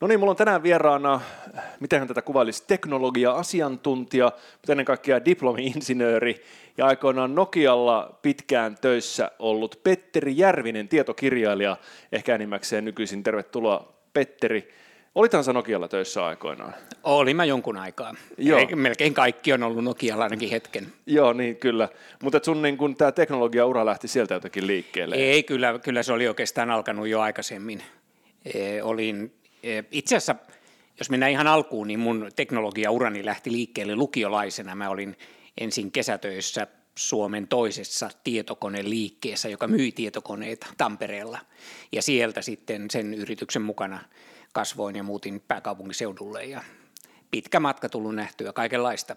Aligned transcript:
No 0.00 0.06
niin, 0.06 0.20
mulla 0.20 0.30
on 0.30 0.36
tänään 0.36 0.62
vieraana, 0.62 1.20
miten 1.80 2.08
tätä 2.08 2.22
kuvailisi, 2.22 2.64
teknologia-asiantuntija, 2.66 4.32
mutta 4.52 4.72
ennen 4.72 4.86
kaikkea 4.86 5.24
diplomi-insinööri 5.24 6.42
ja 6.78 6.86
aikoinaan 6.86 7.34
Nokialla 7.34 8.18
pitkään 8.22 8.76
töissä 8.80 9.30
ollut 9.38 9.80
Petteri 9.82 10.36
Järvinen, 10.36 10.88
tietokirjailija, 10.88 11.76
ehkä 12.12 12.34
enimmäkseen 12.34 12.84
nykyisin. 12.84 13.22
Tervetuloa 13.22 13.92
Petteri. 14.12 14.68
Olithan 15.14 15.44
sä 15.44 15.52
Nokialla 15.52 15.88
töissä 15.88 16.26
aikoinaan? 16.26 16.74
Olin 17.02 17.36
mä 17.36 17.44
jonkun 17.44 17.76
aikaa. 17.76 18.14
Joo. 18.38 18.58
Ei, 18.58 18.66
melkein 18.66 19.14
kaikki 19.14 19.52
on 19.52 19.62
ollut 19.62 19.84
Nokialla 19.84 20.24
ainakin 20.24 20.50
hetken. 20.50 20.86
Joo, 21.06 21.32
niin 21.32 21.56
kyllä. 21.56 21.88
Mutta 22.22 22.40
sun 22.42 22.62
niin 22.62 22.76
kun, 22.76 22.96
tämä 22.96 23.12
teknologiaura 23.12 23.86
lähti 23.86 24.08
sieltä 24.08 24.34
jotenkin 24.34 24.66
liikkeelle? 24.66 25.16
Ei, 25.16 25.42
kyllä, 25.42 25.78
kyllä 25.78 26.02
se 26.02 26.12
oli 26.12 26.28
oikeastaan 26.28 26.70
alkanut 26.70 27.08
jo 27.08 27.20
aikaisemmin. 27.20 27.82
E, 28.54 28.82
olin 28.82 29.32
itse 29.90 30.16
asiassa, 30.16 30.34
jos 30.98 31.10
mennään 31.10 31.32
ihan 31.32 31.46
alkuun, 31.46 31.88
niin 31.88 32.00
mun 32.00 32.30
teknologiaurani 32.36 33.24
lähti 33.24 33.52
liikkeelle 33.52 33.96
lukiolaisena. 33.96 34.74
Mä 34.74 34.90
olin 34.90 35.16
ensin 35.60 35.92
kesätöissä 35.92 36.66
Suomen 36.98 37.48
toisessa 37.48 38.10
tietokoneliikkeessä, 38.24 39.48
joka 39.48 39.66
myi 39.66 39.92
tietokoneita 39.92 40.66
Tampereella. 40.76 41.38
Ja 41.92 42.02
sieltä 42.02 42.42
sitten 42.42 42.90
sen 42.90 43.14
yrityksen 43.14 43.62
mukana 43.62 44.00
kasvoin 44.52 44.96
ja 44.96 45.02
muutin 45.02 45.42
pääkaupunkiseudulle 45.48 46.44
ja 46.44 46.62
pitkä 47.30 47.60
matka 47.60 47.88
tullut 47.88 48.14
nähtyä, 48.14 48.52
kaikenlaista. 48.52 49.16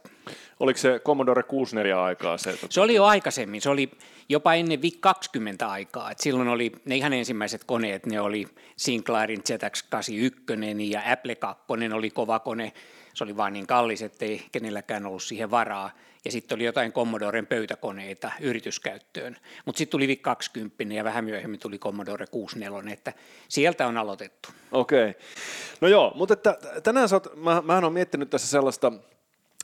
Oliko 0.59 0.77
se 0.77 1.01
Commodore 1.05 1.43
64 1.43 2.03
aikaa 2.03 2.37
se? 2.37 2.59
Se 2.69 2.81
oli 2.81 2.95
jo 2.95 3.05
aikaisemmin, 3.05 3.61
se 3.61 3.69
oli 3.69 3.91
jopa 4.29 4.53
ennen 4.53 4.81
VIC 4.81 4.99
20 4.99 5.67
aikaa. 5.69 6.11
Et 6.11 6.19
silloin 6.19 6.47
oli 6.47 6.71
ne 6.85 6.95
ihan 6.95 7.13
ensimmäiset 7.13 7.63
koneet, 7.63 8.05
ne 8.05 8.21
oli 8.21 8.47
Sinclairin 8.75 9.41
ZX81 9.49 10.81
ja 10.81 11.01
Apple 11.05 11.35
2 11.35 11.63
oli 11.93 12.09
kova 12.09 12.39
kone. 12.39 12.73
Se 13.13 13.23
oli 13.23 13.37
vain 13.37 13.53
niin 13.53 13.67
kallis, 13.67 14.01
ettei 14.01 14.45
kenelläkään 14.51 15.05
ollut 15.05 15.23
siihen 15.23 15.51
varaa 15.51 15.91
ja 16.25 16.31
sitten 16.31 16.55
oli 16.55 16.63
jotain 16.63 16.93
Commodoren 16.93 17.47
pöytäkoneita 17.47 18.31
yrityskäyttöön. 18.39 19.37
Mutta 19.65 19.77
sitten 19.77 19.91
tuli 19.91 20.07
VIC 20.07 20.21
20 20.21 20.83
ja 20.93 21.03
vähän 21.03 21.25
myöhemmin 21.25 21.59
tuli 21.59 21.79
Commodore 21.79 22.27
64, 22.27 22.93
että 22.93 23.13
sieltä 23.47 23.87
on 23.87 23.97
aloitettu. 23.97 24.49
Okei. 24.71 25.09
Okay. 25.09 25.21
No 25.81 25.87
joo, 25.87 26.11
mutta 26.15 26.33
että 26.33 26.57
tänään 26.83 27.09
sä 27.09 27.15
oot, 27.15 27.35
mä, 27.35 27.61
mähän 27.65 27.83
olen 27.83 27.93
miettinyt 27.93 28.29
tässä 28.29 28.47
sellaista 28.47 28.91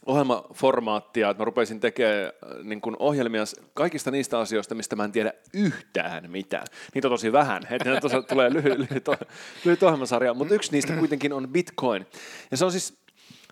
ohjelmaformaattia, 0.06 1.30
että 1.30 1.42
mä 1.42 1.46
rupesin 1.46 1.80
tekemään 1.80 2.26
äh, 2.26 2.64
niin 2.64 2.82
kuin 2.82 2.96
ohjelmia 3.00 3.44
kaikista 3.74 4.12
niistä 4.12 4.40
asioista, 4.40 4.76
mistä 4.76 4.96
mä 4.96 5.04
en 5.04 5.12
tiedä 5.12 5.34
yhtään 5.54 6.32
mitään. 6.32 6.66
Niitä 6.94 7.08
on 7.08 7.12
tosi 7.12 7.32
vähän, 7.32 7.68
että 7.70 7.90
ne 7.90 8.00
tulee 8.30 8.54
lyhyt, 8.54 8.78
lyhyt, 8.78 9.08
lyhyt 9.66 9.84
ohjelmasarja, 9.84 10.34
mutta 10.34 10.56
yksi 10.56 10.72
niistä 10.72 10.94
kuitenkin 10.94 11.34
on 11.34 11.48
Bitcoin. 11.48 12.06
Ja 12.52 12.58
se 12.58 12.66
on 12.66 12.72
siis 12.72 13.05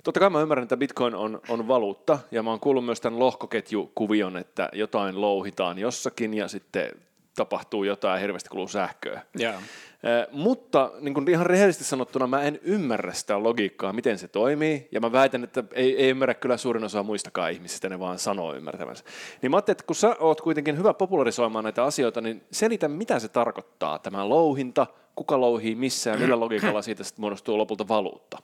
Totta 0.03 0.19
kai 0.19 0.29
mä 0.29 0.41
ymmärrän, 0.41 0.63
että 0.63 0.77
Bitcoin 0.77 1.15
on, 1.15 1.41
on 1.49 1.67
valuutta, 1.67 2.19
ja 2.31 2.43
mä 2.43 2.49
oon 2.49 2.59
kuullut 2.59 2.85
myös 2.85 3.01
tämän 3.01 3.19
lohkoketjukuvion, 3.19 4.37
että 4.37 4.69
jotain 4.73 5.21
louhitaan 5.21 5.79
jossakin, 5.79 6.33
ja 6.33 6.47
sitten 6.47 6.91
tapahtuu 7.35 7.83
jotain, 7.83 8.21
hirveästi 8.21 8.49
kuluu 8.49 8.67
sähköä. 8.67 9.21
Yeah. 9.39 9.55
Eh, 9.55 10.27
mutta 10.31 10.91
niin 10.99 11.13
kuin 11.13 11.29
ihan 11.29 11.45
rehellisesti 11.45 11.83
sanottuna 11.83 12.27
mä 12.27 12.41
en 12.41 12.59
ymmärrä 12.63 13.13
sitä 13.13 13.43
logiikkaa, 13.43 13.93
miten 13.93 14.17
se 14.17 14.27
toimii, 14.27 14.87
ja 14.91 14.99
mä 14.99 15.11
väitän, 15.11 15.43
että 15.43 15.63
ei, 15.73 15.97
ei 15.97 16.09
ymmärrä 16.09 16.33
kyllä 16.33 16.57
suurin 16.57 16.83
osa 16.83 17.03
muistakaan 17.03 17.51
ihmisistä, 17.51 17.89
ne 17.89 17.99
vaan 17.99 18.19
sanoo 18.19 18.55
ymmärtävänsä. 18.55 19.03
Niin 19.41 19.51
mä 19.51 19.57
ajattelin, 19.57 19.75
että 19.75 19.87
kun 19.87 19.95
sä 19.95 20.15
oot 20.19 20.41
kuitenkin 20.41 20.77
hyvä 20.77 20.93
popularisoimaan 20.93 21.63
näitä 21.63 21.83
asioita, 21.83 22.21
niin 22.21 22.43
selitä, 22.51 22.87
mitä 22.87 23.19
se 23.19 23.27
tarkoittaa, 23.27 23.99
tämä 23.99 24.29
louhinta, 24.29 24.87
kuka 25.15 25.41
louhii 25.41 25.75
missä 25.75 26.09
ja 26.09 26.17
millä 26.17 26.39
logiikalla 26.39 26.81
siitä 26.81 27.03
sitten 27.03 27.21
muodostuu 27.21 27.57
lopulta 27.57 27.87
valuutta. 27.87 28.37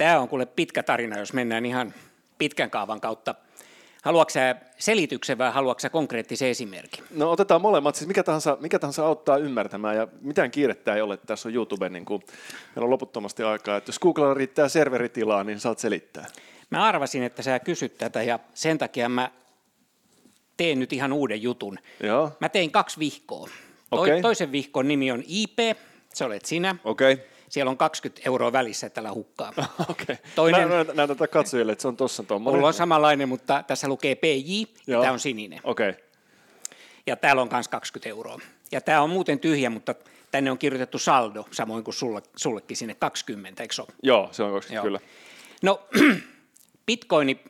Tämä 0.00 0.20
on 0.20 0.28
kuule 0.28 0.46
pitkä 0.46 0.82
tarina, 0.82 1.18
jos 1.18 1.32
mennään 1.32 1.66
ihan 1.66 1.94
pitkän 2.38 2.70
kaavan 2.70 3.00
kautta. 3.00 3.34
Haluatko 4.02 4.30
sä 4.30 4.56
selityksen 4.78 5.38
vai 5.38 5.52
haluatko 5.52 5.80
sä 5.80 5.90
konkreettisen 5.90 6.48
esimerkin? 6.48 7.04
No 7.10 7.30
otetaan 7.30 7.60
molemmat, 7.60 7.94
siis 7.94 8.08
mikä 8.08 8.22
tahansa, 8.22 8.58
mikä 8.60 8.78
tahansa 8.78 9.06
auttaa 9.06 9.36
ymmärtämään 9.36 9.96
ja 9.96 10.08
mitään 10.20 10.50
kiirettä 10.50 10.94
ei 10.94 11.02
ole, 11.02 11.14
että 11.14 11.26
tässä 11.26 11.48
on 11.48 11.54
YouTube, 11.54 11.88
niin 11.88 12.04
kuin, 12.04 12.22
meillä 12.74 12.84
on 12.84 12.90
loputtomasti 12.90 13.42
aikaa, 13.42 13.76
että 13.76 13.88
jos 13.88 13.98
Googlella 13.98 14.34
riittää 14.34 14.68
serveritilaa, 14.68 15.44
niin 15.44 15.60
saat 15.60 15.78
selittää. 15.78 16.26
Mä 16.70 16.84
arvasin, 16.84 17.22
että 17.22 17.42
sä 17.42 17.58
kysyt 17.58 17.98
tätä 17.98 18.22
ja 18.22 18.38
sen 18.54 18.78
takia 18.78 19.08
mä 19.08 19.30
teen 20.56 20.78
nyt 20.78 20.92
ihan 20.92 21.12
uuden 21.12 21.42
jutun. 21.42 21.78
Joo. 22.02 22.32
Mä 22.40 22.48
tein 22.48 22.70
kaksi 22.70 22.98
vihkoa. 22.98 23.48
Okay. 23.90 24.20
Toisen 24.22 24.52
vihkon 24.52 24.88
nimi 24.88 25.12
on 25.12 25.22
IP, 25.26 25.58
se 26.14 26.24
olet 26.24 26.44
sinä. 26.44 26.76
Okei. 26.84 27.12
Okay 27.12 27.24
siellä 27.50 27.70
on 27.70 27.76
20 27.76 28.22
euroa 28.26 28.52
välissä 28.52 28.90
tällä 28.90 29.12
hukkaa. 29.12 29.52
okay. 29.90 30.16
Toinen, 30.34 30.68
Näytä 30.94 31.28
katsojille, 31.28 31.72
että 31.72 31.82
se 31.82 31.88
on 31.88 31.96
tuossa 31.96 32.22
tuommoinen. 32.22 32.58
Mulla 32.58 32.68
on 32.68 32.74
samanlainen, 32.74 33.28
mutta 33.28 33.62
tässä 33.66 33.88
lukee 33.88 34.14
PJ 34.14 34.62
ja 34.86 35.00
tämä 35.00 35.12
on 35.12 35.20
sininen. 35.20 35.60
Okay. 35.64 35.94
Ja 37.06 37.16
täällä 37.16 37.42
on 37.42 37.48
myös 37.52 37.68
20 37.68 38.08
euroa. 38.08 38.38
Ja 38.72 38.80
tämä 38.80 39.02
on 39.02 39.10
muuten 39.10 39.38
tyhjä, 39.38 39.70
mutta 39.70 39.94
tänne 40.30 40.50
on 40.50 40.58
kirjoitettu 40.58 40.98
saldo, 40.98 41.46
samoin 41.50 41.84
kuin 41.84 41.94
sulle, 41.94 42.22
sullekin 42.36 42.76
sinne 42.76 42.94
20, 42.94 43.62
eikö 43.62 43.74
ole? 43.78 43.88
Joo, 44.02 44.28
se 44.32 44.42
on 44.42 44.52
20, 44.52 44.74
Joo. 44.74 44.82
kyllä. 44.84 45.00
No, 45.62 45.88
bitcoini 46.86 47.44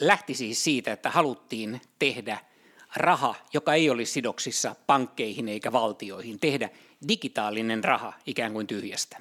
lähti 0.00 0.34
siis 0.34 0.64
siitä, 0.64 0.92
että 0.92 1.10
haluttiin 1.10 1.80
tehdä 1.98 2.38
raha, 2.96 3.34
joka 3.52 3.74
ei 3.74 3.90
olisi 3.90 4.12
sidoksissa 4.12 4.76
pankkeihin 4.86 5.48
eikä 5.48 5.72
valtioihin, 5.72 6.40
tehdä 6.40 6.70
digitaalinen 7.08 7.84
raha 7.84 8.12
ikään 8.26 8.52
kuin 8.52 8.66
tyhjästä. 8.66 9.20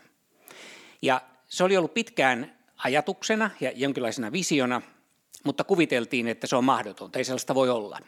Ja 1.02 1.22
se 1.48 1.64
oli 1.64 1.78
ollut 1.78 1.94
pitkään 1.94 2.54
ajatuksena 2.78 3.50
ja 3.60 3.72
jonkinlaisena 3.76 4.32
visiona, 4.32 4.82
mutta 5.44 5.64
kuviteltiin, 5.64 6.28
että 6.28 6.48
se 6.48 6.56
on 6.56 6.64
mahdotonta, 6.64 7.20
ei 7.20 7.26
sellaista 7.26 7.56
voi 7.56 7.70
olla. 7.70 8.00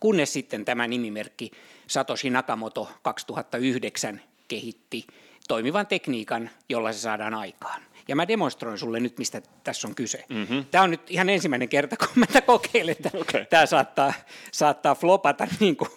Kunnes 0.00 0.32
sitten 0.32 0.64
tämä 0.64 0.86
nimimerkki 0.86 1.50
Satoshi 1.86 2.30
Nakamoto 2.30 2.88
2009 3.02 4.20
kehitti 4.48 5.06
toimivan 5.48 5.86
tekniikan, 5.86 6.50
jolla 6.68 6.92
se 6.92 6.98
saadaan 6.98 7.34
aikaan. 7.34 7.82
Ja 8.08 8.16
mä 8.16 8.28
demonstroin 8.28 8.78
sulle 8.78 9.00
nyt, 9.00 9.18
mistä 9.18 9.42
tässä 9.64 9.88
on 9.88 9.94
kyse. 9.94 10.24
Mm-hmm. 10.28 10.64
Tämä 10.70 10.84
on 10.84 10.90
nyt 10.90 11.10
ihan 11.10 11.28
ensimmäinen 11.28 11.68
kerta, 11.68 11.96
kun 11.96 12.08
mä 12.16 12.40
kokeilen, 12.40 12.92
että 12.98 13.10
okay. 13.14 13.46
tämä 13.50 13.66
saattaa, 13.66 14.12
saattaa 14.52 14.94
flopata 14.94 15.46
niin 15.60 15.76
kuin 15.76 15.90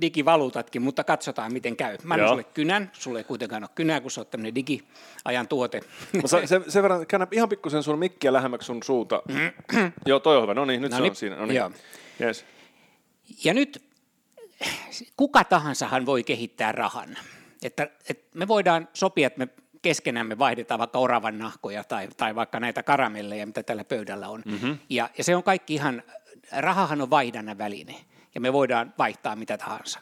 digivaluutatkin, 0.00 0.82
mutta 0.82 1.04
katsotaan, 1.04 1.52
miten 1.52 1.76
käy. 1.76 1.96
Mä 2.02 2.14
annan 2.14 2.28
sulle 2.28 2.44
kynän, 2.44 2.90
sulle 2.92 3.18
ei 3.20 3.24
kuitenkaan 3.24 3.62
ole 3.62 3.70
kynää, 3.74 4.00
kun 4.00 4.10
sä 4.10 4.20
oot 4.20 4.30
tämmöinen 4.30 4.54
digiajan 4.54 5.48
tuote. 5.48 5.80
Mä 6.12 6.46
sen, 6.46 6.64
sen 6.68 6.82
verran 6.82 7.06
käännä 7.06 7.26
ihan 7.32 7.48
pikkusen 7.48 7.82
sun 7.82 7.98
mikkiä 7.98 8.32
lähemmäksi 8.32 8.66
sun 8.66 8.82
suuta. 8.82 9.22
Joo, 10.06 10.20
toi 10.20 10.36
on 10.36 10.42
hyvä. 10.42 10.54
No 10.54 10.64
niin, 10.64 10.82
nyt 10.82 10.90
no 10.90 10.96
se 10.96 11.02
niin, 11.02 11.10
on 11.10 11.16
siinä. 11.16 11.36
No 11.36 11.46
niin. 11.46 11.56
Joo. 11.56 11.70
Yes. 12.20 12.44
Ja 13.44 13.54
nyt 13.54 13.82
kuka 15.16 15.44
tahansahan 15.44 16.06
voi 16.06 16.24
kehittää 16.24 16.72
rahan. 16.72 17.18
Että, 17.62 17.90
että 18.08 18.38
me 18.38 18.48
voidaan 18.48 18.88
sopia, 18.94 19.26
että 19.26 19.38
me 19.38 19.48
keskenämme 19.82 20.38
vaihdetaan 20.38 20.78
vaikka 20.78 20.98
oravan 20.98 21.38
nahkoja 21.38 21.84
tai, 21.84 22.08
tai 22.16 22.34
vaikka 22.34 22.60
näitä 22.60 22.82
karamelleja, 22.82 23.46
mitä 23.46 23.62
tällä 23.62 23.84
pöydällä 23.84 24.28
on. 24.28 24.42
Mm-hmm. 24.44 24.78
Ja, 24.88 25.10
ja 25.18 25.24
se 25.24 25.36
on 25.36 25.42
kaikki 25.42 25.74
ihan, 25.74 26.02
rahahan 26.52 27.00
on 27.00 27.10
vaihdannan 27.10 27.58
väline 27.58 27.94
ja 28.34 28.40
me 28.40 28.52
voidaan 28.52 28.94
vaihtaa 28.98 29.36
mitä 29.36 29.58
tahansa. 29.58 30.00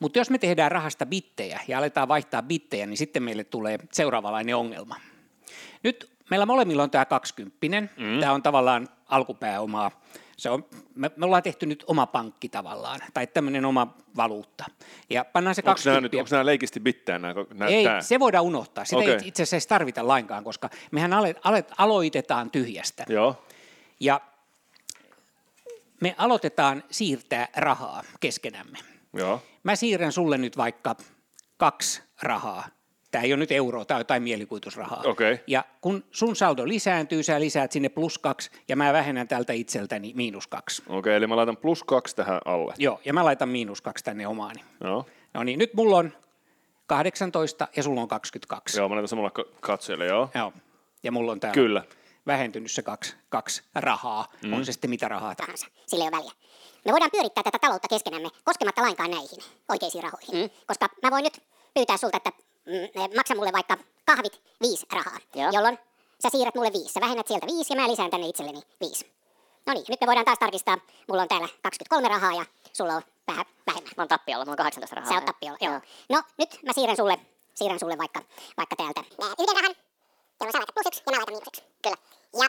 Mutta 0.00 0.18
jos 0.18 0.30
me 0.30 0.38
tehdään 0.38 0.72
rahasta 0.72 1.06
bittejä 1.06 1.60
ja 1.68 1.78
aletaan 1.78 2.08
vaihtaa 2.08 2.42
bittejä, 2.42 2.86
niin 2.86 2.96
sitten 2.96 3.22
meille 3.22 3.44
tulee 3.44 3.78
seuraavanlainen 3.92 4.56
ongelma. 4.56 4.96
Nyt 5.82 6.10
meillä 6.30 6.46
molemmilla 6.46 6.82
on 6.82 6.90
tämä 6.90 7.04
20. 7.04 7.80
Mm. 7.96 8.20
Tämä 8.20 8.32
on 8.32 8.42
tavallaan 8.42 8.88
alkupääomaa 9.06 9.90
se 10.40 10.50
on, 10.50 10.64
me, 10.94 11.10
me 11.16 11.26
ollaan 11.26 11.42
tehty 11.42 11.66
nyt 11.66 11.84
oma 11.86 12.06
pankki 12.06 12.48
tavallaan, 12.48 13.00
tai 13.14 13.26
tämmöinen 13.26 13.64
oma 13.64 13.96
valuutta. 14.16 14.64
Ja 15.10 15.24
pannaan 15.24 15.54
se 15.54 15.62
onko 15.66 15.80
nämä, 15.84 16.00
nyt, 16.00 16.14
onko 16.14 16.28
nämä 16.30 16.46
leikisti 16.46 16.80
bittään? 16.80 17.22
Nämä, 17.22 17.34
nämä, 17.54 17.70
ei, 17.70 17.84
tämä? 17.84 18.00
se 18.00 18.20
voidaan 18.20 18.44
unohtaa. 18.44 18.84
Sitä 18.84 18.96
okay. 18.96 19.12
ei 19.12 19.20
itse 19.24 19.42
asiassa 19.42 19.68
tarvita 19.68 20.08
lainkaan, 20.08 20.44
koska 20.44 20.70
mehän 20.90 21.12
alet, 21.12 21.36
alet, 21.44 21.72
aloitetaan 21.78 22.50
tyhjästä. 22.50 23.04
Joo. 23.08 23.44
Ja 24.00 24.20
me 26.00 26.14
aloitetaan 26.18 26.84
siirtää 26.90 27.48
rahaa 27.56 28.02
keskenämme. 28.20 28.78
Joo. 29.12 29.42
Mä 29.62 29.76
siirrän 29.76 30.12
sulle 30.12 30.38
nyt 30.38 30.56
vaikka 30.56 30.96
kaksi 31.56 32.02
rahaa 32.22 32.68
Tämä 33.10 33.24
ei 33.24 33.32
ole 33.32 33.38
nyt 33.38 33.52
euroa, 33.52 33.84
tämä 33.84 33.96
on 33.96 34.00
jotain 34.00 34.22
mielikuvitusrahaa. 34.22 35.02
Okay. 35.04 35.38
Ja 35.46 35.64
kun 35.80 36.04
sun 36.10 36.36
saldo 36.36 36.68
lisääntyy, 36.68 37.22
sä 37.22 37.40
lisäät 37.40 37.72
sinne 37.72 37.88
plus 37.88 38.18
kaksi, 38.18 38.50
ja 38.68 38.76
mä 38.76 38.92
vähennän 38.92 39.28
tältä 39.28 39.52
itseltäni 39.52 40.12
miinus 40.14 40.46
kaksi. 40.46 40.82
Okei, 40.86 40.98
okay, 40.98 41.12
eli 41.12 41.26
mä 41.26 41.36
laitan 41.36 41.56
plus 41.56 41.84
kaksi 41.84 42.16
tähän 42.16 42.40
alle. 42.44 42.74
Joo, 42.78 43.00
ja 43.04 43.12
mä 43.12 43.24
laitan 43.24 43.48
miinus 43.48 43.80
kaksi 43.80 44.04
tänne 44.04 44.26
omaani. 44.26 44.60
Joo. 44.84 45.06
No 45.34 45.42
niin, 45.42 45.58
nyt 45.58 45.74
mulla 45.74 45.96
on 45.96 46.12
18 46.86 47.68
ja 47.76 47.82
sulla 47.82 48.00
on 48.00 48.08
22. 48.08 48.78
Joo, 48.78 48.88
mä 48.88 48.94
laitan 48.94 49.08
samalla 49.08 49.30
katsojille, 49.60 50.06
joo. 50.06 50.28
Joo, 50.34 50.52
ja 51.02 51.12
mulla 51.12 51.32
on 51.32 51.40
täällä 51.40 51.54
Kyllä. 51.54 51.82
vähentynyt 52.26 52.70
se 52.70 52.82
kaksi, 52.82 53.16
kaksi 53.28 53.62
rahaa. 53.74 54.26
Mm. 54.44 54.52
On 54.52 54.64
se 54.64 54.72
sitten 54.72 54.90
mitä 54.90 55.08
rahaa 55.08 55.34
tahansa. 55.34 55.66
Sillä 55.86 56.04
ei 56.04 56.08
ole 56.08 56.16
väliä. 56.16 56.32
Me 56.84 56.92
voidaan 56.92 57.10
pyörittää 57.10 57.44
tätä 57.44 57.58
taloutta 57.58 57.88
keskenämme 57.88 58.28
koskematta 58.44 58.82
lainkaan 58.82 59.10
näihin 59.10 59.38
oikeisiin 59.68 60.04
rahoihin. 60.04 60.34
Mm. 60.34 60.50
Koska 60.66 60.88
mä 61.02 61.10
voin 61.10 61.24
nyt 61.24 61.42
pyytää 61.74 61.96
sulta, 61.96 62.16
että 62.16 62.32
mm, 62.66 63.16
maksa 63.16 63.34
mulle 63.34 63.52
vaikka 63.52 63.76
kahvit 64.06 64.42
viisi 64.62 64.86
rahaa, 64.92 65.18
Joo. 65.34 65.50
jolloin 65.52 65.78
sä 66.22 66.28
siirrät 66.30 66.54
mulle 66.54 66.72
viisi. 66.72 66.92
Sä 66.92 67.00
vähennät 67.00 67.26
sieltä 67.26 67.46
viisi 67.46 67.72
ja 67.72 67.80
mä 67.80 67.90
lisään 67.90 68.10
tänne 68.10 68.26
itselleni 68.26 68.62
viisi. 68.80 69.12
No 69.66 69.72
niin, 69.72 69.84
nyt 69.88 70.00
me 70.00 70.06
voidaan 70.06 70.24
taas 70.24 70.38
tarkistaa. 70.38 70.78
Mulla 71.08 71.22
on 71.22 71.28
täällä 71.28 71.48
23 71.62 72.08
rahaa 72.08 72.32
ja 72.32 72.44
sulla 72.72 72.94
on 72.94 73.02
vähän 73.28 73.46
vähemmän. 73.66 73.92
Mä 73.96 74.02
oon 74.02 74.08
tappiolla, 74.08 74.44
mulla 74.44 74.52
on 74.52 74.64
18 74.64 74.96
rahaa. 74.96 75.10
Sä 75.10 75.14
oot 75.14 75.24
tappiolla, 75.24 75.58
joo. 75.60 75.80
No, 76.08 76.22
nyt 76.38 76.58
mä 76.66 76.72
siirrän 76.72 76.96
sulle, 76.96 77.18
siirrän 77.54 77.80
sulle 77.80 77.98
vaikka, 77.98 78.22
vaikka 78.56 78.76
täältä 78.76 79.00
ää, 79.00 79.34
yhden 79.40 79.56
rahan, 79.56 79.74
jolloin 80.40 80.52
sä 80.52 80.58
laitat 80.58 80.74
plus 80.74 80.86
yksi 80.86 81.02
ja 81.06 81.12
mä 81.12 81.18
laitan 81.18 81.34
miinus 81.34 81.48
yksi. 81.48 81.62
Kyllä. 81.82 81.96
Ja 82.42 82.48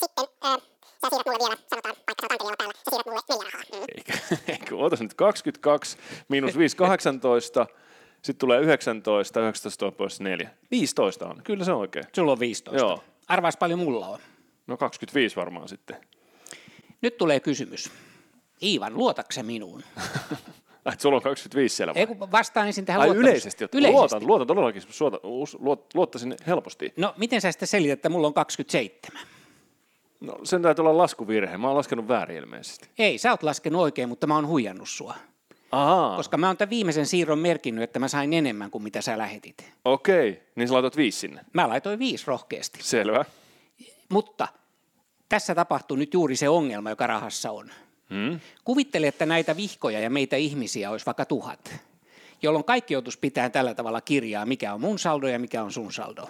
sitten 0.00 0.26
ää, 0.42 0.56
sä 1.02 1.06
siirrät 1.10 1.26
mulle 1.26 1.38
vielä, 1.44 1.56
sanotaan, 1.70 1.94
vaikka 2.06 2.20
sä 2.20 2.26
oot 2.26 2.32
Antelijalla 2.32 2.60
päällä, 2.60 2.74
sä 2.76 2.90
siirrät 2.90 3.06
mulle 3.06 3.22
neljä 3.28 3.50
rahaa. 3.50 3.64
Mm. 3.72 3.86
Eikä, 3.96 4.12
eikä 4.52 4.74
ootas 4.76 5.00
nyt 5.00 5.14
22, 5.14 5.98
miinus 6.28 6.58
5, 6.58 6.76
18, 6.76 7.66
sitten 8.22 8.36
tulee 8.40 8.60
19, 8.60 9.40
19 9.40 9.86
on 9.86 9.92
pois 9.92 10.20
4. 10.20 10.50
15 10.70 11.26
on, 11.26 11.40
kyllä 11.44 11.64
se 11.64 11.72
on 11.72 11.78
oikein. 11.78 12.04
Sulla 12.14 12.32
on 12.32 12.40
15. 12.40 12.80
Joo. 12.80 13.04
Arvaas 13.28 13.56
paljon 13.56 13.78
mulla 13.78 14.06
on. 14.08 14.18
No 14.66 14.76
25 14.76 15.36
varmaan 15.36 15.68
sitten. 15.68 15.96
Nyt 17.02 17.16
tulee 17.16 17.40
kysymys. 17.40 17.90
Iivan, 18.62 18.94
luotatko 18.94 19.42
minuun? 19.42 19.82
Ai, 20.84 20.92
että 20.92 21.02
sulla 21.02 21.16
on 21.16 21.22
25 21.22 21.76
siellä 21.76 21.94
vai? 21.94 22.00
Ei 22.00 22.06
kun 22.06 22.32
vastaan 22.32 22.66
ensin 22.66 22.84
tähän 22.86 23.00
Ai 23.00 23.06
luottamus- 23.08 23.28
yleisesti, 23.28 23.64
että 23.64 23.78
yleisesti. 23.78 23.98
luotan, 24.00 24.26
luotan 24.26 24.46
todellakin, 24.46 24.82
suota, 24.88 25.20
luot, 25.58 25.94
luottaisin 25.94 26.36
helposti. 26.46 26.92
No, 26.96 27.14
miten 27.16 27.40
sä 27.40 27.52
sitten 27.52 27.68
selität, 27.68 27.92
että 27.92 28.08
mulla 28.08 28.26
on 28.26 28.34
27? 28.34 29.22
No, 30.20 30.38
sen 30.44 30.62
täytyy 30.62 30.82
olla 30.82 30.96
laskuvirhe, 30.98 31.56
mä 31.58 31.66
oon 31.66 31.76
laskenut 31.76 32.08
väärin 32.08 32.36
ilmeisesti. 32.36 32.88
Ei, 32.98 33.18
sä 33.18 33.30
oot 33.30 33.42
laskenut 33.42 33.82
oikein, 33.82 34.08
mutta 34.08 34.26
mä 34.26 34.34
oon 34.34 34.46
huijannut 34.46 34.88
sua. 34.88 35.14
Ahaa, 35.70 36.16
Koska 36.16 36.36
mä 36.36 36.46
oon 36.46 36.56
tämän 36.56 36.70
viimeisen 36.70 37.06
siirron 37.06 37.38
merkinnyt, 37.38 37.84
että 37.84 37.98
mä 37.98 38.08
sain 38.08 38.32
enemmän 38.32 38.70
kuin 38.70 38.84
mitä 38.84 39.00
sä 39.02 39.18
lähetit. 39.18 39.72
okei, 39.84 40.42
niin 40.54 40.68
sä 40.68 40.74
laitat 40.74 40.96
viisi 40.96 41.18
sinne. 41.18 41.40
Mä 41.52 41.68
laitoin 41.68 41.98
viisi 41.98 42.24
rohkeasti. 42.26 42.78
Selvä. 42.82 43.24
Mutta 44.08 44.48
tässä 45.28 45.54
tapahtuu 45.54 45.96
nyt 45.96 46.14
juuri 46.14 46.36
se 46.36 46.48
ongelma, 46.48 46.90
joka 46.90 47.06
rahassa 47.06 47.50
on. 47.50 47.70
Hmm? 48.10 48.40
Kuvittele, 48.64 49.06
että 49.08 49.26
näitä 49.26 49.56
vihkoja 49.56 50.00
ja 50.00 50.10
meitä 50.10 50.36
ihmisiä 50.36 50.90
olisi 50.90 51.06
vaikka 51.06 51.24
tuhat, 51.24 51.74
jolloin 52.42 52.64
kaikki 52.64 52.94
joutuisi 52.94 53.18
pitää 53.18 53.50
tällä 53.50 53.74
tavalla 53.74 54.00
kirjaa, 54.00 54.46
mikä 54.46 54.74
on 54.74 54.80
mun 54.80 54.98
saldo 54.98 55.28
ja 55.28 55.38
mikä 55.38 55.62
on 55.62 55.72
sun 55.72 55.92
saldo. 55.92 56.28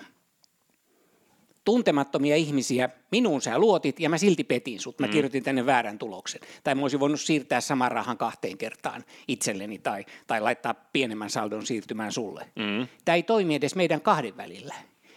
Tuntemattomia 1.70 2.36
ihmisiä, 2.36 2.88
minuun 3.10 3.42
sä 3.42 3.58
luotit 3.58 4.00
ja 4.00 4.08
mä 4.10 4.18
silti 4.18 4.44
petin 4.44 4.80
sut. 4.80 4.98
Mä 4.98 5.06
Mm. 5.06 5.12
kirjoitin 5.12 5.42
tänne 5.42 5.66
väärän 5.66 5.98
tuloksen. 5.98 6.40
Tai 6.64 6.74
mä 6.74 6.82
olisin 6.82 7.00
voinut 7.00 7.20
siirtää 7.20 7.60
saman 7.60 7.92
rahan 7.92 8.18
kahteen 8.18 8.58
kertaan 8.58 9.04
itselleni 9.28 9.78
tai, 9.78 10.04
tai 10.26 10.40
laittaa 10.40 10.74
pienemmän 10.92 11.30
saldon 11.30 11.66
siirtymään 11.66 12.12
sulle. 12.12 12.46
Mm. 12.56 12.88
Tämä 13.04 13.16
ei 13.16 13.22
toimi 13.22 13.54
edes 13.54 13.74
meidän 13.74 14.00
kahden 14.00 14.36
välillä. 14.36 14.74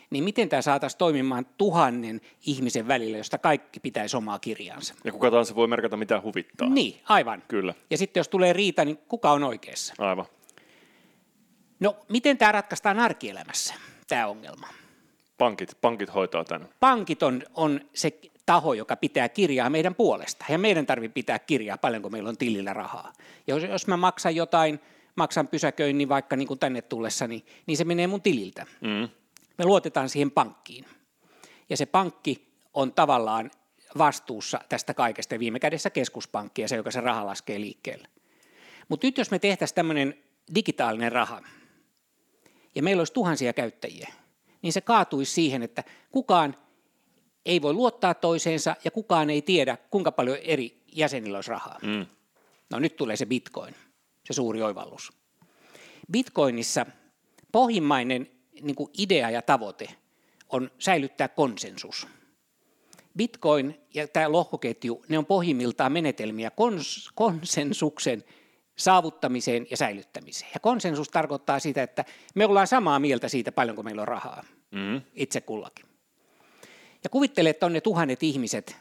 Niin 0.09 0.23
miten 0.23 0.49
tämä 0.49 0.61
saataisiin 0.61 0.97
toimimaan 0.97 1.45
tuhannen 1.57 2.21
ihmisen 2.45 2.87
välillä, 2.87 3.17
josta 3.17 3.37
kaikki 3.37 3.79
pitäisi 3.79 4.17
omaa 4.17 4.39
kirjansa? 4.39 4.93
Ja 5.03 5.11
kuka 5.11 5.29
tahansa 5.31 5.55
voi 5.55 5.67
merkata 5.67 5.97
mitä 5.97 6.21
huvittaa. 6.21 6.69
Niin, 6.69 6.99
aivan. 7.09 7.43
Kyllä, 7.47 7.73
Ja 7.89 7.97
sitten 7.97 8.19
jos 8.19 8.29
tulee 8.29 8.53
riita, 8.53 8.85
niin 8.85 8.97
kuka 9.07 9.31
on 9.31 9.43
oikeassa? 9.43 9.93
aivan. 9.97 10.25
No, 11.79 11.95
miten 12.09 12.37
tämä 12.37 12.51
ratkaistaan 12.51 12.99
arkielämässä, 12.99 13.73
tämä 14.07 14.27
ongelma? 14.27 14.67
Pankit, 15.43 15.77
pankit 15.81 16.13
hoitaa 16.13 16.43
tämän. 16.43 16.69
Pankit 16.79 17.23
on, 17.23 17.43
on 17.53 17.81
se 17.93 18.19
taho, 18.45 18.73
joka 18.73 18.95
pitää 18.95 19.29
kirjaa 19.29 19.69
meidän 19.69 19.95
puolesta. 19.95 20.45
Ja 20.49 20.57
meidän 20.57 20.85
tarvitsee 20.85 21.13
pitää 21.13 21.39
kirjaa, 21.39 21.77
paljonko 21.77 22.09
meillä 22.09 22.29
on 22.29 22.37
tilillä 22.37 22.73
rahaa. 22.73 23.13
Ja 23.47 23.55
jos, 23.55 23.63
jos 23.63 23.87
mä 23.87 23.97
maksan 23.97 24.35
jotain, 24.35 24.79
maksan 25.15 25.47
pysäköinnin 25.47 26.09
vaikka 26.09 26.35
niin 26.35 26.47
kuin 26.47 26.59
tänne 26.59 26.81
tullessani, 26.81 27.45
niin 27.65 27.77
se 27.77 27.83
menee 27.83 28.07
mun 28.07 28.21
tililtä. 28.21 28.65
Mm. 28.81 29.09
Me 29.57 29.65
luotetaan 29.65 30.09
siihen 30.09 30.31
pankkiin. 30.31 30.85
Ja 31.69 31.77
se 31.77 31.85
pankki 31.85 32.47
on 32.73 32.93
tavallaan 32.93 33.51
vastuussa 33.97 34.59
tästä 34.69 34.93
kaikesta, 34.93 35.39
viime 35.39 35.59
kädessä 35.59 35.89
keskuspankki 35.89 36.61
ja 36.61 36.67
se, 36.67 36.75
joka 36.75 36.91
se 36.91 37.01
raha 37.01 37.25
laskee 37.25 37.59
liikkeelle. 37.59 38.07
Mutta 38.89 39.07
nyt 39.07 39.17
jos 39.17 39.31
me 39.31 39.39
tehtäisiin 39.39 39.75
tämmöinen 39.75 40.17
digitaalinen 40.55 41.11
raha, 41.11 41.41
ja 42.75 42.83
meillä 42.83 43.01
olisi 43.01 43.13
tuhansia 43.13 43.53
käyttäjiä, 43.53 44.22
niin 44.63 44.73
se 44.73 44.81
kaatuisi 44.81 45.33
siihen, 45.33 45.63
että 45.63 45.83
kukaan 46.11 46.55
ei 47.45 47.61
voi 47.61 47.73
luottaa 47.73 48.13
toiseensa, 48.13 48.75
ja 48.83 48.91
kukaan 48.91 49.29
ei 49.29 49.41
tiedä, 49.41 49.77
kuinka 49.89 50.11
paljon 50.11 50.37
eri 50.37 50.83
jäsenillä 50.91 51.37
olisi 51.37 51.51
rahaa. 51.51 51.79
Mm. 51.81 52.05
No 52.69 52.79
nyt 52.79 52.95
tulee 52.95 53.15
se 53.15 53.25
bitcoin, 53.25 53.75
se 54.25 54.33
suuri 54.33 54.61
oivallus. 54.61 55.13
Bitcoinissa 56.11 56.85
pohjimmainen 57.51 58.29
niin 58.61 58.75
kuin 58.75 58.89
idea 58.97 59.29
ja 59.29 59.41
tavoite 59.41 59.87
on 60.49 60.71
säilyttää 60.79 61.27
konsensus. 61.27 62.07
Bitcoin 63.17 63.79
ja 63.93 64.07
tämä 64.07 64.31
lohkoketju, 64.31 65.05
ne 65.09 65.17
on 65.17 65.25
pohjimmiltaan 65.25 65.91
menetelmiä 65.91 66.49
kons- 66.49 67.11
konsensuksen 67.15 68.23
saavuttamiseen 68.75 69.67
ja 69.71 69.77
säilyttämiseen. 69.77 70.51
Ja 70.53 70.59
konsensus 70.59 71.09
tarkoittaa 71.09 71.59
sitä, 71.59 71.83
että 71.83 72.05
me 72.35 72.45
ollaan 72.45 72.67
samaa 72.67 72.99
mieltä 72.99 73.27
siitä, 73.27 73.51
paljonko 73.51 73.83
meillä 73.83 74.01
on 74.01 74.07
rahaa 74.07 74.43
Mm. 74.71 75.01
itse 75.13 75.41
kullakin. 75.41 75.85
Ja 77.03 77.09
kuvittele, 77.09 77.49
että 77.49 77.65
on 77.65 77.73
ne 77.73 77.81
tuhannet 77.81 78.23
ihmiset, 78.23 78.77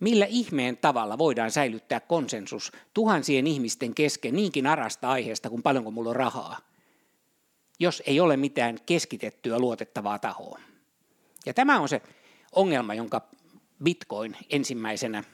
millä 0.00 0.26
ihmeen 0.28 0.76
tavalla 0.76 1.18
voidaan 1.18 1.50
säilyttää 1.50 2.00
konsensus 2.00 2.72
tuhansien 2.94 3.46
ihmisten 3.46 3.94
kesken 3.94 4.36
niinkin 4.36 4.66
arasta 4.66 5.10
aiheesta 5.10 5.50
kuin 5.50 5.62
paljonko 5.62 5.90
mulla 5.90 6.10
on 6.10 6.16
rahaa, 6.16 6.58
jos 7.80 8.02
ei 8.06 8.20
ole 8.20 8.36
mitään 8.36 8.78
keskitettyä 8.86 9.58
luotettavaa 9.58 10.18
tahoa. 10.18 10.60
Ja 11.46 11.54
tämä 11.54 11.80
on 11.80 11.88
se 11.88 12.02
ongelma, 12.52 12.94
jonka 12.94 13.28
Bitcoin 13.84 14.36
ensimmäisenä 14.50 15.24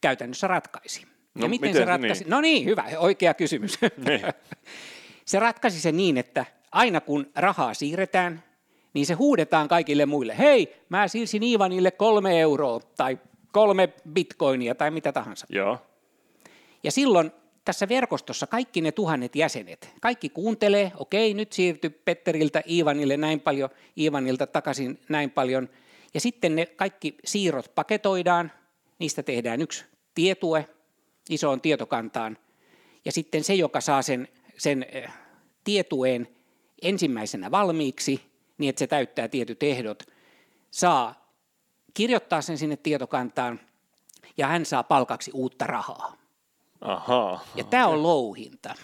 käytännössä 0.00 0.46
ratkaisi. 0.48 1.06
No, 1.34 1.44
ja 1.44 1.48
miten, 1.48 1.68
miten 1.68 1.82
se 1.82 1.84
ratkaisi? 1.84 2.24
niin? 2.24 2.30
No 2.30 2.40
niin, 2.40 2.64
hyvä, 2.64 2.84
oikea 2.98 3.34
kysymys. 3.34 3.78
Niin. 4.06 4.20
se 5.24 5.38
ratkaisi 5.38 5.80
se 5.80 5.92
niin, 5.92 6.18
että 6.18 6.44
aina 6.72 7.00
kun 7.00 7.26
rahaa 7.36 7.74
siirretään, 7.74 8.42
niin 8.94 9.06
se 9.06 9.14
huudetaan 9.14 9.68
kaikille 9.68 10.06
muille, 10.06 10.38
hei, 10.38 10.76
mä 10.88 11.08
siirsin 11.08 11.42
Ivanille 11.42 11.90
kolme 11.90 12.40
euroa 12.40 12.80
tai 12.96 13.18
kolme 13.52 13.88
bitcoinia 14.12 14.74
tai 14.74 14.90
mitä 14.90 15.12
tahansa. 15.12 15.46
Joo. 15.50 15.78
Ja 16.82 16.92
silloin 16.92 17.32
tässä 17.64 17.88
verkostossa 17.88 18.46
kaikki 18.46 18.80
ne 18.80 18.92
tuhannet 18.92 19.36
jäsenet, 19.36 19.90
kaikki 20.00 20.28
kuuntelee, 20.28 20.92
okei, 20.96 21.34
nyt 21.34 21.52
siirtyy 21.52 21.90
Petteriltä 21.90 22.62
Ivanille 22.70 23.16
näin 23.16 23.40
paljon, 23.40 23.70
Ivanilta 23.98 24.46
takaisin 24.46 25.00
näin 25.08 25.30
paljon. 25.30 25.68
Ja 26.14 26.20
sitten 26.20 26.56
ne 26.56 26.66
kaikki 26.66 27.16
siirrot 27.24 27.74
paketoidaan, 27.74 28.52
niistä 28.98 29.22
tehdään 29.22 29.62
yksi 29.62 29.84
tietue 30.14 30.68
isoon 31.28 31.60
tietokantaan. 31.60 32.38
Ja 33.04 33.12
sitten 33.12 33.44
se, 33.44 33.54
joka 33.54 33.80
saa 33.80 34.02
sen, 34.02 34.28
sen 34.56 34.86
eh, 34.92 35.10
tietueen 35.64 36.28
ensimmäisenä 36.82 37.50
valmiiksi, 37.50 38.20
niin 38.58 38.68
että 38.68 38.78
se 38.78 38.86
täyttää 38.86 39.28
tietyt 39.28 39.62
ehdot, 39.62 40.02
saa 40.70 41.34
kirjoittaa 41.94 42.42
sen 42.42 42.58
sinne 42.58 42.76
tietokantaan 42.76 43.60
ja 44.36 44.46
hän 44.46 44.66
saa 44.66 44.82
palkaksi 44.82 45.30
uutta 45.34 45.66
rahaa. 45.66 46.16
Ahaa. 46.80 47.44
Ja 47.54 47.64
tämä 47.64 47.86
on 47.86 48.02
louhinta. 48.02 48.74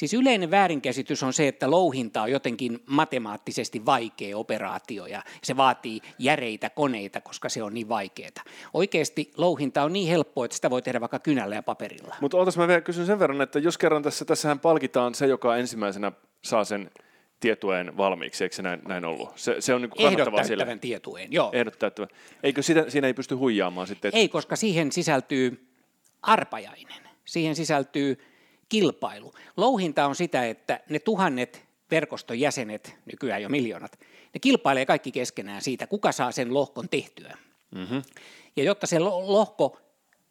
Siis 0.00 0.14
yleinen 0.14 0.50
väärinkäsitys 0.50 1.22
on 1.22 1.32
se, 1.32 1.48
että 1.48 1.70
louhinta 1.70 2.22
on 2.22 2.30
jotenkin 2.30 2.78
matemaattisesti 2.86 3.86
vaikea 3.86 4.36
operaatio 4.36 5.06
ja 5.06 5.22
se 5.42 5.56
vaatii 5.56 6.00
järeitä 6.18 6.70
koneita, 6.70 7.20
koska 7.20 7.48
se 7.48 7.62
on 7.62 7.74
niin 7.74 7.88
vaikeaa. 7.88 8.30
Oikeasti 8.74 9.30
louhinta 9.36 9.82
on 9.82 9.92
niin 9.92 10.08
helppoa, 10.08 10.44
että 10.44 10.54
sitä 10.54 10.70
voi 10.70 10.82
tehdä 10.82 11.00
vaikka 11.00 11.18
kynällä 11.18 11.54
ja 11.54 11.62
paperilla. 11.62 12.16
Mutta 12.20 12.36
ootas 12.36 12.56
mä 12.56 12.68
vielä 12.68 12.80
kysyn 12.80 13.06
sen 13.06 13.18
verran, 13.18 13.40
että 13.40 13.58
jos 13.58 13.78
kerran 13.78 14.02
tässä, 14.02 14.24
tässähän 14.24 14.60
palkitaan 14.60 15.14
se, 15.14 15.26
joka 15.26 15.56
ensimmäisenä 15.56 16.12
saa 16.44 16.64
sen 16.64 16.90
tietueen 17.40 17.96
valmiiksi, 17.96 18.44
eikö 18.44 18.56
se 18.56 18.62
näin, 18.62 18.80
näin 18.88 19.04
ollut? 19.04 19.32
Se, 19.36 19.56
se 19.58 19.74
on 19.74 19.82
niin 19.82 19.90
kannattavaa 19.90 20.44
sille. 20.44 20.56
täyttävän 20.56 20.80
tietueen, 20.80 21.32
joo. 21.32 21.50
Ehdot 21.52 21.78
täyttävä. 21.78 22.06
Eikö 22.42 22.62
sitä, 22.62 22.90
siinä 22.90 23.06
ei 23.06 23.14
pysty 23.14 23.34
huijaamaan 23.34 23.86
sitten? 23.86 24.08
että- 24.08 24.18
Ei, 24.18 24.28
koska 24.28 24.56
siihen 24.56 24.92
sisältyy 24.92 25.66
arpajainen, 26.22 27.02
siihen 27.24 27.56
sisältyy 27.56 28.18
kilpailu. 28.70 29.34
Louhinta 29.56 30.06
on 30.06 30.14
sitä, 30.14 30.46
että 30.46 30.80
ne 30.88 30.98
tuhannet 30.98 31.64
verkoston 31.90 32.40
jäsenet, 32.40 32.96
nykyään 33.06 33.42
jo 33.42 33.48
miljoonat, 33.48 33.98
ne 34.34 34.40
kilpailee 34.40 34.86
kaikki 34.86 35.12
keskenään 35.12 35.62
siitä, 35.62 35.86
kuka 35.86 36.12
saa 36.12 36.32
sen 36.32 36.54
lohkon 36.54 36.88
tehtyä. 36.88 37.38
Mm-hmm. 37.74 38.02
Ja 38.56 38.64
jotta 38.64 38.86
se 38.86 38.98
lo- 38.98 39.32
lohko 39.32 39.80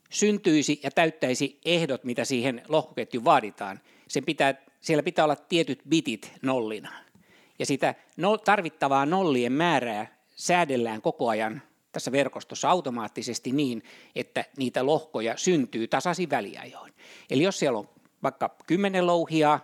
syntyisi 0.10 0.80
ja 0.84 0.92
täyttäisi 0.92 1.60
ehdot, 1.66 2.04
mitä 2.04 2.26
siihen 2.26 2.62
lohkoketjuun 2.68 3.26
vaaditaan, 3.26 3.80
sen 4.08 4.26
pitää, 4.26 4.56
siellä 4.82 5.04
pitää 5.04 5.26
olla 5.26 5.36
tietyt 5.36 5.82
bitit 5.90 6.32
nollina. 6.42 6.92
Ja 7.60 7.66
sitä 7.66 7.96
no, 8.18 8.38
tarvittavaa 8.38 9.06
nollien 9.06 9.52
määrää 9.52 10.20
säädellään 10.36 11.02
koko 11.02 11.30
ajan 11.30 11.62
tässä 11.92 12.12
verkostossa 12.12 12.70
automaattisesti 12.70 13.52
niin, 13.52 13.84
että 14.16 14.46
niitä 14.58 14.86
lohkoja 14.86 15.38
syntyy 15.38 15.88
tasaisin 15.88 16.30
väliajoin. 16.30 16.94
Eli 17.30 17.44
jos 17.44 17.60
siellä 17.60 17.80
on 17.80 17.90
vaikka 18.24 18.56
kymmenen 18.68 19.08
louhia, 19.08 19.60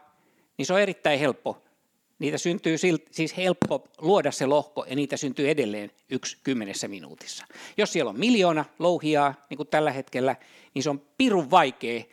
niin 0.58 0.66
se 0.66 0.74
on 0.74 0.82
erittäin 0.82 1.20
helppo 1.20 1.66
Niitä 2.20 2.38
syntyy 2.38 2.78
siis 3.12 3.38
helppo 3.38 3.88
luoda 4.02 4.32
se 4.32 4.46
lohko 4.46 4.86
ja 4.90 4.96
niitä 4.96 5.18
syntyy 5.18 5.50
edelleen 5.50 5.92
yksi 6.10 6.38
kymmenessä 6.44 6.88
minuutissa. 6.88 7.46
Jos 7.78 7.94
siellä 7.94 8.10
on 8.10 8.20
miljoona 8.20 8.66
louhijaa, 8.80 9.34
niin 9.50 9.58
kuin 9.58 9.68
tällä 9.68 9.92
hetkellä, 9.92 10.36
niin 10.74 10.84
se 10.84 10.90
on 10.90 11.02
pirun 11.18 11.52
vaikea 11.52 12.04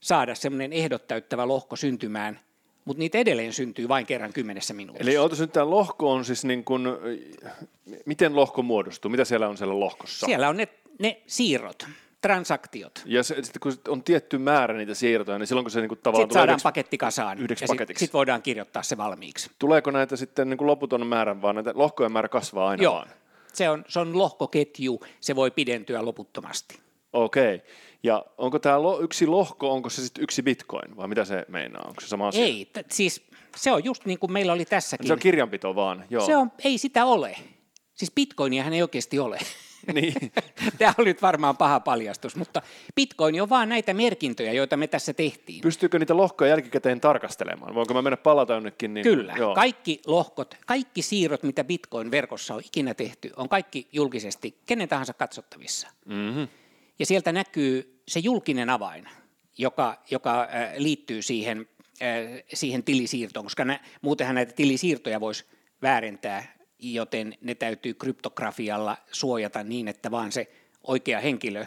saada 0.00 0.34
semmoinen 0.34 0.72
ehdot 0.72 1.06
täyttävä 1.06 1.48
lohko 1.48 1.76
syntymään, 1.76 2.40
mutta 2.84 2.98
niitä 2.98 3.18
edelleen 3.18 3.52
syntyy 3.52 3.88
vain 3.88 4.06
kerran 4.06 4.32
kymmenessä 4.32 4.74
minuutissa. 4.74 5.10
Eli 5.10 5.18
ootas 5.18 5.40
nyt 5.40 5.52
tämä 5.52 5.70
lohko 5.70 6.12
on 6.12 6.24
siis 6.24 6.44
niin 6.44 6.64
kuin, 6.64 6.82
miten 8.06 8.36
lohko 8.36 8.62
muodostuu? 8.62 9.10
Mitä 9.10 9.24
siellä 9.24 9.48
on 9.48 9.56
siellä 9.56 9.80
lohkossa? 9.80 10.26
Siellä 10.26 10.48
on 10.48 10.56
ne, 10.56 10.68
ne 10.98 11.22
siirrot, 11.26 11.86
transaktiot. 12.20 13.02
Ja 13.06 13.22
se, 13.22 13.34
sitten 13.42 13.60
kun 13.60 13.72
on 13.88 14.02
tietty 14.02 14.38
määrä 14.38 14.74
niitä 14.76 14.94
siirtoja, 14.94 15.38
niin 15.38 15.46
silloin 15.46 15.64
kun 15.64 15.70
se 15.70 15.80
niin 15.80 15.88
kuin 15.88 16.00
tavallaan 16.02 16.28
Sitten 16.28 16.34
saadaan 16.34 16.52
yhdeksi, 16.52 16.62
paketti 16.62 16.98
kasaan 16.98 17.38
yhdeksi 17.38 17.64
ja 17.64 17.68
sitten 17.68 17.96
sit 17.96 18.12
voidaan 18.12 18.42
kirjoittaa 18.42 18.82
se 18.82 18.96
valmiiksi. 18.96 19.50
tuleeko 19.58 19.90
näitä 19.90 20.16
sitten 20.16 20.50
niin 20.50 20.58
kuin 20.58 20.66
loputon 20.66 21.06
määrä, 21.06 21.42
vaan 21.42 21.54
näitä 21.54 21.72
lohkojen 21.74 22.12
määrä 22.12 22.28
kasvaa 22.28 22.68
aina 22.68 22.82
Joo, 22.82 22.94
vaan? 22.94 23.08
se 23.52 23.68
on, 23.70 23.84
se 23.88 24.00
on 24.00 24.18
lohkoketju, 24.18 25.00
se 25.20 25.36
voi 25.36 25.50
pidentyä 25.50 26.04
loputtomasti. 26.04 26.78
Okei. 27.12 27.62
Ja 28.02 28.24
onko 28.38 28.58
tämä 28.58 28.82
lo, 28.82 29.00
yksi 29.00 29.26
lohko, 29.26 29.72
onko 29.72 29.90
se 29.90 30.02
sitten 30.02 30.24
yksi 30.24 30.42
bitcoin, 30.42 30.96
vai 30.96 31.08
mitä 31.08 31.24
se 31.24 31.44
meinaa? 31.48 31.84
Onko 31.88 32.00
se 32.00 32.08
sama 32.08 32.28
asia? 32.28 32.44
Ei, 32.44 32.70
t- 32.72 32.90
siis 32.90 33.26
se 33.56 33.72
on 33.72 33.84
just 33.84 34.04
niin 34.04 34.18
kuin 34.18 34.32
meillä 34.32 34.52
oli 34.52 34.64
tässäkin. 34.64 35.06
Se 35.06 35.12
on 35.12 35.18
kirjanpito 35.18 35.74
vaan, 35.74 36.04
joo. 36.10 36.26
Se 36.26 36.36
on, 36.36 36.52
ei 36.64 36.78
sitä 36.78 37.04
ole. 37.04 37.36
Siis 37.94 38.12
bitcoiniahan 38.14 38.72
ei 38.72 38.82
oikeasti 38.82 39.18
ole. 39.18 39.38
Niin. 39.94 40.32
Tämä 40.78 40.94
oli 40.98 41.08
nyt 41.08 41.22
varmaan 41.22 41.56
paha 41.56 41.80
paljastus, 41.80 42.36
mutta 42.36 42.62
bitcoin 42.94 43.42
on 43.42 43.48
vaan 43.48 43.68
näitä 43.68 43.94
merkintöjä, 43.94 44.52
joita 44.52 44.76
me 44.76 44.86
tässä 44.86 45.14
tehtiin. 45.14 45.60
Pystyykö 45.60 45.98
niitä 45.98 46.16
lohkoja 46.16 46.50
jälkikäteen 46.50 47.00
tarkastelemaan? 47.00 47.74
Voinko 47.74 47.94
mä 47.94 48.02
mennä 48.02 48.16
palata 48.16 48.52
jonnekin? 48.52 48.94
Niin, 48.94 49.04
Kyllä, 49.04 49.34
Joo. 49.38 49.54
kaikki 49.54 50.00
lohkot, 50.06 50.54
kaikki 50.66 51.02
siirrot, 51.02 51.42
mitä 51.42 51.64
Bitcoin-verkossa 51.64 52.54
on 52.54 52.62
ikinä 52.64 52.94
tehty, 52.94 53.30
on 53.36 53.48
kaikki 53.48 53.88
julkisesti 53.92 54.58
kenen 54.66 54.88
tahansa 54.88 55.12
katsottavissa. 55.12 55.88
Mm-hmm. 56.04 56.48
Ja 56.98 57.06
sieltä 57.06 57.32
näkyy 57.32 58.02
se 58.08 58.20
julkinen 58.20 58.70
avain, 58.70 59.08
joka, 59.58 60.02
joka 60.10 60.40
äh, 60.40 60.48
liittyy 60.76 61.22
siihen, 61.22 61.68
äh, 62.02 62.42
siihen 62.54 62.82
tilisiirtoon, 62.82 63.46
koska 63.46 63.64
nä, 63.64 63.80
muutenhan 64.02 64.34
näitä 64.34 64.52
tilisiirtoja 64.52 65.20
voisi 65.20 65.44
väärentää, 65.82 66.57
joten 66.78 67.34
ne 67.40 67.54
täytyy 67.54 67.94
kryptografialla 67.94 68.96
suojata 69.12 69.62
niin, 69.62 69.88
että 69.88 70.10
vaan 70.10 70.32
se 70.32 70.52
oikea 70.86 71.20
henkilö 71.20 71.66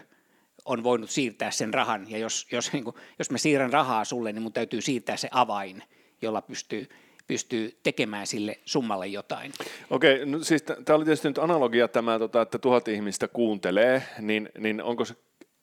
on 0.65 0.83
voinut 0.83 1.09
siirtää 1.09 1.51
sen 1.51 1.73
rahan, 1.73 2.11
ja 2.11 2.17
jos, 2.17 2.47
jos, 2.51 2.73
niin 2.73 2.83
kuin, 2.83 2.95
jos 3.19 3.31
mä 3.31 3.37
siirrän 3.37 3.73
rahaa 3.73 4.05
sulle, 4.05 4.31
niin 4.31 4.41
mun 4.41 4.53
täytyy 4.53 4.81
siirtää 4.81 5.17
se 5.17 5.27
avain, 5.31 5.83
jolla 6.21 6.41
pystyy, 6.41 6.89
pystyy 7.27 7.79
tekemään 7.83 8.27
sille 8.27 8.59
summalle 8.65 9.07
jotain. 9.07 9.51
Okei, 9.89 10.25
no 10.25 10.43
siis 10.43 10.63
tämä 10.63 10.95
oli 10.95 11.05
tietysti 11.05 11.27
nyt 11.27 11.37
analogia 11.37 11.87
tämä, 11.87 12.19
tota, 12.19 12.41
että 12.41 12.59
tuhat 12.59 12.87
ihmistä 12.87 13.27
kuuntelee, 13.27 14.03
niin, 14.19 14.49
niin 14.57 14.83
onko 14.83 15.05
se 15.05 15.15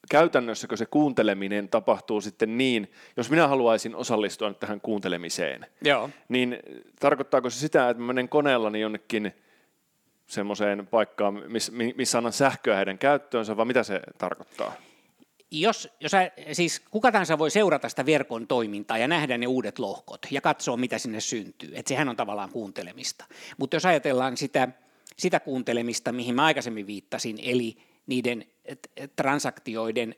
käytännössäkö 0.08 0.76
se 0.76 0.86
kuunteleminen 0.86 1.68
tapahtuu 1.68 2.20
sitten 2.20 2.58
niin, 2.58 2.92
jos 3.16 3.30
minä 3.30 3.48
haluaisin 3.48 3.96
osallistua 3.96 4.48
nyt 4.48 4.60
tähän 4.60 4.80
kuuntelemiseen, 4.80 5.66
Joo. 5.84 6.10
niin 6.28 6.58
tarkoittaako 7.00 7.50
se 7.50 7.58
sitä, 7.58 7.88
että 7.88 8.02
mä 8.02 8.06
menen 8.06 8.28
koneellani 8.28 8.80
jonnekin 8.80 9.32
semmoiseen 10.26 10.86
paikkaan, 10.86 11.42
miss, 11.48 11.70
mi- 11.70 11.94
missä 11.96 12.18
annan 12.18 12.32
sähköä 12.32 12.76
heidän 12.76 12.98
käyttöönsä, 12.98 13.56
vai 13.56 13.66
mitä 13.66 13.82
se 13.82 14.00
tarkoittaa? 14.18 14.72
jos, 15.50 15.88
jos 16.00 16.12
siis 16.52 16.82
kuka 16.90 17.12
tahansa 17.12 17.38
voi 17.38 17.50
seurata 17.50 17.88
sitä 17.88 18.06
verkon 18.06 18.46
toimintaa 18.46 18.98
ja 18.98 19.08
nähdä 19.08 19.38
ne 19.38 19.46
uudet 19.46 19.78
lohkot 19.78 20.26
ja 20.30 20.40
katsoa, 20.40 20.76
mitä 20.76 20.98
sinne 20.98 21.20
syntyy. 21.20 21.70
Että 21.74 21.88
sehän 21.88 22.08
on 22.08 22.16
tavallaan 22.16 22.50
kuuntelemista. 22.52 23.24
Mutta 23.58 23.76
jos 23.76 23.86
ajatellaan 23.86 24.36
sitä, 24.36 24.68
sitä 25.16 25.40
kuuntelemista, 25.40 26.12
mihin 26.12 26.34
mä 26.34 26.44
aikaisemmin 26.44 26.86
viittasin, 26.86 27.38
eli 27.42 27.76
niiden 28.08 28.44
transaktioiden 29.16 30.14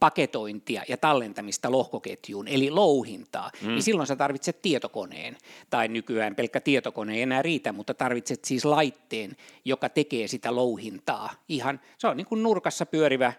paketointia 0.00 0.82
ja 0.88 0.96
tallentamista 0.96 1.72
lohkoketjuun, 1.72 2.48
eli 2.48 2.70
louhintaa, 2.70 3.50
mm. 3.62 3.68
niin 3.68 3.82
silloin 3.82 4.06
sä 4.06 4.16
tarvitset 4.16 4.62
tietokoneen. 4.62 5.36
Tai 5.70 5.88
nykyään 5.88 6.34
pelkkä 6.34 6.60
tietokone 6.60 7.14
ei 7.14 7.22
enää 7.22 7.42
riitä, 7.42 7.72
mutta 7.72 7.94
tarvitset 7.94 8.44
siis 8.44 8.64
laitteen, 8.64 9.36
joka 9.64 9.88
tekee 9.88 10.28
sitä 10.28 10.54
louhintaa. 10.54 11.30
Ihan, 11.48 11.80
se 11.98 12.08
on 12.08 12.16
niin 12.16 12.26
kuin 12.26 12.42
nurkassa 12.42 12.86
pyörivä 12.86 13.32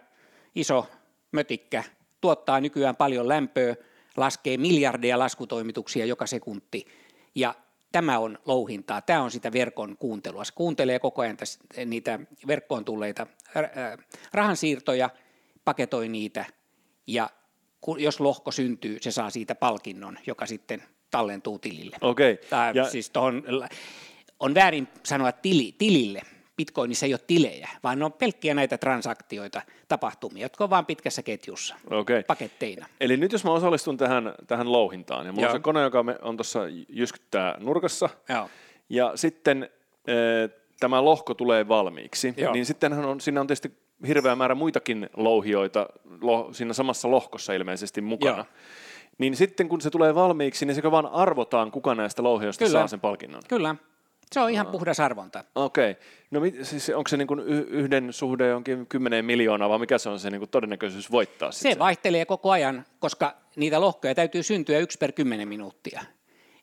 iso 0.54 0.86
mötikkä, 1.32 1.84
tuottaa 2.20 2.60
nykyään 2.60 2.96
paljon 2.96 3.28
lämpöä, 3.28 3.76
laskee 4.16 4.56
miljardeja 4.56 5.18
laskutoimituksia 5.18 6.06
joka 6.06 6.26
sekunti, 6.26 6.86
ja 7.34 7.54
tämä 7.92 8.18
on 8.18 8.38
louhintaa, 8.46 9.00
tämä 9.02 9.22
on 9.22 9.30
sitä 9.30 9.52
verkon 9.52 9.96
kuuntelua. 9.96 10.44
Se 10.44 10.52
kuuntelee 10.54 10.98
koko 10.98 11.22
ajan 11.22 11.36
täs, 11.36 11.58
niitä 11.86 12.18
verkkoon 12.46 12.84
tulleita 12.84 13.26
rahansiirtoja, 14.32 15.10
paketoi 15.64 16.08
niitä, 16.08 16.44
ja 17.06 17.30
jos 17.98 18.20
lohko 18.20 18.50
syntyy, 18.50 18.98
se 19.00 19.10
saa 19.10 19.30
siitä 19.30 19.54
palkinnon, 19.54 20.18
joka 20.26 20.46
sitten 20.46 20.82
tallentuu 21.10 21.58
tilille. 21.58 21.96
Okei. 22.00 22.38
Tai 22.50 22.72
Ja- 22.74 22.88
siis 22.88 23.10
tohon, 23.10 23.42
on 24.40 24.54
väärin 24.54 24.88
sanoa 25.02 25.32
tili, 25.32 25.74
tilille. 25.78 26.22
Bitcoinissa 26.60 27.06
ei 27.06 27.14
ole 27.14 27.20
tilejä, 27.26 27.68
vaan 27.82 27.98
ne 27.98 28.04
on 28.04 28.12
pelkkiä 28.12 28.54
näitä 28.54 28.78
transaktioita, 28.78 29.62
tapahtumia, 29.88 30.42
jotka 30.44 30.64
on 30.64 30.70
vain 30.70 30.86
pitkässä 30.86 31.22
ketjussa, 31.22 31.74
Okei. 31.90 32.22
paketteina. 32.22 32.86
Eli 33.00 33.16
nyt 33.16 33.32
jos 33.32 33.44
mä 33.44 33.50
osallistun 33.50 33.96
tähän, 33.96 34.34
tähän 34.46 34.72
louhintaan, 34.72 35.26
ja 35.26 35.32
mulla 35.32 35.46
on 35.46 35.50
Joo. 35.50 35.58
se 35.58 35.62
kone, 35.62 35.82
joka 35.82 36.02
me- 36.02 36.18
on 36.22 36.36
tuossa 36.36 36.60
jyskyttää 36.88 37.56
nurkassa, 37.60 38.08
Joo. 38.28 38.48
ja 38.88 39.12
sitten 39.14 39.68
äh, 40.08 40.50
tämä 40.80 41.04
lohko 41.04 41.34
tulee 41.34 41.68
valmiiksi, 41.68 42.34
Joo. 42.36 42.52
niin 42.52 42.66
sittenhän 42.66 43.04
on, 43.04 43.20
siinä 43.20 43.40
on 43.40 43.46
tietysti 43.46 43.72
hirveä 44.06 44.36
määrä 44.36 44.54
muitakin 44.54 45.10
louhioita 45.16 45.86
lo, 46.20 46.48
siinä 46.52 46.72
samassa 46.72 47.10
lohkossa 47.10 47.52
ilmeisesti 47.52 48.00
mukana. 48.00 48.36
Joo. 48.36 48.46
Niin 49.18 49.36
sitten 49.36 49.68
kun 49.68 49.80
se 49.80 49.90
tulee 49.90 50.14
valmiiksi, 50.14 50.66
niin 50.66 50.74
sekö 50.74 50.90
vaan 50.90 51.06
arvotaan, 51.06 51.70
kuka 51.70 51.94
näistä 51.94 52.22
louhioista 52.22 52.64
Kyllä. 52.64 52.78
saa 52.78 52.86
sen 52.86 53.00
palkinnon? 53.00 53.42
Kyllä, 53.48 53.76
se 54.32 54.40
on 54.40 54.50
ihan 54.50 54.66
puhdas 54.66 55.00
arvonta. 55.00 55.44
Okei. 55.54 55.96
No 56.30 56.40
mit, 56.40 56.54
siis 56.62 56.90
onko 56.90 57.08
se 57.08 57.16
niin 57.16 57.28
kuin 57.28 57.40
yhden 57.70 58.12
suhde 58.12 58.48
jonkin 58.48 58.86
kymmeneen 58.86 59.24
miljoonaa, 59.24 59.68
vai 59.68 59.78
mikä 59.78 59.98
se 59.98 60.08
on 60.08 60.18
se 60.18 60.30
niin 60.30 60.40
kuin 60.40 60.50
todennäköisyys 60.50 61.10
voittaa 61.10 61.52
sitten? 61.52 61.72
Se 61.72 61.78
vaihtelee 61.78 62.24
koko 62.24 62.50
ajan, 62.50 62.84
koska 62.98 63.36
niitä 63.56 63.80
lohkoja 63.80 64.14
täytyy 64.14 64.42
syntyä 64.42 64.78
yksi 64.78 64.98
per 64.98 65.12
kymmenen 65.12 65.48
minuuttia. 65.48 66.00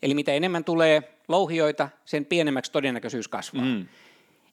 Eli 0.02 0.14
mitä 0.14 0.34
enemmän 0.34 0.64
tulee 0.64 1.18
louhioita, 1.28 1.90
sen 2.06 2.26
pienemmäksi 2.26 2.72
todennäköisyys 2.72 3.28
kasvaa. 3.28 3.66
Mm. 3.66 3.88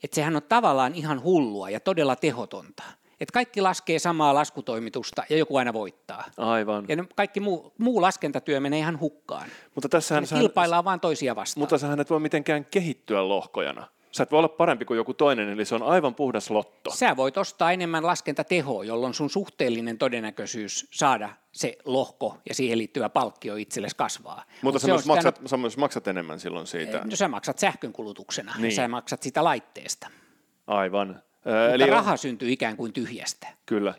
Et 0.05 0.13
sehän 0.13 0.37
on 0.37 0.43
tavallaan 0.43 0.95
ihan 0.95 1.23
hullua 1.23 1.71
ja 1.71 1.81
todella 1.81 2.17
tehotonta. 2.17 2.83
Et 3.21 3.31
kaikki 3.31 3.61
laskee 3.61 3.99
samaa 3.99 4.35
laskutoimitusta 4.35 5.23
ja 5.31 5.37
joku 5.37 5.57
aina 5.57 5.73
voittaa. 5.73 6.25
Aivan. 6.37 6.85
Ja 6.89 7.05
kaikki 7.17 7.41
muu, 7.41 7.73
muu 7.79 8.03
laskentatyö 8.03 8.61
menee 8.61 8.79
ihan 8.79 9.01
hukkaan. 9.01 9.49
Mutta 9.75 9.89
tässähän 9.89 10.23
Me 10.23 10.27
sähän- 10.27 10.43
kilpaillaan 10.43 10.85
vaan 10.85 11.01
toisia 11.01 11.37
vastaan. 11.37 11.61
Mutta 11.63 11.79
sähän 11.79 12.01
et 12.01 12.11
voi 12.11 12.21
mitenkään 12.21 12.65
kehittyä 12.65 13.29
lohkojana. 13.29 13.89
Sä 14.13 14.23
et 14.23 14.31
voi 14.31 14.39
olla 14.39 14.49
parempi 14.49 14.85
kuin 14.85 14.97
joku 14.97 15.15
toinen, 15.15 15.49
eli 15.49 15.65
se 15.65 15.75
on 15.75 15.83
aivan 15.83 16.15
puhdas 16.15 16.51
lotto. 16.51 16.91
Sä 16.91 17.17
voit 17.17 17.37
ostaa 17.39 17.73
enemmän 17.73 18.07
laskentatehoa, 18.07 18.85
jolloin 18.85 19.15
sun 19.15 19.31
suhteellinen 19.31 19.99
todennäköisyys 19.99 20.89
saada 20.91 21.31
se 21.53 21.79
lohko 21.85 22.39
ja 22.49 22.55
siihen 22.55 22.79
liittyvä 22.79 23.09
palkkio 23.09 23.57
itsellesi 23.57 23.97
kasvaa. 23.97 24.45
Mutta 24.63 24.77
Mut 24.77 24.83
sä 24.83 24.89
myös, 24.89 25.01
sitä 25.01 25.15
maksat, 25.15 25.41
sä 25.47 25.57
myös 25.57 25.77
maksat 25.77 26.09
enemmän 26.09 26.41
silloin 26.41 26.67
siitä. 26.67 27.01
No 27.05 27.17
sä 27.17 27.29
maksat 27.29 27.59
sähkönkulutuksena, 27.59 28.55
niin. 28.59 28.75
sä 28.75 28.89
maksat 28.89 29.23
sitä 29.23 29.45
laitteesta. 29.45 30.09
Aivan. 30.67 31.23
Ö, 31.47 31.69
Eli 31.75 31.83
Mutta 31.83 31.97
on- 31.97 32.05
raha 32.05 32.17
syntyy 32.17 32.53
ikään 32.53 32.77
kuin 32.77 32.93
tyhjästä. 32.93 33.47
Kyllä. 33.67 33.95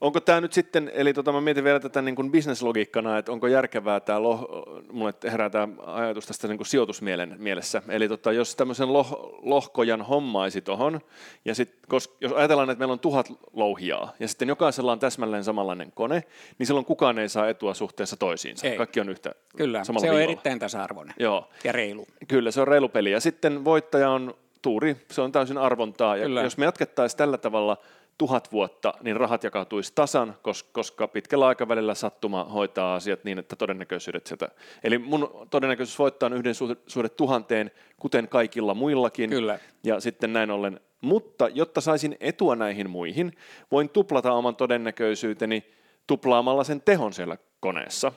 Onko 0.00 0.20
tämä 0.20 0.40
nyt 0.40 0.52
sitten, 0.52 0.90
eli 0.94 1.12
tota, 1.14 1.32
mä 1.32 1.40
mietin 1.40 1.64
vielä 1.64 1.80
tätä 1.80 2.02
niin 2.02 2.14
kuin 2.16 2.30
bisneslogiikkana, 2.30 3.18
että 3.18 3.32
onko 3.32 3.46
järkevää 3.46 4.00
tämä, 4.00 4.22
loh, 4.22 4.48
mulle 4.92 5.14
herää 5.24 5.50
tämä 5.50 5.68
ajatus 5.86 6.26
tästä 6.26 6.48
niin 6.48 6.56
kuin 6.58 6.66
sijoitusmielen 6.66 7.34
mielessä. 7.38 7.82
Eli 7.88 8.08
tota, 8.08 8.32
jos 8.32 8.56
tämmöisen 8.56 8.92
loh, 8.92 9.38
lohkojan 9.42 10.02
hommaisi 10.02 10.60
tuohon, 10.60 11.00
ja 11.44 11.54
sit, 11.54 11.74
kos, 11.88 12.16
jos 12.20 12.32
ajatellaan, 12.32 12.70
että 12.70 12.78
meillä 12.78 12.92
on 12.92 12.98
tuhat 13.00 13.32
louhijaa, 13.52 14.12
ja 14.20 14.28
sitten 14.28 14.48
jokaisella 14.48 14.92
on 14.92 14.98
täsmälleen 14.98 15.44
samanlainen 15.44 15.92
kone, 15.94 16.22
niin 16.58 16.66
silloin 16.66 16.86
kukaan 16.86 17.18
ei 17.18 17.28
saa 17.28 17.48
etua 17.48 17.74
suhteessa 17.74 18.16
toisiinsa. 18.16 18.66
Ei. 18.66 18.76
Kaikki 18.76 19.00
on 19.00 19.08
yhtä 19.08 19.32
Kyllä, 19.56 19.84
samalla 19.84 20.00
se 20.00 20.10
on 20.10 20.16
viivalla. 20.16 20.32
erittäin 20.32 20.58
tasa-arvoinen 20.58 21.14
Joo. 21.18 21.48
ja 21.64 21.72
reilu. 21.72 22.06
Kyllä, 22.28 22.50
se 22.50 22.60
on 22.60 22.68
reilu 22.68 22.88
peli. 22.88 23.10
Ja 23.10 23.20
sitten 23.20 23.64
voittaja 23.64 24.10
on 24.10 24.34
tuuri, 24.62 24.96
se 25.10 25.20
on 25.20 25.32
täysin 25.32 25.58
arvontaa. 25.58 26.16
Ja 26.16 26.24
Kyllä. 26.24 26.42
jos 26.42 26.58
me 26.58 26.64
jatkettaisiin 26.64 27.18
tällä 27.18 27.38
tavalla 27.38 27.76
tuhat 28.18 28.52
vuotta, 28.52 28.94
niin 29.02 29.16
rahat 29.16 29.44
jakautuisi 29.44 29.92
tasan, 29.94 30.34
kos- 30.48 30.66
koska 30.72 31.08
pitkällä 31.08 31.46
aikavälillä 31.46 31.94
sattuma 31.94 32.44
hoitaa 32.44 32.94
asiat 32.94 33.24
niin, 33.24 33.38
että 33.38 33.56
todennäköisyydet 33.56 34.26
sieltä... 34.26 34.48
Eli 34.84 34.98
mun 34.98 35.46
todennäköisyys 35.50 35.98
voittaa 35.98 36.26
on 36.26 36.32
yhden 36.32 36.54
suhde, 36.86 37.08
tuhanteen, 37.08 37.70
kuten 38.00 38.28
kaikilla 38.28 38.74
muillakin. 38.74 39.30
Kyllä. 39.30 39.58
Ja 39.84 40.00
sitten 40.00 40.32
näin 40.32 40.50
ollen. 40.50 40.80
Mutta 41.00 41.48
jotta 41.48 41.80
saisin 41.80 42.16
etua 42.20 42.56
näihin 42.56 42.90
muihin, 42.90 43.32
voin 43.70 43.88
tuplata 43.88 44.32
oman 44.32 44.56
todennäköisyyteni 44.56 45.64
tuplaamalla 46.06 46.64
sen 46.64 46.80
tehon 46.80 47.12
siellä 47.12 47.36
koneessa. 47.60 48.12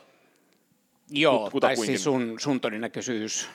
Joo, 1.10 1.48
kut- 1.48 1.60
tai 1.60 1.76
siis 1.76 2.04
sun, 2.04 2.34
sun 2.38 2.60
todennäköisyys, 2.60 3.48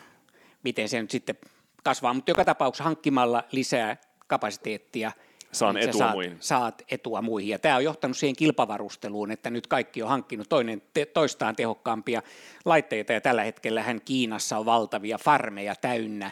miten 0.63 0.89
se 0.89 1.01
nyt 1.01 1.12
sitten 1.12 1.36
kasvaa, 1.83 2.13
mutta 2.13 2.31
joka 2.31 2.45
tapauksessa 2.45 2.83
hankkimalla 2.83 3.43
lisää 3.51 3.97
kapasiteettia, 4.27 5.11
Saan 5.51 5.77
etua 5.77 6.00
saat, 6.00 6.13
muihin. 6.13 6.38
saat 6.39 6.81
etua 6.91 7.21
muihin. 7.21 7.50
Ja 7.50 7.59
tämä 7.59 7.75
on 7.75 7.83
johtanut 7.83 8.17
siihen 8.17 8.35
kilpavarusteluun, 8.35 9.31
että 9.31 9.50
nyt 9.50 9.67
kaikki 9.67 10.03
on 10.03 10.09
hankkinut 10.09 10.50
toinen 10.50 10.81
te, 10.93 11.05
toistaan 11.05 11.55
tehokkaampia 11.55 12.21
laitteita, 12.65 13.13
ja 13.13 13.21
tällä 13.21 13.43
hetkellä 13.43 13.83
hän 13.83 14.01
Kiinassa 14.05 14.57
on 14.57 14.65
valtavia 14.65 15.17
farmeja 15.17 15.75
täynnä 15.75 16.31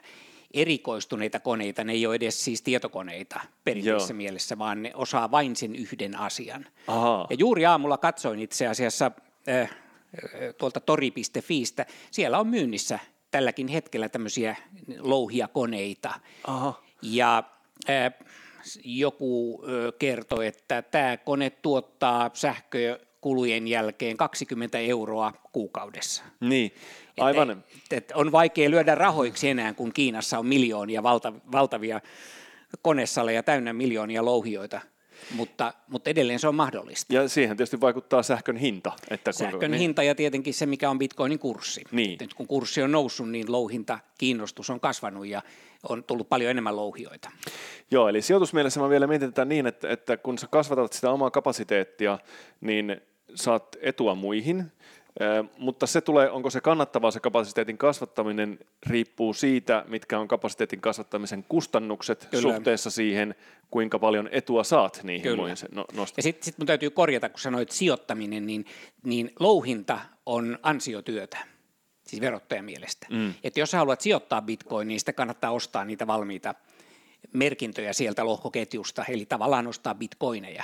erikoistuneita 0.53 1.39
koneita, 1.39 1.83
ne 1.83 1.93
ei 1.93 2.05
ole 2.07 2.15
edes 2.15 2.45
siis 2.45 2.61
tietokoneita 2.61 3.39
perinteisessä 3.63 4.13
Joo. 4.13 4.17
mielessä, 4.17 4.57
vaan 4.57 4.83
ne 4.83 4.91
osaa 4.95 5.31
vain 5.31 5.55
sen 5.55 5.75
yhden 5.75 6.19
asian. 6.19 6.65
Ahaa. 6.87 7.27
Ja 7.29 7.35
juuri 7.39 7.65
aamulla 7.65 7.97
katsoin 7.97 8.39
itse 8.39 8.67
asiassa 8.67 9.11
äh, 9.49 9.61
äh, 9.61 9.69
tuolta 10.57 10.79
tori.fiistä, 10.79 11.85
siellä 12.11 12.39
on 12.39 12.47
myynnissä 12.47 12.99
tälläkin 13.31 13.67
hetkellä 13.67 14.09
tämmöisiä 14.09 14.55
louhia 14.99 15.47
koneita. 15.47 16.13
Aha. 16.43 16.83
Ja 17.01 17.43
äh, 17.89 18.13
joku 18.83 19.63
äh, 19.63 19.93
kertoi, 19.99 20.47
että 20.47 20.81
tämä 20.81 21.17
kone 21.17 21.49
tuottaa 21.49 22.29
sähkökulujen 22.33 23.67
jälkeen 23.67 24.17
20 24.17 24.79
euroa 24.79 25.33
kuukaudessa. 25.51 26.23
Niin, 26.39 26.71
aivan. 27.19 27.51
Et, 27.51 27.93
et 27.93 28.11
on 28.15 28.31
vaikea 28.31 28.69
lyödä 28.69 28.95
rahoiksi 28.95 29.49
enää, 29.49 29.73
kun 29.73 29.93
Kiinassa 29.93 30.39
on 30.39 30.45
miljoonia 30.45 31.03
valta, 31.03 31.33
valtavia 31.51 32.01
konesaleja 32.81 33.43
täynnä 33.43 33.73
miljoonia 33.73 34.25
louhioita, 34.25 34.81
mutta, 35.35 35.73
mutta 35.87 36.09
edelleen 36.09 36.39
se 36.39 36.47
on 36.47 36.55
mahdollista. 36.55 37.13
Ja 37.13 37.29
siihen 37.29 37.57
tietysti 37.57 37.81
vaikuttaa 37.81 38.23
sähkön 38.23 38.57
hinta. 38.57 38.91
Että 39.09 39.31
kuinka- 39.33 39.51
Sähkön 39.51 39.71
niin. 39.71 39.79
hinta 39.79 40.03
ja 40.03 40.15
tietenkin 40.15 40.53
se, 40.53 40.65
mikä 40.65 40.89
on 40.89 40.99
bitcoinin 40.99 41.39
kurssi. 41.39 41.83
Niin. 41.91 42.17
Nyt 42.21 42.33
kun 42.33 42.47
kurssi 42.47 42.81
on 42.81 42.91
noussut, 42.91 43.29
niin 43.29 43.51
louhinta, 43.51 43.99
kiinnostus 44.17 44.69
on 44.69 44.79
kasvanut 44.79 45.27
ja 45.27 45.41
on 45.89 46.03
tullut 46.03 46.29
paljon 46.29 46.51
enemmän 46.51 46.75
louhioita. 46.75 47.31
Joo, 47.91 48.09
eli 48.09 48.21
sijoitusmielessä 48.21 48.79
mä 48.79 48.89
vielä 48.89 49.07
mietin 49.07 49.29
tätä 49.29 49.45
niin, 49.45 49.67
että, 49.67 49.89
että 49.89 50.17
kun 50.17 50.37
sä 50.37 50.47
kasvatat 50.47 50.93
sitä 50.93 51.11
omaa 51.11 51.31
kapasiteettia, 51.31 52.19
niin 52.61 53.01
saat 53.35 53.75
etua 53.81 54.15
muihin, 54.15 54.71
mutta 55.57 55.87
se 55.87 56.01
tulee, 56.01 56.29
onko 56.29 56.49
se 56.49 56.61
kannattavaa 56.61 57.11
se 57.11 57.19
kapasiteetin 57.19 57.77
kasvattaminen, 57.77 58.59
riippuu 58.87 59.33
siitä, 59.33 59.85
mitkä 59.87 60.19
on 60.19 60.27
kapasiteetin 60.27 60.81
kasvattamisen 60.81 61.45
kustannukset 61.49 62.27
Kyllä. 62.31 62.41
suhteessa 62.41 62.91
siihen, 62.91 63.35
kuinka 63.71 63.99
paljon 63.99 64.29
etua 64.31 64.63
saat 64.63 64.99
niihin 65.03 65.23
Kyllä. 65.23 65.37
muihin 65.37 65.57
no, 65.71 65.85
nostat. 65.93 66.17
Ja 66.17 66.23
sitten 66.23 66.43
sit 66.43 66.57
mun 66.57 66.67
täytyy 66.67 66.89
korjata, 66.89 67.29
kun 67.29 67.39
sanoit 67.39 67.71
sijoittaminen, 67.71 68.47
niin, 68.47 68.65
niin 69.03 69.31
louhinta 69.39 69.99
on 70.25 70.59
ansiotyötä, 70.63 71.37
siis 72.07 72.21
verottajan 72.21 72.65
mielestä. 72.65 73.07
Mm. 73.09 73.33
Että 73.43 73.59
jos 73.59 73.71
sä 73.71 73.77
haluat 73.77 74.01
sijoittaa 74.01 74.41
bitcoin, 74.41 74.87
niin 74.87 74.99
sitten 74.99 75.15
kannattaa 75.15 75.51
ostaa 75.51 75.85
niitä 75.85 76.07
valmiita 76.07 76.55
merkintöjä 77.33 77.93
sieltä 77.93 78.25
lohkoketjusta, 78.25 79.05
eli 79.09 79.25
tavallaan 79.25 79.67
ostaa 79.67 79.95
bitcoineja. 79.95 80.63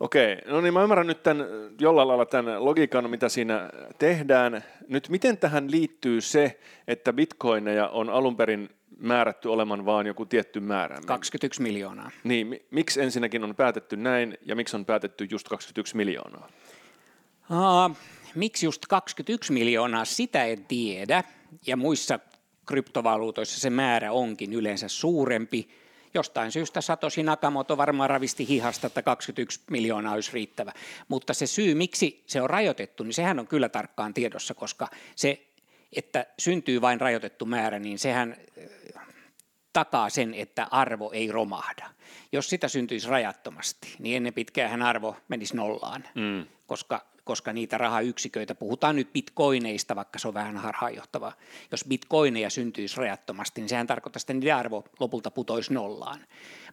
Okei, 0.00 0.36
no 0.46 0.60
niin 0.60 0.74
mä 0.74 0.82
ymmärrän 0.82 1.06
nyt 1.06 1.22
tämän, 1.22 1.46
jollain 1.80 2.08
lailla 2.08 2.26
tämän 2.26 2.64
logiikan, 2.64 3.10
mitä 3.10 3.28
siinä 3.28 3.70
tehdään. 3.98 4.64
Nyt 4.88 5.08
miten 5.08 5.38
tähän 5.38 5.70
liittyy 5.70 6.20
se, 6.20 6.60
että 6.88 7.12
bitcoineja 7.12 7.88
on 7.88 8.10
alun 8.10 8.36
perin 8.36 8.68
määrätty 8.98 9.48
olemaan 9.48 9.84
vain 9.84 10.06
joku 10.06 10.26
tietty 10.26 10.60
määrä? 10.60 11.00
21 11.06 11.62
miljoonaa. 11.62 12.10
Niin, 12.24 12.46
mi- 12.46 12.62
miksi 12.70 13.00
ensinnäkin 13.00 13.44
on 13.44 13.54
päätetty 13.54 13.96
näin 13.96 14.38
ja 14.42 14.56
miksi 14.56 14.76
on 14.76 14.84
päätetty 14.84 15.26
just 15.30 15.48
21 15.48 15.96
miljoonaa? 15.96 16.48
Aa, 17.50 17.94
miksi 18.34 18.66
just 18.66 18.86
21 18.86 19.52
miljoonaa, 19.52 20.04
sitä 20.04 20.44
en 20.44 20.64
tiedä. 20.64 21.24
Ja 21.66 21.76
muissa 21.76 22.18
kryptovaluutoissa 22.66 23.60
se 23.60 23.70
määrä 23.70 24.12
onkin 24.12 24.52
yleensä 24.52 24.88
suurempi. 24.88 25.68
Jostain 26.16 26.52
syystä 26.52 26.80
Satoshi 26.80 27.22
Nakamoto 27.22 27.76
varmaan 27.76 28.10
ravisti 28.10 28.48
hihasta, 28.48 28.86
että 28.86 29.02
21 29.02 29.60
miljoonaa 29.70 30.14
olisi 30.14 30.32
riittävä. 30.32 30.72
Mutta 31.08 31.34
se 31.34 31.46
syy, 31.46 31.74
miksi 31.74 32.24
se 32.26 32.42
on 32.42 32.50
rajoitettu, 32.50 33.04
niin 33.04 33.14
sehän 33.14 33.38
on 33.38 33.46
kyllä 33.46 33.68
tarkkaan 33.68 34.14
tiedossa, 34.14 34.54
koska 34.54 34.88
se, 35.16 35.46
että 35.96 36.26
syntyy 36.38 36.80
vain 36.80 37.00
rajoitettu 37.00 37.44
määrä, 37.46 37.78
niin 37.78 37.98
sehän 37.98 38.36
takaa 39.72 40.10
sen, 40.10 40.34
että 40.34 40.66
arvo 40.70 41.10
ei 41.12 41.32
romahda. 41.32 41.90
Jos 42.32 42.50
sitä 42.50 42.68
syntyisi 42.68 43.08
rajattomasti, 43.08 43.96
niin 43.98 44.16
ennen 44.16 44.34
pitkään 44.34 44.82
arvo 44.82 45.16
menisi 45.28 45.56
nollaan, 45.56 46.04
mm. 46.14 46.46
koska, 46.66 47.06
koska 47.26 47.52
niitä 47.52 47.78
rahayksiköitä, 47.78 48.54
puhutaan 48.54 48.96
nyt 48.96 49.12
bitcoineista, 49.12 49.96
vaikka 49.96 50.18
se 50.18 50.28
on 50.28 50.34
vähän 50.34 50.56
harhaanjohtavaa. 50.56 51.32
Jos 51.70 51.84
bitcoineja 51.88 52.50
syntyisi 52.50 52.96
rajattomasti, 52.96 53.60
niin 53.60 53.68
sehän 53.68 53.86
tarkoittaa, 53.86 54.20
että 54.20 54.34
niiden 54.34 54.56
arvo 54.56 54.84
lopulta 55.00 55.30
putoisi 55.30 55.74
nollaan. 55.74 56.20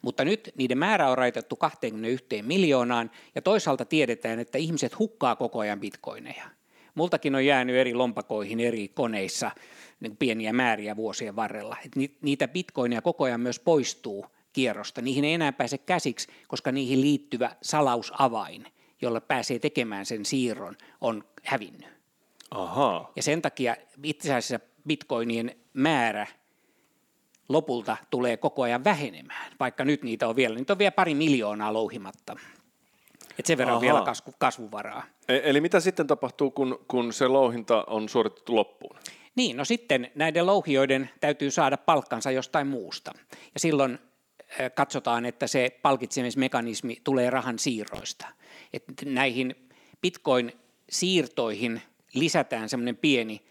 Mutta 0.01 0.25
nyt 0.25 0.51
niiden 0.55 0.77
määrä 0.77 1.09
on 1.09 1.17
rajoitettu 1.17 1.55
21 1.55 2.41
miljoonaan, 2.41 3.11
ja 3.35 3.41
toisaalta 3.41 3.85
tiedetään, 3.85 4.39
että 4.39 4.57
ihmiset 4.57 4.99
hukkaa 4.99 5.35
koko 5.35 5.59
ajan 5.59 5.79
bitcoineja. 5.79 6.43
Multakin 6.95 7.35
on 7.35 7.45
jäänyt 7.45 7.75
eri 7.75 7.93
lompakoihin 7.93 8.59
eri 8.59 8.87
koneissa 8.87 9.51
niin 9.99 10.17
pieniä 10.17 10.53
määriä 10.53 10.95
vuosien 10.95 11.35
varrella. 11.35 11.77
Et 11.85 11.95
ni- 11.95 12.17
niitä 12.21 12.47
bitcoineja 12.47 13.01
koko 13.01 13.23
ajan 13.23 13.41
myös 13.41 13.59
poistuu 13.59 14.25
kierrosta. 14.53 15.01
Niihin 15.01 15.25
ei 15.25 15.33
enää 15.33 15.51
pääse 15.51 15.77
käsiksi, 15.77 16.27
koska 16.47 16.71
niihin 16.71 17.01
liittyvä 17.01 17.55
salausavain, 17.61 18.67
jolla 19.03 19.21
pääsee 19.21 19.59
tekemään 19.59 20.05
sen 20.05 20.25
siirron, 20.25 20.77
on 21.01 21.23
hävinnyt. 21.43 21.89
Ahaa. 22.51 23.11
Ja 23.15 23.23
sen 23.23 23.41
takia 23.41 23.75
itse 24.03 24.33
asiassa 24.33 24.67
bitcoinien 24.87 25.55
määrä 25.73 26.27
lopulta 27.49 27.97
tulee 28.09 28.37
koko 28.37 28.61
ajan 28.61 28.83
vähenemään, 28.83 29.51
vaikka 29.59 29.85
nyt 29.85 30.03
niitä 30.03 30.27
on 30.27 30.35
vielä, 30.35 30.55
niitä 30.55 30.73
on 30.73 30.79
vielä 30.79 30.91
pari 30.91 31.15
miljoonaa 31.15 31.73
louhimatta. 31.73 32.35
Et 33.39 33.45
sen 33.45 33.57
verran 33.57 33.75
on 33.75 33.83
Ahaa. 33.83 33.93
vielä 33.93 34.05
kasvu, 34.05 34.33
kasvuvaraa. 34.37 35.03
E- 35.27 35.41
eli 35.43 35.61
mitä 35.61 35.79
sitten 35.79 36.07
tapahtuu, 36.07 36.51
kun, 36.51 36.85
kun 36.87 37.13
se 37.13 37.27
louhinta 37.27 37.83
on 37.87 38.09
suoritettu 38.09 38.55
loppuun? 38.55 38.95
Niin, 39.35 39.57
no 39.57 39.65
sitten 39.65 40.11
näiden 40.15 40.45
louhijoiden 40.45 41.09
täytyy 41.19 41.51
saada 41.51 41.77
palkkansa 41.77 42.31
jostain 42.31 42.67
muusta. 42.67 43.11
Ja 43.53 43.59
silloin 43.59 43.99
katsotaan, 44.75 45.25
että 45.25 45.47
se 45.47 45.79
palkitsemismekanismi 45.81 47.01
tulee 47.03 47.29
rahan 47.29 47.59
siirroista. 47.59 48.27
Et 48.73 48.83
näihin 49.05 49.55
bitcoin-siirtoihin 50.01 51.81
lisätään 52.13 52.69
semmoinen 52.69 52.97
pieni, 52.97 53.41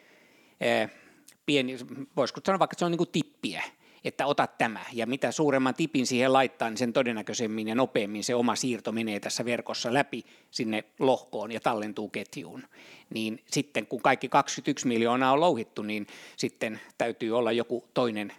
pieni, 1.46 1.76
voisiko 2.16 2.40
sanoa 2.46 2.58
vaikka, 2.58 2.74
että 2.74 2.78
se 2.78 2.84
on 2.84 2.90
niin 2.90 3.08
tippiä, 3.12 3.62
että 4.04 4.26
ota 4.26 4.46
tämä. 4.46 4.80
Ja 4.92 5.06
mitä 5.06 5.32
suuremman 5.32 5.74
tipin 5.74 6.06
siihen 6.06 6.32
laittaa, 6.32 6.70
niin 6.70 6.78
sen 6.78 6.92
todennäköisemmin 6.92 7.68
ja 7.68 7.74
nopeammin 7.74 8.24
se 8.24 8.34
oma 8.34 8.56
siirto 8.56 8.92
menee 8.92 9.20
tässä 9.20 9.44
verkossa 9.44 9.94
läpi 9.94 10.24
sinne 10.50 10.84
lohkoon 10.98 11.52
ja 11.52 11.60
tallentuu 11.60 12.08
ketjuun. 12.08 12.62
Niin 13.10 13.42
sitten 13.50 13.86
kun 13.86 14.02
kaikki 14.02 14.28
21 14.28 14.86
miljoonaa 14.86 15.32
on 15.32 15.40
louhittu, 15.40 15.82
niin 15.82 16.06
sitten 16.36 16.80
täytyy 16.98 17.38
olla 17.38 17.52
joku 17.52 17.88
toinen 17.94 18.32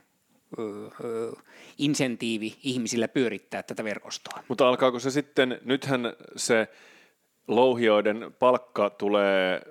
insentiivi 1.77 2.55
ihmisillä 2.63 3.07
pyörittää 3.07 3.63
tätä 3.63 3.83
verkostoa. 3.83 4.43
Mutta 4.47 4.69
alkaako 4.69 4.99
se 4.99 5.11
sitten, 5.11 5.59
nythän 5.63 6.13
se 6.35 6.67
louhijoiden 7.47 8.35
palkka 8.39 8.89
tulee 8.89 9.61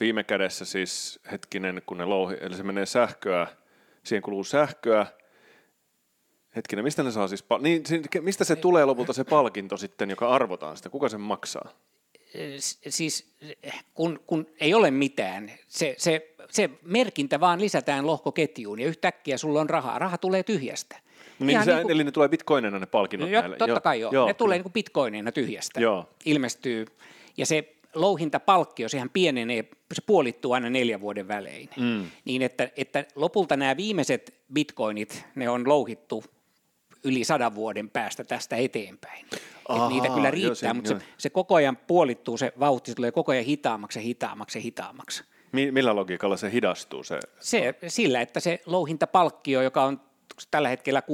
viime 0.00 0.24
kädessä 0.24 0.64
siis 0.64 1.20
hetkinen, 1.32 1.82
kun 1.86 1.98
ne 1.98 2.04
louhi, 2.04 2.36
eli 2.40 2.54
se 2.54 2.62
menee 2.62 2.86
sähköä, 2.86 3.46
siihen 4.04 4.22
kuluu 4.22 4.44
sähköä, 4.44 5.06
hetkinen, 6.56 6.84
mistä 6.84 7.02
ne 7.02 7.10
saa 7.10 7.28
siis, 7.28 7.42
pal- 7.42 7.62
niin, 7.62 7.82
mistä 8.20 8.44
se 8.44 8.56
tulee 8.56 8.84
lopulta 8.84 9.12
se 9.12 9.24
palkinto 9.24 9.76
sitten, 9.76 10.10
joka 10.10 10.28
arvotaan 10.28 10.76
sitä, 10.76 10.90
kuka 10.90 11.08
sen 11.08 11.20
maksaa? 11.20 11.68
S- 12.58 12.78
siis 12.88 13.32
kun, 13.94 14.20
kun 14.26 14.46
ei 14.60 14.74
ole 14.74 14.90
mitään, 14.90 15.52
se, 15.68 15.94
se, 15.98 16.34
se 16.50 16.70
merkintä 16.82 17.40
vaan 17.40 17.60
lisätään 17.60 18.06
lohkoketjuun 18.06 18.80
ja 18.80 18.86
yhtäkkiä 18.86 19.38
sulla 19.38 19.60
on 19.60 19.70
rahaa. 19.70 19.98
Raha 19.98 20.18
tulee 20.18 20.42
tyhjästä. 20.42 20.96
Niin, 21.38 21.50
Ihan 21.50 21.64
se, 21.64 21.74
niin 21.74 21.82
kuin- 21.82 21.92
eli 21.92 22.04
ne 22.04 22.10
tulee 22.12 22.28
bitcoinina 22.28 22.78
ne 22.78 22.86
palkinnot 22.86 23.30
jo, 23.30 23.40
näille. 23.40 23.56
totta 23.56 23.80
kai 23.80 24.00
joo. 24.00 24.12
joo 24.12 24.24
ne 24.26 24.28
kyllä. 24.28 24.38
tulee 24.38 24.56
niin 24.58 24.62
kuin 24.62 24.72
bitcoineina 24.72 25.32
tyhjästä. 25.32 25.80
Joo. 25.80 26.08
Ilmestyy. 26.24 26.86
Ja 27.36 27.46
se 27.46 27.74
louhintapalkkio, 27.94 28.88
sehän 28.88 29.10
pienenee, 29.10 29.64
se 29.94 30.02
puolittuu 30.06 30.52
aina 30.52 30.70
neljän 30.70 31.00
vuoden 31.00 31.28
välein. 31.28 31.68
Mm. 31.76 32.10
Niin 32.24 32.42
että, 32.42 32.70
että 32.76 33.04
lopulta 33.14 33.56
nämä 33.56 33.76
viimeiset 33.76 34.34
bitcoinit, 34.52 35.24
ne 35.34 35.48
on 35.48 35.68
louhittu 35.68 36.24
yli 37.04 37.24
sadan 37.24 37.54
vuoden 37.54 37.90
päästä 37.90 38.24
tästä 38.24 38.56
eteenpäin. 38.56 39.26
Ahaa, 39.68 39.86
Et 39.86 39.92
niitä 39.92 40.08
kyllä 40.08 40.28
joo, 40.28 40.32
riittää, 40.32 40.54
se- 40.54 40.72
mutta 40.72 40.88
se, 40.88 40.94
joo. 40.94 41.02
se 41.18 41.30
koko 41.30 41.54
ajan 41.54 41.76
puolittuu, 41.76 42.36
se 42.36 42.52
vauhti 42.60 42.90
se 42.90 42.94
tulee 42.94 43.12
koko 43.12 43.32
ajan 43.32 43.44
hitaammaksi 43.44 43.98
ja 43.98 44.02
hitaammaksi 44.02 44.58
ja 44.58 44.62
hitaammaksi. 44.62 45.24
Mi- 45.52 45.70
millä 45.70 45.96
logiikalla 45.96 46.36
se 46.36 46.52
hidastuu 46.52 47.04
se? 47.04 47.18
Se, 47.40 47.74
sillä, 47.88 48.20
että 48.20 48.40
se 48.40 48.60
louhintapalkkio, 48.66 49.62
joka 49.62 49.84
on 49.84 50.00
tällä 50.50 50.68
hetkellä 50.68 51.00
6,25 51.00 51.06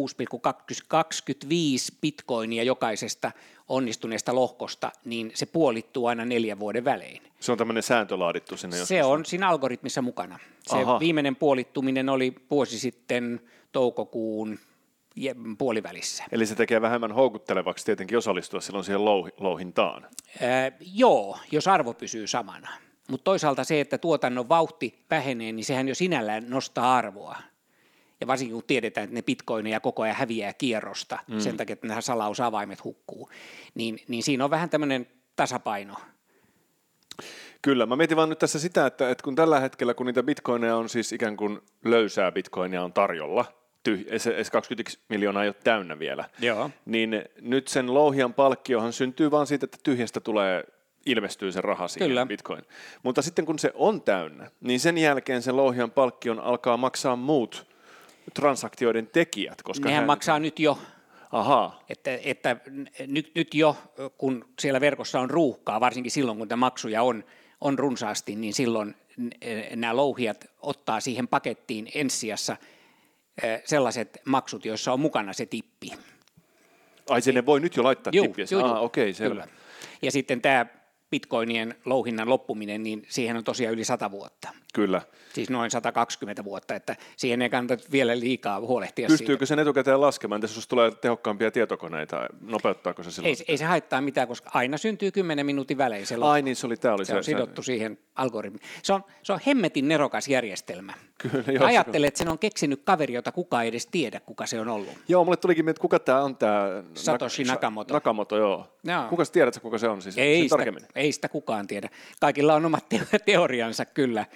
bitcoinia 2.01 2.63
jokaisesta 2.63 3.33
onnistuneesta 3.69 4.35
lohkosta, 4.35 4.93
niin 5.05 5.31
se 5.35 5.47
puolittuu 5.47 6.07
aina 6.07 6.25
neljän 6.25 6.59
vuoden 6.59 6.85
välein. 6.85 7.23
Se 7.41 7.53
on 7.53 7.59
tämmöinen 7.59 7.83
sääntö 7.83 8.19
laadittu 8.19 8.57
sinne 8.57 8.77
Se 8.77 9.05
on 9.05 9.25
siinä 9.25 9.49
algoritmissa 9.49 10.03
mukana. 10.03 10.39
Se 10.63 10.77
Aha. 10.77 11.01
viimeinen 11.01 11.37
puolittuminen 11.37 12.09
oli 12.09 12.35
vuosi 12.51 12.79
sitten 12.79 13.41
toukokuun 13.73 14.59
puolivälissä. 15.59 16.25
Eli 16.33 16.47
se 16.47 16.55
tekee 16.55 16.81
vähemmän 16.81 17.13
houkuttelevaksi 17.13 17.85
tietenkin 17.85 18.19
osallistua 18.19 18.61
silloin 18.61 18.85
siihen 18.85 19.05
louhi- 19.05 19.33
louhintaan. 19.37 20.07
Ää, 20.43 20.73
joo, 20.95 21.39
jos 21.53 21.69
arvo 21.69 21.95
pysyy 21.95 22.27
samana. 22.27 22.69
Mutta 23.11 23.25
toisaalta 23.25 23.65
se, 23.65 23.81
että 23.81 23.99
tuotannon 23.99 24.49
vauhti 24.49 25.05
vähenee, 25.11 25.53
niin 25.53 25.65
sehän 25.65 25.89
jo 25.89 25.95
sinällään 25.95 26.51
nostaa 26.51 26.97
arvoa. 26.97 27.37
Ja 28.21 28.27
varsinkin 28.27 28.55
kun 28.55 28.65
tiedetään, 28.67 29.05
että 29.05 29.15
ne 29.15 29.23
bitcoineja 29.23 29.81
koko 29.81 30.03
ajan 30.03 30.17
häviää 30.17 30.53
kierrosta 30.53 31.19
mm. 31.27 31.41
sen 31.41 31.57
takia, 31.57 31.73
että 31.73 31.87
nämä 31.87 32.01
salausavaimet 32.01 32.85
hukkuu, 32.85 33.31
niin, 33.75 33.99
niin 34.09 34.23
siinä 34.23 34.45
on 34.45 34.51
vähän 34.51 34.71
tämmöinen 34.71 35.07
tasapaino. 35.37 35.95
Kyllä, 37.63 37.87
mä 37.87 37.97
mietin 37.97 38.17
vaan 38.17 38.29
nyt 38.29 38.39
tässä 38.39 38.59
sitä, 38.59 38.87
että, 38.87 39.11
että 39.11 39.25
kun 39.25 39.35
tällä 39.35 39.61
hetkellä, 39.61 39.95
kun 39.95 40.07
niitä 40.07 40.23
bitcoineja 40.23 40.77
on 40.77 40.89
siis 40.89 41.13
ikään 41.13 41.37
kuin 41.37 41.61
löysää 41.85 42.33
bitcoinia 42.33 42.83
on 42.83 42.93
tarjolla, 42.93 43.45
tyh- 43.89 44.09
edes- 44.09 44.27
edes 44.27 44.51
21 44.51 44.99
miljoonaa 45.09 45.43
ei 45.43 45.49
ole 45.49 45.57
täynnä 45.65 45.99
vielä, 45.99 46.25
Joo. 46.41 46.71
niin 46.85 47.23
nyt 47.41 47.69
sen 47.69 47.95
louhijan 47.95 48.35
palkkiohan 48.35 48.93
syntyy 48.93 49.31
vaan 49.31 49.47
siitä, 49.47 49.65
että 49.65 49.79
tyhjästä 49.83 50.21
tulee 50.21 50.65
ilmestyy 51.07 51.53
se 51.53 51.61
raha 51.61 51.89
siihen 51.89 52.09
Kyllä. 52.09 52.27
bitcoin. 52.27 52.63
Mutta 53.03 53.23
sitten 53.23 53.47
kun 53.47 53.59
se 53.59 53.71
on 53.75 54.03
täynnä, 54.03 54.51
niin 54.61 54.81
sen 54.81 54.99
jälkeen 54.99 55.43
sen 55.43 55.57
louhijan 55.57 55.91
palkkion 55.91 56.41
alkaa 56.41 56.77
maksaa 56.77 57.17
muut 57.17 57.67
transaktioiden 58.35 59.07
tekijät. 59.07 59.63
Koska 59.63 59.89
Nehän 59.89 60.01
hän... 60.01 60.07
maksaa 60.07 60.39
nyt 60.39 60.59
jo 60.59 60.79
Ahaa, 61.33 61.81
Että, 61.89 62.19
että 62.25 62.57
nyt, 63.07 63.31
nyt 63.35 63.55
jo, 63.55 63.77
kun 64.19 64.45
siellä 64.61 64.81
verkossa 64.81 65.21
on 65.21 65.31
ruuhkaa, 65.31 65.81
varsinkin 65.81 66.11
silloin, 66.13 66.39
kun 66.39 66.49
tämä 66.49 66.61
maksuja 66.61 67.03
on, 67.03 67.25
on 67.61 67.79
runsaasti, 67.79 68.37
niin 68.37 68.55
silloin 68.55 68.95
n- 69.21 69.31
nämä 69.81 69.97
louhijat 69.97 70.47
ottaa 70.63 71.01
siihen 71.01 71.29
pakettiin 71.29 71.89
ensijassa 71.95 72.53
eh, 72.53 72.76
sellaiset 73.65 74.19
maksut, 74.25 74.65
joissa 74.65 74.93
on 74.93 75.01
mukana 75.01 75.33
se 75.33 75.47
tippi. 75.47 75.91
ai 77.09 77.23
sinne 77.23 77.47
voi 77.47 77.61
nyt 77.61 77.77
jo 77.77 77.85
laittaa 77.85 78.11
Juu, 78.15 78.25
tippiä. 78.27 78.47
juu. 78.51 78.65
Ah, 78.65 78.83
okei, 78.83 79.13
selvä. 79.13 79.43
Kyllä. 79.43 79.57
Ja 80.03 80.11
sitten 80.11 80.41
tämä 80.41 80.67
bitcoinien 81.11 81.75
louhinnan 81.85 82.29
loppuminen, 82.29 82.83
niin 82.83 83.07
siihen 83.09 83.37
on 83.37 83.45
tosiaan 83.45 83.75
yli 83.75 83.85
100 83.85 84.11
vuotta. 84.11 84.49
Kyllä. 84.77 85.03
Siis 85.33 85.51
noin 85.51 85.71
120 85.71 86.45
vuotta, 86.45 86.75
että 86.75 86.97
siihen 87.17 87.43
ei 87.43 87.51
kannata 87.51 87.85
vielä 87.93 88.21
liikaa 88.21 88.61
huolehtia 88.61 89.09
siitä. 89.09 89.19
Pystyykö 89.19 89.47
sen 89.47 89.59
etukäteen 89.59 90.01
laskemaan, 90.01 90.37
Entäs 90.37 90.57
jos 90.57 90.69
tulee 90.69 90.91
tehokkaampia 90.91 91.51
tietokoneita, 91.51 92.29
nopeuttaako 92.41 93.03
se 93.03 93.11
silloin? 93.11 93.37
Ei, 93.39 93.45
ei 93.49 93.59
se 93.59 93.65
haittaa 93.65 94.01
mitään, 94.01 94.29
koska 94.29 94.51
aina 94.55 94.77
syntyy 94.79 95.11
10 95.11 95.47
minuutin 95.47 95.79
välein 95.79 96.07
se 96.07 96.17
loppu. 96.17 96.29
Ai 96.29 96.43
niin, 96.43 96.57
se 96.57 96.67
oli, 96.67 96.77
tämä 96.77 96.95
oli 96.95 97.05
Se 97.05 97.17
on 97.17 97.25
sidottu 97.25 97.63
siihen 97.63 97.99
algoritmiin. 98.15 98.63
Se 98.83 98.93
on, 98.93 99.05
se 99.23 99.33
on 99.33 99.41
hemmetin 99.47 99.89
nerokas 99.89 100.29
järjestelmä. 100.29 100.93
Kyllä, 101.19 101.45
joo, 101.47 101.59
se- 101.59 101.65
ajattelen, 101.65 102.09
että 102.09 102.19
sen 102.19 102.29
on 102.29 102.39
keksinyt 102.39 102.83
kaveri, 102.85 103.15
jota 103.15 103.33
kukaan 103.33 103.63
ei 103.63 103.69
edes 103.69 103.87
tiedä, 103.87 104.21
kuka 104.21 104.47
se 104.47 104.61
on 104.61 104.69
ollut. 104.69 104.89
Joo, 105.09 105.25
mulle 105.25 105.37
tulikin 105.37 105.65
mieleen, 105.65 105.71
että 105.71 105.81
kuka 105.81 105.99
tämä 105.99 106.23
on 106.23 106.37
tämä... 106.37 106.83
Satoshi 106.95 107.45
Nakamoto. 107.45 107.95
Nakamoto, 107.95 108.37
joo. 108.37 108.77
Joo. 108.85 109.05
Kuka 109.09 109.25
sä 109.25 109.33
tiedät, 109.33 109.59
kuka 109.59 109.79
se 109.79 109.89
on 109.89 110.03
siis? 110.03 110.19
Ei 110.19 110.43
sitä, 110.43 110.57
tarkemmin. 110.57 110.83
ei 110.95 111.13
sitä 111.13 111.29
kukaan 111.29 111.67
tiedä. 111.67 111.89
Kaikilla 112.21 112.55
on 112.55 112.67
omat 112.67 112.89
te- 112.89 113.19
teoriansa 113.25 113.85
kyllä. 113.85 114.27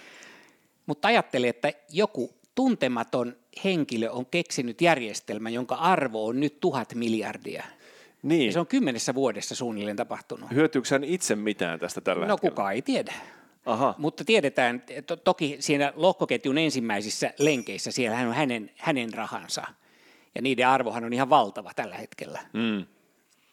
Mutta 0.86 1.08
ajattele, 1.08 1.48
että 1.48 1.72
joku 1.92 2.34
tuntematon 2.54 3.36
henkilö 3.64 4.10
on 4.10 4.26
keksinyt 4.26 4.80
järjestelmän, 4.80 5.52
jonka 5.52 5.74
arvo 5.74 6.26
on 6.26 6.40
nyt 6.40 6.60
tuhat 6.60 6.94
miljardia. 6.94 7.64
Niin. 8.22 8.46
Ja 8.46 8.52
se 8.52 8.60
on 8.60 8.66
kymmenessä 8.66 9.14
vuodessa 9.14 9.54
suunnilleen 9.54 9.96
tapahtunut. 9.96 10.50
Hyötyykö 10.50 10.88
hän 10.90 11.04
itse 11.04 11.36
mitään 11.36 11.80
tästä 11.80 12.00
tällä 12.00 12.26
No 12.26 12.32
hetkellä? 12.34 12.50
kukaan 12.50 12.74
ei 12.74 12.82
tiedä. 12.82 13.12
Aha. 13.66 13.94
Mutta 13.98 14.24
tiedetään, 14.24 14.82
to, 15.06 15.16
toki 15.16 15.56
siinä 15.60 15.92
lohkoketjun 15.96 16.58
ensimmäisissä 16.58 17.32
lenkeissä 17.38 17.90
siellä 17.90 18.16
on 18.18 18.34
hänen, 18.34 18.70
hänen 18.76 19.14
rahansa. 19.14 19.62
Ja 20.34 20.42
niiden 20.42 20.68
arvohan 20.68 21.04
on 21.04 21.12
ihan 21.12 21.30
valtava 21.30 21.70
tällä 21.76 21.96
hetkellä. 21.96 22.38
Mm. 22.52 22.86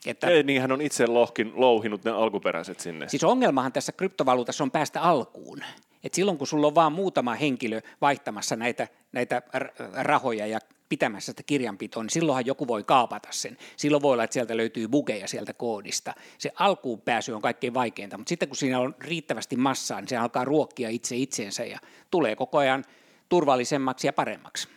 Että, 0.06 0.28
Ei, 0.28 0.44
niin 0.44 0.62
hän 0.62 0.72
on 0.72 0.82
itse 0.82 1.08
lohkin, 1.08 1.52
louhinut 1.56 2.04
ne 2.04 2.12
alkuperäiset 2.12 2.80
sinne. 2.80 3.10
siis 3.10 3.24
ongelmahan 3.24 3.72
tässä 3.74 3.92
kryptovaluutassa 3.92 4.64
on 4.64 4.72
päästä 4.72 5.02
alkuun. 5.02 5.60
Et 6.04 6.14
silloin 6.14 6.38
kun 6.38 6.48
sulla 6.48 6.68
on 6.68 6.76
vain 6.76 6.94
muutama 6.94 7.34
henkilö 7.34 7.82
vaihtamassa 8.02 8.56
näitä, 8.56 8.88
näitä 9.12 9.42
rahoja 9.94 10.48
ja 10.48 10.60
pitämässä 10.90 11.32
sitä 11.32 11.44
kirjanpitoa, 11.44 12.04
niin 12.04 12.10
silloinhan 12.10 12.46
joku 12.46 12.68
voi 12.68 12.84
kaapata 12.84 13.28
sen. 13.32 13.58
Silloin 13.76 14.04
voi 14.04 14.14
olla, 14.14 14.24
että 14.24 14.34
sieltä 14.34 14.58
löytyy 14.58 14.88
bugeja 14.88 15.28
sieltä 15.28 15.54
koodista. 15.54 16.14
Se 16.38 16.52
alkuun 16.56 17.02
pääsy 17.02 17.32
on 17.32 17.42
kaikkein 17.42 17.74
vaikeinta, 17.74 18.18
mutta 18.18 18.30
sitten 18.30 18.50
kun 18.50 18.56
siinä 18.56 18.80
on 18.80 18.96
riittävästi 19.00 19.56
massaa, 19.56 20.02
niin 20.02 20.08
se 20.08 20.18
alkaa 20.18 20.46
ruokkia 20.46 20.90
itse 20.90 21.16
itsensä 21.16 21.66
ja 21.66 21.80
tulee 22.12 22.36
koko 22.36 22.58
ajan 22.58 22.86
turvallisemmaksi 23.30 24.08
ja 24.08 24.14
paremmaksi. 24.14 24.68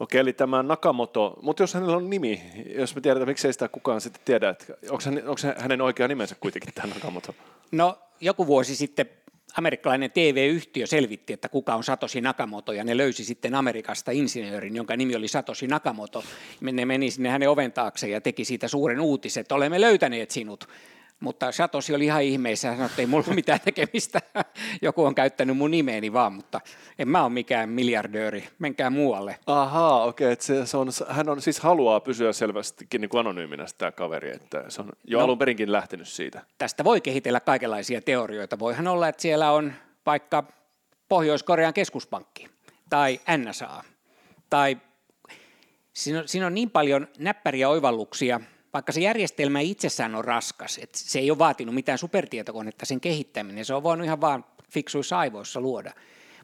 Okei, 0.00 0.20
eli 0.20 0.32
tämä 0.32 0.62
Nakamoto, 0.62 1.38
mutta 1.42 1.62
jos 1.62 1.74
hänellä 1.74 1.96
on 1.96 2.10
nimi, 2.10 2.42
jos 2.76 2.94
me 2.94 3.00
tiedetään, 3.00 3.28
miksei 3.28 3.52
sitä 3.52 3.68
kukaan 3.68 4.00
sitten 4.00 4.22
tiedä, 4.24 4.48
että 4.48 4.64
onko, 4.90 5.02
hän, 5.04 5.18
onko 5.18 5.40
hänen 5.58 5.80
oikea 5.80 6.08
nimensä 6.08 6.34
kuitenkin 6.40 6.74
tämä 6.74 6.94
Nakamoto? 6.94 7.34
No 7.72 7.98
joku 8.20 8.46
vuosi 8.46 8.76
sitten 8.76 9.10
amerikkalainen 9.56 10.10
TV-yhtiö 10.10 10.86
selvitti, 10.86 11.32
että 11.32 11.48
kuka 11.48 11.74
on 11.74 11.84
Satoshi 11.84 12.20
Nakamoto, 12.20 12.72
ja 12.72 12.84
ne 12.84 12.96
löysi 12.96 13.24
sitten 13.24 13.54
Amerikasta 13.54 14.10
insinöörin, 14.10 14.76
jonka 14.76 14.96
nimi 14.96 15.16
oli 15.16 15.28
Satoshi 15.28 15.66
Nakamoto. 15.66 16.24
Ne 16.60 16.84
meni 16.84 17.10
sinne 17.10 17.28
hänen 17.28 17.50
oven 17.50 17.72
taakse 17.72 18.08
ja 18.08 18.20
teki 18.20 18.44
siitä 18.44 18.68
suuren 18.68 19.00
uutisen, 19.00 19.40
että 19.40 19.54
olemme 19.54 19.80
löytäneet 19.80 20.30
sinut. 20.30 20.68
Mutta 21.20 21.52
Satoshi 21.52 21.94
oli 21.94 22.04
ihan 22.04 22.22
ihmeessä 22.22 22.68
ja 22.68 22.74
sanoi, 22.74 22.86
että 22.86 23.02
ei 23.02 23.06
mulla 23.06 23.24
ole 23.26 23.34
mitään 23.34 23.60
tekemistä. 23.64 24.20
Joku 24.82 25.04
on 25.04 25.14
käyttänyt 25.14 25.56
mun 25.56 25.70
nimeeni 25.70 26.12
vaan, 26.12 26.32
mutta 26.32 26.60
en 26.98 27.08
mä 27.08 27.22
ole 27.24 27.32
mikään 27.32 27.68
miljardööri. 27.68 28.48
Menkää 28.58 28.90
muualle. 28.90 29.38
Ahaa, 29.46 30.04
okei, 30.04 30.32
että 30.32 30.44
se, 30.44 30.66
se 30.66 30.76
on, 30.76 30.88
hän 31.08 31.28
on 31.28 31.42
siis 31.42 31.60
haluaa 31.60 32.00
pysyä 32.00 32.32
selvästikin 32.32 33.00
niin 33.00 33.08
kuin 33.08 33.20
anonyyminä 33.20 33.64
tämä 33.78 33.92
kaveri, 33.92 34.30
että 34.30 34.64
se 34.68 34.80
on 34.82 34.88
jo 35.04 35.18
No. 35.18 35.24
alun 35.24 35.38
perinkin 35.38 35.72
lähtenyt 35.72 36.08
siitä. 36.08 36.42
tästä 36.58 36.84
voi 36.84 37.00
kehitellä 37.00 37.40
kaikenlaisia 37.40 38.00
teorioita. 38.00 38.58
Voihan 38.58 38.86
olla, 38.88 39.08
että 39.08 39.22
siellä 39.22 39.50
on 39.52 39.72
vaikka 40.06 40.44
Pohjois-Korean 41.08 41.74
keskuspankki 41.74 42.48
tai 42.90 43.20
NSA 43.38 43.84
tai 44.50 44.76
siinä 45.92 46.18
on, 46.20 46.28
siinä 46.28 46.46
on 46.46 46.54
niin 46.54 46.70
paljon 46.70 47.08
näppäriä 47.18 47.68
oivalluksia, 47.68 48.40
vaikka 48.72 48.92
se 48.92 49.00
järjestelmä 49.00 49.60
itsessään 49.60 50.14
on 50.14 50.24
raskas, 50.24 50.78
että 50.82 50.98
se 50.98 51.18
ei 51.18 51.30
ole 51.30 51.38
vaatinut 51.38 51.74
mitään 51.74 51.98
supertietokonetta 51.98 52.86
sen 52.86 53.00
kehittäminen, 53.00 53.64
se 53.64 53.74
on 53.74 53.82
voinut 53.82 54.04
ihan 54.04 54.20
vaan 54.20 54.44
fiksuissa 54.70 55.18
aivoissa 55.18 55.60
luoda. 55.60 55.92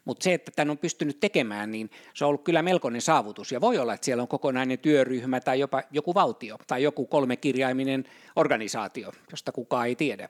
Mutta 0.05 0.23
se, 0.23 0.33
että 0.33 0.51
tämän 0.55 0.71
on 0.71 0.77
pystynyt 0.77 1.19
tekemään, 1.19 1.71
niin 1.71 1.89
se 2.13 2.25
on 2.25 2.29
ollut 2.29 2.43
kyllä 2.43 2.61
melkoinen 2.61 3.01
saavutus. 3.01 3.51
Ja 3.51 3.61
voi 3.61 3.77
olla, 3.77 3.93
että 3.93 4.05
siellä 4.05 4.21
on 4.21 4.27
kokonainen 4.27 4.79
työryhmä 4.79 5.39
tai 5.39 5.59
jopa 5.59 5.83
joku 5.91 6.13
valtio 6.13 6.57
tai 6.67 6.83
joku 6.83 7.05
kolmekirjaiminen 7.05 8.03
organisaatio, 8.35 9.11
josta 9.31 9.51
kukaan 9.51 9.87
ei 9.87 9.95
tiedä. 9.95 10.29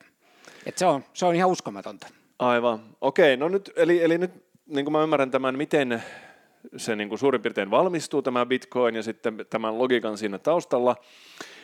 Et 0.66 0.78
se, 0.78 0.86
on, 0.86 1.04
se 1.14 1.26
on 1.26 1.36
ihan 1.36 1.50
uskomatonta. 1.50 2.08
Aivan. 2.40 2.80
Okei, 3.02 3.38
no 3.38 3.50
nyt, 3.50 3.72
eli, 3.76 4.04
eli 4.04 4.18
nyt 4.18 4.32
niin 4.68 4.86
kuin 4.86 4.92
mä 4.92 5.04
ymmärrän 5.04 5.32
tämän, 5.32 5.58
miten 5.58 6.04
se 6.78 6.96
niin 6.96 7.10
kuin 7.10 7.20
suurin 7.20 7.42
piirtein 7.42 7.72
valmistuu 7.72 8.22
tämä 8.22 8.46
Bitcoin 8.46 8.96
ja 8.96 9.04
sitten 9.04 9.46
tämän 9.50 9.78
logiikan 9.78 10.18
siinä 10.18 10.40
taustalla. 10.40 10.96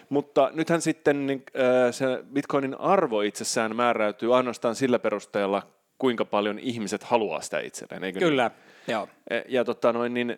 Mutta 0.09 0.51
nythän 0.53 0.81
sitten 0.81 1.27
niin, 1.27 1.43
äh, 1.59 1.93
se 1.93 2.05
Bitcoinin 2.33 2.79
arvo 2.79 3.21
itsessään 3.21 3.75
määräytyy 3.75 4.35
ainoastaan 4.35 4.75
sillä 4.75 4.99
perusteella, 4.99 5.63
kuinka 5.97 6.25
paljon 6.25 6.59
ihmiset 6.59 7.03
haluaa 7.03 7.41
sitä 7.41 7.59
itselleen, 7.59 8.03
eikö 8.03 8.19
niin? 8.19 8.29
Kyllä, 8.29 8.51
joo. 8.87 9.07
E, 9.29 9.41
Ja 9.47 9.63
tota 9.65 9.93
noin, 9.93 10.13
niin 10.13 10.37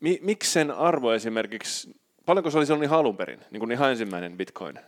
mi, 0.00 0.18
miksi 0.22 0.50
sen 0.50 0.70
arvo 0.70 1.12
esimerkiksi, 1.12 1.94
paljonko 2.26 2.50
se 2.50 2.58
oli 2.58 2.66
silloin 2.66 2.84
ihan 2.84 2.98
alun 2.98 3.16
perin, 3.16 3.40
niin 3.50 3.60
kuin 3.60 3.72
ihan 3.72 3.90
ensimmäinen 3.90 4.36
Bitcoin? 4.36 4.78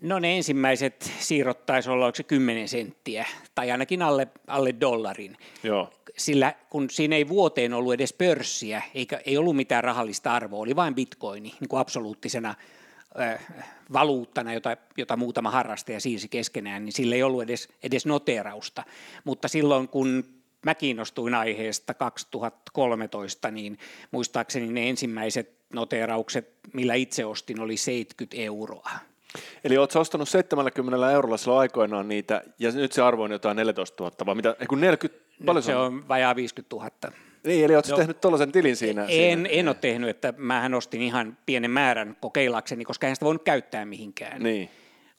No 0.00 0.18
ne 0.18 0.36
ensimmäiset 0.36 1.12
siirrot 1.18 1.66
taisi 1.66 1.90
olla, 1.90 2.04
oliko 2.04 2.16
se 2.16 2.22
10 2.22 2.68
senttiä, 2.68 3.26
tai 3.54 3.70
ainakin 3.70 4.02
alle, 4.02 4.28
alle 4.46 4.74
dollarin. 4.80 5.36
Joo. 5.62 5.92
Sillä 6.16 6.54
kun 6.70 6.90
siinä 6.90 7.16
ei 7.16 7.28
vuoteen 7.28 7.74
ollut 7.74 7.92
edes 7.92 8.12
pörssiä, 8.12 8.82
eikä 8.94 9.20
ei 9.26 9.36
ollut 9.36 9.56
mitään 9.56 9.84
rahallista 9.84 10.32
arvoa, 10.32 10.60
oli 10.60 10.76
vain 10.76 10.94
bitcoini 10.94 11.54
niin 11.60 11.68
kuin 11.68 11.80
absoluuttisena 11.80 12.54
äh, 13.20 13.46
valuuttana, 13.92 14.54
jota, 14.54 14.76
jota 14.96 15.16
muutama 15.16 15.50
harrastaja 15.50 16.00
siirsi 16.00 16.28
keskenään, 16.28 16.84
niin 16.84 16.92
sillä 16.92 17.14
ei 17.14 17.22
ollut 17.22 17.42
edes, 17.42 17.68
edes 17.82 18.06
noteerausta. 18.06 18.84
Mutta 19.24 19.48
silloin 19.48 19.88
kun 19.88 20.24
mä 20.64 20.74
kiinnostuin 20.74 21.34
aiheesta 21.34 21.94
2013, 21.94 23.50
niin 23.50 23.78
muistaakseni 24.10 24.72
ne 24.72 24.88
ensimmäiset 24.88 25.52
noteeraukset, 25.74 26.50
millä 26.72 26.94
itse 26.94 27.24
ostin, 27.24 27.60
oli 27.60 27.76
70 27.76 28.36
euroa. 28.36 28.90
Eli 29.64 29.76
oletko 29.76 30.00
ostanut 30.00 30.28
70 30.28 31.12
eurolla 31.12 31.36
silloin 31.36 31.60
aikoinaan 31.60 32.08
niitä, 32.08 32.42
ja 32.58 32.72
nyt 32.72 32.92
se 32.92 33.02
arvo 33.02 33.22
on 33.22 33.30
jotain 33.30 33.56
14 33.56 34.04
000, 34.04 34.16
vai 34.26 34.34
mitä, 34.34 34.56
ei 34.60 34.66
kun 34.66 34.80
40, 34.80 35.24
paljon 35.46 35.56
Nyt 35.56 35.64
se 35.64 35.76
on 35.76 36.08
vajaa 36.08 36.36
50 36.36 36.76
000. 36.76 36.90
Niin, 37.44 37.64
eli 37.64 37.74
oletko 37.74 37.92
no, 37.92 37.96
tehnyt 37.96 38.20
tuollaisen 38.20 38.52
tilin 38.52 38.76
siinä? 38.76 39.02
En, 39.02 39.08
siinä? 39.08 39.48
en 39.48 39.68
ole 39.68 39.76
tehnyt, 39.80 40.10
että 40.10 40.34
mähän 40.36 40.74
ostin 40.74 41.02
ihan 41.02 41.38
pienen 41.46 41.70
määrän 41.70 42.16
kokeilakseni, 42.20 42.84
koska 42.84 43.06
en 43.06 43.16
sitä 43.16 43.24
voinut 43.24 43.42
käyttää 43.42 43.84
mihinkään. 43.84 44.42
Niin. 44.42 44.70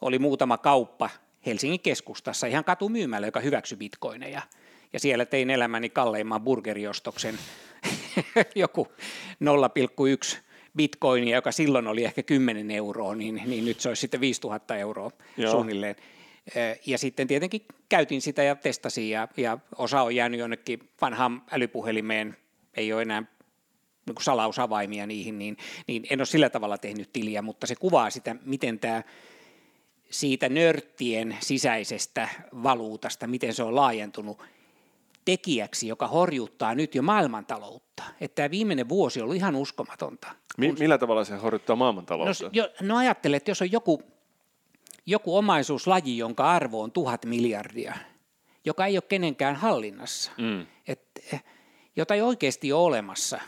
Oli 0.02 0.20
muutama 0.20 0.58
kauppa 0.58 1.10
Helsingin 1.46 1.80
keskustassa, 1.80 2.48
ihan 2.48 2.64
katumyymällä, 2.64 3.28
joka 3.28 3.40
hyväksyi 3.40 3.78
bitcoineja. 3.78 4.42
Ja 4.94 5.00
siellä 5.00 5.26
tein 5.26 5.50
elämäni 5.50 5.90
kalleimman 5.90 6.42
burgeriostoksen, 6.42 7.40
joku 8.56 8.88
0,1 9.44 10.38
bitcoinia, 10.78 11.38
joka 11.38 11.52
silloin 11.52 11.88
oli 11.88 12.04
ehkä 12.04 12.24
10 12.24 12.72
euroa, 12.72 13.16
niin, 13.16 13.42
niin 13.46 13.66
nyt 13.66 13.80
se 13.80 13.90
olisi 13.90 14.02
sitten 14.02 14.22
5000 14.22 14.76
euroa 14.76 15.12
Joo. 15.38 15.52
suunnilleen. 15.52 15.96
Ja 16.86 16.98
sitten 16.98 17.28
tietenkin 17.28 17.66
käytin 17.90 18.22
sitä 18.22 18.44
ja 18.44 18.56
testasin 18.56 19.10
ja, 19.10 19.28
ja 19.38 19.58
osa 19.78 20.02
on 20.02 20.16
jäänyt 20.16 20.40
jonnekin 20.40 20.90
vanhaan 21.02 21.42
älypuhelimeen, 21.52 22.38
ei 22.78 22.94
ole 22.94 23.02
enää 23.02 23.24
niin 24.06 24.16
kuin 24.16 24.24
salausavaimia 24.24 25.08
niihin, 25.08 25.40
niin, 25.40 25.58
niin 25.88 26.08
en 26.10 26.20
ole 26.20 26.26
sillä 26.26 26.50
tavalla 26.50 26.78
tehnyt 26.78 27.14
tiliä, 27.14 27.42
mutta 27.42 27.68
se 27.68 27.76
kuvaa 27.76 28.10
sitä, 28.10 28.36
miten 28.46 28.80
tämä 28.80 29.04
siitä 30.10 30.50
nörttien 30.50 31.38
sisäisestä 31.40 32.30
valuutasta, 32.64 33.28
miten 33.28 33.54
se 33.54 33.64
on 33.64 33.76
laajentunut 33.76 34.44
tekijäksi, 35.26 35.88
joka 35.88 36.08
horjuttaa 36.08 36.76
nyt 36.76 36.96
jo 36.96 37.02
maailmantaloutta. 37.02 38.04
Että 38.22 38.36
tämä 38.36 38.52
viimeinen 38.52 38.90
vuosi 38.90 39.20
on 39.20 39.24
ollut 39.24 39.36
ihan 39.36 39.56
uskomatonta. 39.56 40.32
Mi- 40.58 40.72
millä 40.72 40.98
tavalla 40.98 41.24
se 41.24 41.36
horjuttaa 41.36 41.76
maailmantaloutta? 41.76 42.44
No, 42.44 42.50
jo, 42.54 42.70
no 42.82 42.98
ajattele, 42.98 43.36
että 43.36 43.52
jos 43.52 43.62
on 43.62 43.72
joku, 43.72 44.04
joku 45.06 45.38
omaisuuslaji, 45.38 46.18
jonka 46.18 46.52
arvo 46.52 46.82
on 46.82 46.92
tuhat 46.92 47.26
miljardia, 47.26 47.96
joka 48.66 48.86
ei 48.86 48.96
ole 48.96 49.04
kenenkään 49.10 49.56
hallinnassa, 49.56 50.32
mm. 50.38 50.66
et, 50.88 51.02
jota 51.96 52.14
ei 52.14 52.22
oikeasti 52.22 52.74
ole 52.74 52.84
olemassa, 52.84 53.40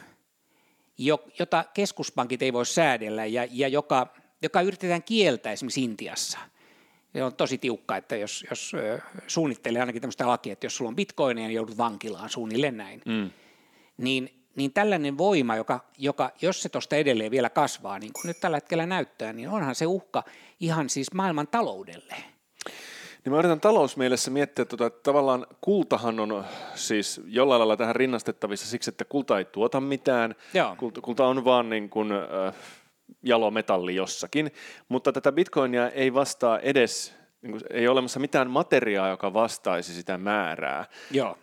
jota 1.39 1.65
keskuspankit 1.73 2.41
ei 2.41 2.53
voi 2.53 2.65
säädellä 2.65 3.25
ja, 3.25 3.47
ja 3.51 3.67
joka, 3.67 4.13
joka 4.41 4.61
yritetään 4.61 5.03
kieltää 5.03 5.51
esimerkiksi 5.51 5.83
Intiassa– 5.83 6.39
se 7.13 7.23
on 7.23 7.35
tosi 7.35 7.57
tiukka, 7.57 7.97
että 7.97 8.15
jos, 8.15 8.45
jos 8.49 8.71
suunnittelee 9.27 9.79
ainakin 9.79 10.01
tämmöistä 10.01 10.27
lakia, 10.27 10.53
että 10.53 10.65
jos 10.65 10.77
sulla 10.77 10.89
on 10.89 10.95
bitcoinia, 10.95 11.47
niin 11.47 11.55
joudut 11.55 11.77
vankilaan 11.77 12.29
suunnilleen 12.29 12.77
näin. 12.77 13.01
Mm. 13.05 13.29
Niin, 13.97 14.45
niin 14.55 14.73
tällainen 14.73 15.17
voima, 15.17 15.55
joka, 15.55 15.79
joka 15.97 16.31
jos 16.41 16.61
se 16.61 16.69
tuosta 16.69 16.95
edelleen 16.95 17.31
vielä 17.31 17.49
kasvaa, 17.49 17.99
niin 17.99 18.13
kuin 18.13 18.27
nyt 18.27 18.39
tällä 18.39 18.57
hetkellä 18.57 18.85
näyttää, 18.85 19.33
niin 19.33 19.49
onhan 19.49 19.75
se 19.75 19.85
uhka 19.85 20.23
ihan 20.59 20.89
siis 20.89 21.13
maailman 21.13 21.47
taloudelle. 21.47 22.15
Niin 23.25 23.33
mä 23.33 23.39
yritän 23.39 23.59
talousmielessä 23.59 24.31
miettiä, 24.31 24.65
tuota, 24.65 24.85
että 24.85 24.99
tavallaan 25.03 25.47
kultahan 25.61 26.19
on 26.19 26.45
siis 26.75 27.21
jollain 27.25 27.59
lailla 27.59 27.77
tähän 27.77 27.95
rinnastettavissa 27.95 28.67
siksi, 28.67 28.89
että 28.89 29.05
kulta 29.05 29.37
ei 29.37 29.45
tuota 29.45 29.81
mitään. 29.81 30.35
Joo. 30.53 30.75
Kulta, 30.75 31.01
kulta 31.01 31.27
on 31.27 31.45
vaan 31.45 31.69
niin 31.69 31.89
kuin, 31.89 32.11
äh, 32.11 32.53
jalometalli 33.23 33.95
jossakin, 33.95 34.51
mutta 34.89 35.11
tätä 35.11 35.31
bitcoinia 35.31 35.89
ei 35.89 36.13
vastaa 36.13 36.59
edes, 36.59 37.15
niin 37.41 37.51
kuin, 37.51 37.61
ei 37.69 37.87
ole 37.87 37.91
olemassa 37.91 38.19
mitään 38.19 38.49
materiaa, 38.49 39.09
joka 39.09 39.33
vastaisi 39.33 39.93
sitä 39.93 40.17
määrää. 40.17 40.85
Joo. 41.11 41.37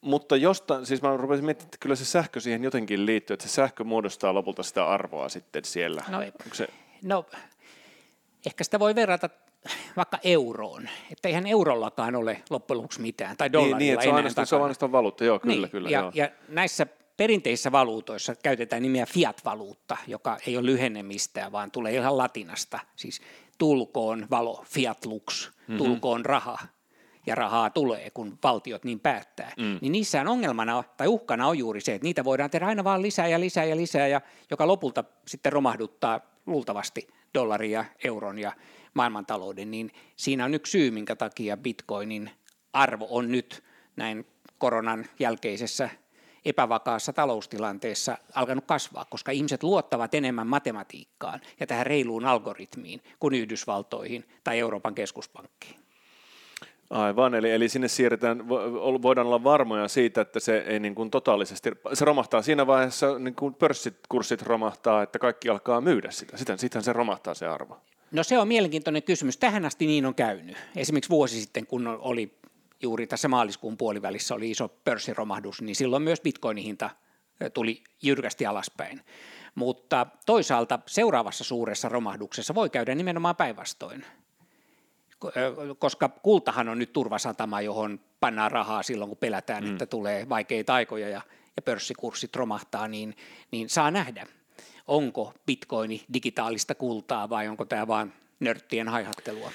Mutta 0.00 0.36
josta, 0.36 0.84
siis 0.84 1.02
mä 1.02 1.16
rupesin 1.16 1.44
miettimään, 1.44 1.66
että 1.66 1.78
kyllä 1.80 1.96
se 1.96 2.04
sähkö 2.04 2.40
siihen 2.40 2.64
jotenkin 2.64 3.06
liittyy, 3.06 3.34
että 3.34 3.48
se 3.48 3.52
sähkö 3.52 3.84
muodostaa 3.84 4.34
lopulta 4.34 4.62
sitä 4.62 4.86
arvoa 4.86 5.28
sitten 5.28 5.64
siellä. 5.64 6.02
No, 6.08 6.18
se... 6.52 6.68
no 7.02 7.26
ehkä 8.46 8.64
sitä 8.64 8.78
voi 8.78 8.94
verrata 8.94 9.30
vaikka 9.96 10.18
euroon, 10.24 10.88
että 11.12 11.28
eihän 11.28 11.46
eurollakaan 11.46 12.16
ole 12.16 12.42
loppujen 12.50 12.78
lopuksi 12.78 13.00
mitään, 13.00 13.36
tai 13.36 13.52
dollarilla 13.52 13.78
niin, 13.78 13.86
niin, 13.86 13.94
että 13.94 14.04
se 14.04 14.08
on 14.08 14.16
ainoastaan, 14.16 14.46
se 14.46 14.56
on 14.56 14.62
ainoastaan 14.62 14.92
valuutta, 14.92 15.24
joo, 15.24 15.38
kyllä, 15.38 15.56
niin, 15.56 15.70
kyllä. 15.70 15.90
Ja, 15.90 16.00
joo. 16.00 16.10
ja 16.14 16.28
näissä 16.48 16.86
perinteisissä 17.16 17.72
valuutoissa 17.72 18.34
käytetään 18.34 18.82
nimeä 18.82 19.06
fiat-valuutta, 19.06 19.96
joka 20.06 20.38
ei 20.46 20.56
ole 20.56 20.66
lyhenne 20.66 21.02
mistään, 21.02 21.52
vaan 21.52 21.70
tulee 21.70 21.94
ihan 21.94 22.18
latinasta. 22.18 22.78
Siis 22.96 23.20
tulkoon 23.58 24.26
valo, 24.30 24.64
fiat 24.66 25.06
lux, 25.06 25.50
mm-hmm. 25.50 25.76
tulkoon 25.78 26.24
raha. 26.24 26.58
Ja 27.26 27.34
rahaa 27.34 27.70
tulee, 27.70 28.10
kun 28.10 28.38
valtiot 28.42 28.84
niin 28.84 29.00
päättää. 29.00 29.52
Mm. 29.56 29.78
Niin 29.80 29.92
niissä 29.92 30.24
ongelmana 30.28 30.84
tai 30.96 31.06
uhkana 31.06 31.48
on 31.48 31.58
juuri 31.58 31.80
se, 31.80 31.94
että 31.94 32.04
niitä 32.04 32.24
voidaan 32.24 32.50
tehdä 32.50 32.66
aina 32.66 32.84
vaan 32.84 33.02
lisää 33.02 33.28
ja 33.28 33.40
lisää 33.40 33.64
ja 33.64 33.76
lisää, 33.76 34.06
ja 34.06 34.20
joka 34.50 34.66
lopulta 34.66 35.04
sitten 35.26 35.52
romahduttaa 35.52 36.20
luultavasti 36.46 37.08
dollarin 37.34 37.70
ja 37.70 37.84
euron 38.04 38.38
ja 38.38 38.52
maailmantalouden. 38.94 39.70
Niin 39.70 39.90
siinä 40.16 40.44
on 40.44 40.54
yksi 40.54 40.70
syy, 40.70 40.90
minkä 40.90 41.16
takia 41.16 41.56
bitcoinin 41.56 42.30
arvo 42.72 43.06
on 43.10 43.32
nyt 43.32 43.62
näin 43.96 44.26
koronan 44.58 45.06
jälkeisessä 45.18 45.90
epävakaassa 46.46 47.12
taloustilanteessa 47.12 48.18
alkanut 48.34 48.64
kasvaa, 48.64 49.04
koska 49.10 49.32
ihmiset 49.32 49.62
luottavat 49.62 50.14
enemmän 50.14 50.46
matematiikkaan 50.46 51.40
ja 51.60 51.66
tähän 51.66 51.86
reiluun 51.86 52.24
algoritmiin 52.24 53.02
kuin 53.20 53.34
Yhdysvaltoihin 53.34 54.24
tai 54.44 54.58
Euroopan 54.58 54.94
keskuspankkiin. 54.94 55.76
Aivan, 56.90 57.34
eli, 57.34 57.52
eli 57.52 57.68
sinne 57.68 57.88
siirretään, 57.88 58.48
voidaan 59.02 59.26
olla 59.26 59.44
varmoja 59.44 59.88
siitä, 59.88 60.20
että 60.20 60.40
se 60.40 60.58
ei 60.58 60.80
niin 60.80 60.94
kuin 60.94 61.10
totaalisesti, 61.10 61.70
se 61.92 62.04
romahtaa 62.04 62.42
siinä 62.42 62.66
vaiheessa, 62.66 63.18
niin 63.18 63.34
kuin 63.34 63.54
pörssikurssit 63.54 64.42
romahtaa, 64.42 65.02
että 65.02 65.18
kaikki 65.18 65.48
alkaa 65.48 65.80
myydä 65.80 66.10
sitä, 66.10 66.36
sitten, 66.36 66.58
sitten 66.58 66.82
se 66.82 66.92
romahtaa 66.92 67.34
se 67.34 67.46
arvo. 67.46 67.80
No 68.12 68.22
se 68.22 68.38
on 68.38 68.48
mielenkiintoinen 68.48 69.02
kysymys. 69.02 69.36
Tähän 69.36 69.64
asti 69.64 69.86
niin 69.86 70.06
on 70.06 70.14
käynyt. 70.14 70.56
Esimerkiksi 70.76 71.10
vuosi 71.10 71.40
sitten, 71.40 71.66
kun 71.66 71.86
oli 71.86 72.38
juuri 72.82 73.06
tässä 73.06 73.28
maaliskuun 73.28 73.76
puolivälissä 73.76 74.34
oli 74.34 74.50
iso 74.50 74.68
pörssiromahdus, 74.68 75.62
niin 75.62 75.76
silloin 75.76 76.02
myös 76.02 76.20
bitcoinin 76.20 76.64
hinta 76.64 76.90
tuli 77.54 77.84
jyrkästi 78.02 78.46
alaspäin. 78.46 79.00
Mutta 79.54 80.06
toisaalta 80.26 80.78
seuraavassa 80.86 81.44
suuressa 81.44 81.88
romahduksessa 81.88 82.54
voi 82.54 82.70
käydä 82.70 82.94
nimenomaan 82.94 83.36
päinvastoin, 83.36 84.04
koska 85.78 86.08
kultahan 86.08 86.68
on 86.68 86.78
nyt 86.78 86.92
turvasatama, 86.92 87.60
johon 87.60 88.00
pannaan 88.20 88.50
rahaa 88.50 88.82
silloin, 88.82 89.08
kun 89.08 89.18
pelätään, 89.18 89.64
mm. 89.64 89.72
että 89.72 89.86
tulee 89.86 90.28
vaikeita 90.28 90.74
aikoja 90.74 91.08
ja, 91.08 91.20
ja 91.56 91.62
pörssikurssit 91.62 92.36
romahtaa, 92.36 92.88
niin, 92.88 93.16
niin 93.50 93.68
saa 93.68 93.90
nähdä, 93.90 94.26
onko 94.86 95.32
bitcoini 95.46 96.04
digitaalista 96.12 96.74
kultaa 96.74 97.28
vai 97.28 97.48
onko 97.48 97.64
tämä 97.64 97.86
vain 97.86 98.12
nörttien 98.40 98.88
haihattelua. 98.88 99.50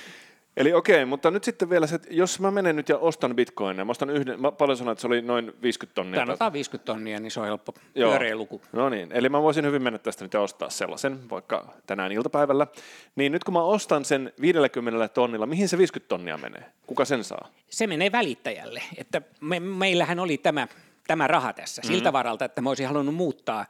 Eli 0.58 0.74
okei, 0.74 1.06
mutta 1.06 1.32
nyt 1.32 1.44
sitten 1.44 1.70
vielä 1.70 1.88
se, 1.88 1.96
että 1.96 2.08
jos 2.12 2.40
mä 2.40 2.52
menen 2.52 2.76
nyt 2.76 2.90
ja 2.90 2.98
ostan 2.98 3.36
bitcoinia, 3.36 3.86
mä 3.86 3.92
ostan 3.92 4.10
yhden, 4.10 4.42
mä 4.42 4.52
paljon 4.52 4.78
sanoin, 4.78 4.92
että 4.92 5.02
se 5.02 5.08
oli 5.08 5.22
noin 5.22 5.54
50 5.62 5.96
tonnia. 5.96 6.20
Tännotaan 6.20 6.54
50 6.54 6.86
tonnia, 6.86 7.20
niin 7.20 7.32
se 7.32 7.40
on 7.40 7.46
helppo 7.46 7.74
pyöreä 7.94 8.36
luku. 8.36 8.62
No 8.72 8.90
niin, 8.90 9.12
eli 9.12 9.30
mä 9.30 9.42
voisin 9.42 9.66
hyvin 9.66 9.82
mennä 9.82 10.00
tästä 10.00 10.26
nyt 10.26 10.34
ja 10.34 10.42
ostaa 10.42 10.70
sellaisen, 10.70 11.30
vaikka 11.30 11.74
tänään 11.88 12.12
iltapäivällä. 12.12 12.68
Niin 13.16 13.32
nyt 13.32 13.44
kun 13.44 13.54
mä 13.54 13.64
ostan 13.64 14.06
sen 14.06 14.34
50 14.42 15.08
tonnilla, 15.08 15.46
mihin 15.46 15.70
se 15.70 15.78
50 15.78 16.10
tonnia 16.10 16.38
menee? 16.38 16.66
Kuka 16.88 17.06
sen 17.06 17.24
saa? 17.24 17.48
Se 17.70 17.88
menee 17.88 18.12
välittäjälle, 18.12 18.84
että 18.98 19.22
me, 19.42 19.60
meillähän 19.60 20.20
oli 20.20 20.38
tämä, 20.38 20.68
tämä 21.08 21.28
raha 21.28 21.54
tässä 21.54 21.82
siltä 21.86 22.04
mm-hmm. 22.04 22.14
varalta, 22.14 22.46
että 22.46 22.62
mä 22.62 22.70
olisin 22.70 22.88
halunnut 22.88 23.16
muuttaa 23.16 23.66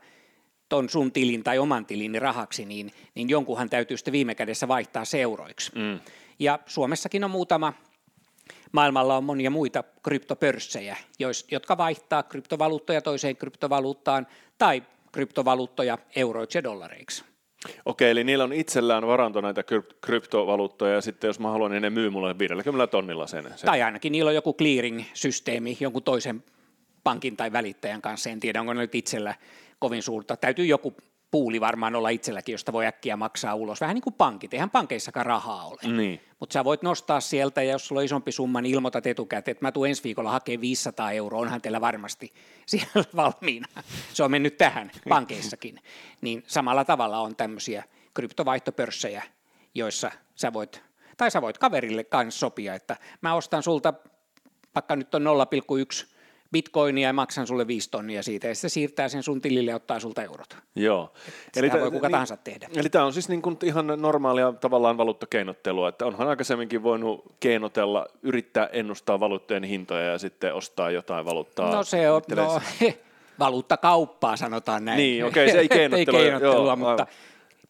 ton 0.69 0.89
sun 0.89 1.11
tilin 1.11 1.43
tai 1.43 1.59
oman 1.59 1.85
tilini 1.85 2.19
rahaksi, 2.19 2.65
niin, 2.65 2.91
niin 3.15 3.29
jonkunhan 3.29 3.69
täytyy 3.69 3.97
sitten 3.97 4.11
viime 4.11 4.35
kädessä 4.35 4.67
vaihtaa 4.67 5.05
seuroiksi. 5.05 5.71
Mm. 5.75 5.99
Ja 6.41 6.59
Suomessakin 6.65 7.23
on 7.23 7.31
muutama, 7.31 7.73
maailmalla 8.71 9.17
on 9.17 9.23
monia 9.23 9.49
muita 9.49 9.83
kryptopörssejä, 10.03 10.97
jotka 11.51 11.77
vaihtaa 11.77 12.23
kryptovaluuttoja 12.23 13.01
toiseen 13.01 13.35
kryptovaluuttaan 13.35 14.27
tai 14.57 14.83
kryptovaluuttoja 15.11 15.97
euroiksi 16.15 16.57
ja 16.57 16.63
dollareiksi. 16.63 17.23
Okei, 17.85 18.11
eli 18.11 18.23
niillä 18.23 18.43
on 18.43 18.53
itsellään 18.53 19.07
varanto 19.07 19.41
näitä 19.41 19.63
kryptovaluuttoja, 20.01 20.93
ja 20.93 21.01
sitten 21.01 21.27
jos 21.27 21.39
mä 21.39 21.51
haluan, 21.51 21.71
niin 21.71 21.81
ne 21.81 21.89
myy 21.89 22.09
mulle 22.09 22.39
50 22.39 22.87
tonnilla 22.87 23.27
sen. 23.27 23.43
sen. 23.43 23.65
Tai 23.65 23.81
ainakin 23.81 24.11
niillä 24.11 24.29
on 24.29 24.35
joku 24.35 24.53
clearing-systeemi 24.53 25.77
jonkun 25.79 26.03
toisen 26.03 26.43
pankin 27.03 27.37
tai 27.37 27.51
välittäjän 27.51 28.01
kanssa, 28.01 28.29
en 28.29 28.39
tiedä 28.39 28.59
onko 28.59 28.73
ne 28.73 28.81
nyt 28.81 28.95
itsellä 28.95 29.35
kovin 29.79 30.03
suurta. 30.03 30.37
Täytyy 30.37 30.65
joku 30.65 30.95
puuli 31.31 31.61
varmaan 31.61 31.95
olla 31.95 32.09
itselläkin, 32.09 32.53
josta 32.53 32.73
voi 32.73 32.85
äkkiä 32.85 33.17
maksaa 33.17 33.55
ulos. 33.55 33.81
Vähän 33.81 33.93
niin 33.93 34.01
kuin 34.01 34.13
pankit, 34.13 34.53
eihän 34.53 34.69
pankeissakaan 34.69 35.25
rahaa 35.25 35.65
ole. 35.65 35.93
Niin. 35.93 36.21
Mutta 36.39 36.53
sä 36.53 36.63
voit 36.63 36.81
nostaa 36.81 37.19
sieltä, 37.19 37.63
ja 37.63 37.71
jos 37.71 37.87
sulla 37.87 37.99
on 37.99 38.05
isompi 38.05 38.31
summa, 38.31 38.61
niin 38.61 38.75
ilmoitat 38.75 39.07
etukäteen, 39.07 39.51
että 39.51 39.65
mä 39.65 39.71
tuun 39.71 39.87
ensi 39.87 40.03
viikolla 40.03 40.31
hakemaan 40.31 40.61
500 40.61 41.11
euroa, 41.11 41.41
onhan 41.41 41.61
teillä 41.61 41.81
varmasti 41.81 42.33
siellä 42.65 43.05
valmiina. 43.15 43.67
Se 44.13 44.23
on 44.23 44.31
mennyt 44.31 44.57
tähän 44.57 44.91
pankeissakin. 45.09 45.79
Niin 46.21 46.43
samalla 46.47 46.85
tavalla 46.85 47.19
on 47.19 47.35
tämmöisiä 47.35 47.83
kryptovaihtopörssejä, 48.13 49.23
joissa 49.75 50.11
sä 50.35 50.53
voit, 50.53 50.83
tai 51.17 51.31
sä 51.31 51.41
voit 51.41 51.57
kaverille 51.57 52.03
kanssa 52.03 52.39
sopia, 52.39 52.75
että 52.75 52.97
mä 53.21 53.33
ostan 53.33 53.63
sulta, 53.63 53.93
vaikka 54.75 54.95
nyt 54.95 55.15
on 55.15 55.23
0,1 55.23 56.11
bitcoinia 56.51 57.09
ja 57.09 57.13
maksan 57.13 57.47
sulle 57.47 57.67
viisi 57.67 57.89
tonnia 57.91 58.23
siitä, 58.23 58.47
ja 58.47 58.55
se 58.55 58.69
siirtää 58.69 59.09
sen 59.09 59.23
sun 59.23 59.41
tilille 59.41 59.71
ja 59.71 59.75
ottaa 59.75 59.99
sulta 59.99 60.23
eurot. 60.23 60.57
Joo. 60.75 61.13
eli 61.55 61.69
tämä 61.69 61.81
voi 61.81 61.91
kuka 61.91 62.07
niin, 62.07 62.11
tahansa 62.11 62.37
tehdä. 62.37 62.67
Eli 62.75 62.89
tämä 62.89 63.05
on 63.05 63.13
siis 63.13 63.29
niin 63.29 63.41
kuin 63.41 63.57
ihan 63.63 63.87
normaalia 63.97 64.53
tavallaan 64.53 64.97
valuuttakeinottelua, 64.97 65.89
että 65.89 66.05
onhan 66.05 66.27
aikaisemminkin 66.27 66.83
voinut 66.83 67.35
keinotella, 67.39 68.07
yrittää 68.21 68.69
ennustaa 68.71 69.19
valuuttojen 69.19 69.63
hintoja 69.63 70.05
ja 70.05 70.17
sitten 70.17 70.53
ostaa 70.53 70.91
jotain 70.91 71.25
valuuttaa. 71.25 71.75
No 71.75 71.83
se 71.83 72.11
on, 72.11 72.21
no, 72.35 72.61
valuuttakauppaa, 73.39 74.37
sanotaan 74.37 74.85
näin. 74.85 74.97
Niin, 74.97 75.25
okei, 75.25 75.51
se 75.51 75.59
ei 75.59 75.69
keinottelua, 75.69 76.19
ei 76.19 76.25
keinottelua 76.25 76.65
joo, 76.65 76.75
mutta 76.75 76.91
aivan. 76.91 77.07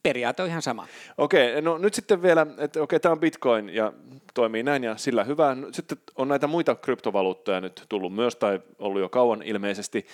Periaate 0.04 0.44
on 0.44 0.50
ihan 0.50 0.62
sama. 0.62 0.88
Okei, 1.18 1.62
no 1.62 1.78
nyt 1.78 1.94
sitten 1.94 2.22
vielä, 2.22 2.48
että 2.58 2.82
okei, 2.82 3.00
tämä 3.00 3.12
on 3.12 3.20
Bitcoin 3.20 3.70
ja 3.70 3.94
toimii 4.34 4.64
näin 4.64 4.84
ja 4.84 4.98
sillä 4.98 5.24
hyvä. 5.24 5.56
No, 5.56 5.68
Sitten 5.72 5.98
on 6.16 6.28
näitä 6.28 6.48
muita 6.48 6.76
kryptovaluuttoja 6.76 7.62
nyt 7.62 7.86
tullut 7.90 8.16
myös 8.16 8.36
tai 8.36 8.60
ollut 8.80 9.02
jo 9.02 9.10
kauan 9.10 9.44
ilmeisesti. 9.44 10.06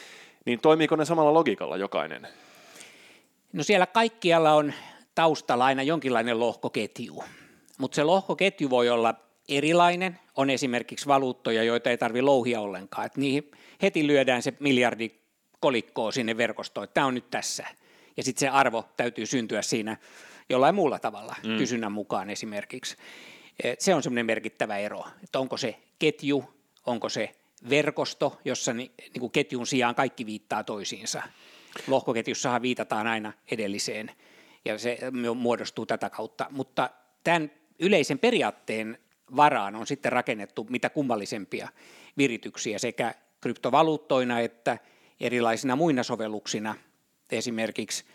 Niin 0.46 0.60
toimiiko 0.60 0.96
ne 0.96 1.06
samalla 1.06 1.34
logiikalla 1.34 1.78
jokainen? 1.78 2.28
No 3.54 3.64
siellä 3.64 3.86
kaikkialla 3.86 4.54
on 4.54 4.74
taustalla 5.16 5.66
aina 5.66 5.84
jonkinlainen 5.84 6.40
lohkoketju, 6.40 7.24
mutta 7.78 7.96
se 7.96 8.04
lohkoketju 8.04 8.70
voi 8.70 8.90
olla 8.90 9.16
erilainen. 9.50 10.20
On 10.36 10.50
esimerkiksi 10.50 11.08
valuuttoja, 11.08 11.64
joita 11.64 11.90
ei 11.90 11.98
tarvitse 11.98 12.22
louhia 12.22 12.62
ollenkaan. 12.62 13.06
Et 13.06 13.18
niihin 13.18 13.52
heti 13.82 14.08
lyödään 14.08 14.42
se 14.42 14.54
miljardi 14.60 15.12
kolikkoa 15.60 16.12
sinne 16.12 16.38
verkostoon, 16.38 16.88
tämä 16.94 17.08
on 17.08 17.14
nyt 17.14 17.32
tässä. 17.32 17.68
Ja 18.18 18.24
sitten 18.24 18.40
se 18.40 18.50
arvo 18.50 18.86
täytyy 18.98 19.26
syntyä 19.26 19.62
siinä 19.62 19.98
jollain 20.50 20.76
muulla 20.76 21.00
tavalla, 21.00 21.36
mm. 21.44 21.58
kysynnän 21.58 21.92
mukaan 21.92 22.30
esimerkiksi. 22.30 22.98
Et 23.64 23.82
Se 23.82 23.96
on 23.96 24.04
semmoinen 24.04 24.26
merkittävä 24.26 24.78
ero, 24.78 25.04
että 25.24 25.40
onko 25.40 25.58
se 25.58 25.78
ketju, 26.00 26.54
onko 26.86 27.10
se 27.10 27.36
verkosto, 27.70 28.40
jossa 28.46 28.74
ni, 28.74 28.92
niin 29.00 29.20
kuin 29.20 29.32
ketjun 29.32 29.68
sijaan 29.68 29.96
kaikki 29.96 30.26
viittaa 30.26 30.64
toisiinsa. 30.64 31.24
Lohkoketjussahan 31.88 32.62
viitataan 32.62 33.08
aina 33.08 33.34
edelliseen 33.52 34.12
ja 34.66 34.78
se 34.78 34.98
muodostuu 35.36 35.86
tätä 35.86 36.10
kautta, 36.10 36.46
mutta 36.50 36.90
tämän 37.24 37.52
yleisen 37.80 38.20
periaatteen 38.20 38.98
varaan 39.36 39.76
on 39.76 39.88
sitten 39.88 40.12
rakennettu 40.12 40.68
mitä 40.70 40.90
kummallisempia 40.90 41.70
virityksiä 42.18 42.80
sekä 42.80 43.14
kryptovaluuttoina 43.42 44.40
että 44.40 44.78
erilaisina 45.20 45.76
muina 45.76 46.04
sovelluksina, 46.04 46.76
esimerkiksi 47.36 48.06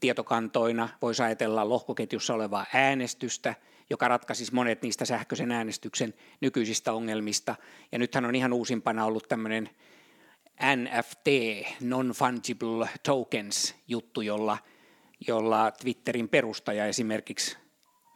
tietokantoina 0.00 0.88
voisi 1.02 1.22
ajatella 1.22 1.68
lohkoketjussa 1.68 2.34
olevaa 2.34 2.66
äänestystä, 2.74 3.54
joka 3.90 4.08
ratkaisisi 4.08 4.54
monet 4.54 4.82
niistä 4.82 5.04
sähköisen 5.04 5.52
äänestyksen 5.52 6.14
nykyisistä 6.40 6.92
ongelmista. 6.92 7.54
Ja 7.92 7.98
nythän 7.98 8.24
on 8.24 8.34
ihan 8.34 8.52
uusimpana 8.52 9.04
ollut 9.04 9.28
tämmöinen 9.28 9.70
NFT, 10.76 11.26
Non-Fungible 11.80 12.88
Tokens 13.02 13.74
juttu, 13.88 14.20
jolla, 14.20 14.58
jolla 15.28 15.70
Twitterin 15.70 16.28
perustaja 16.28 16.86
esimerkiksi 16.86 17.56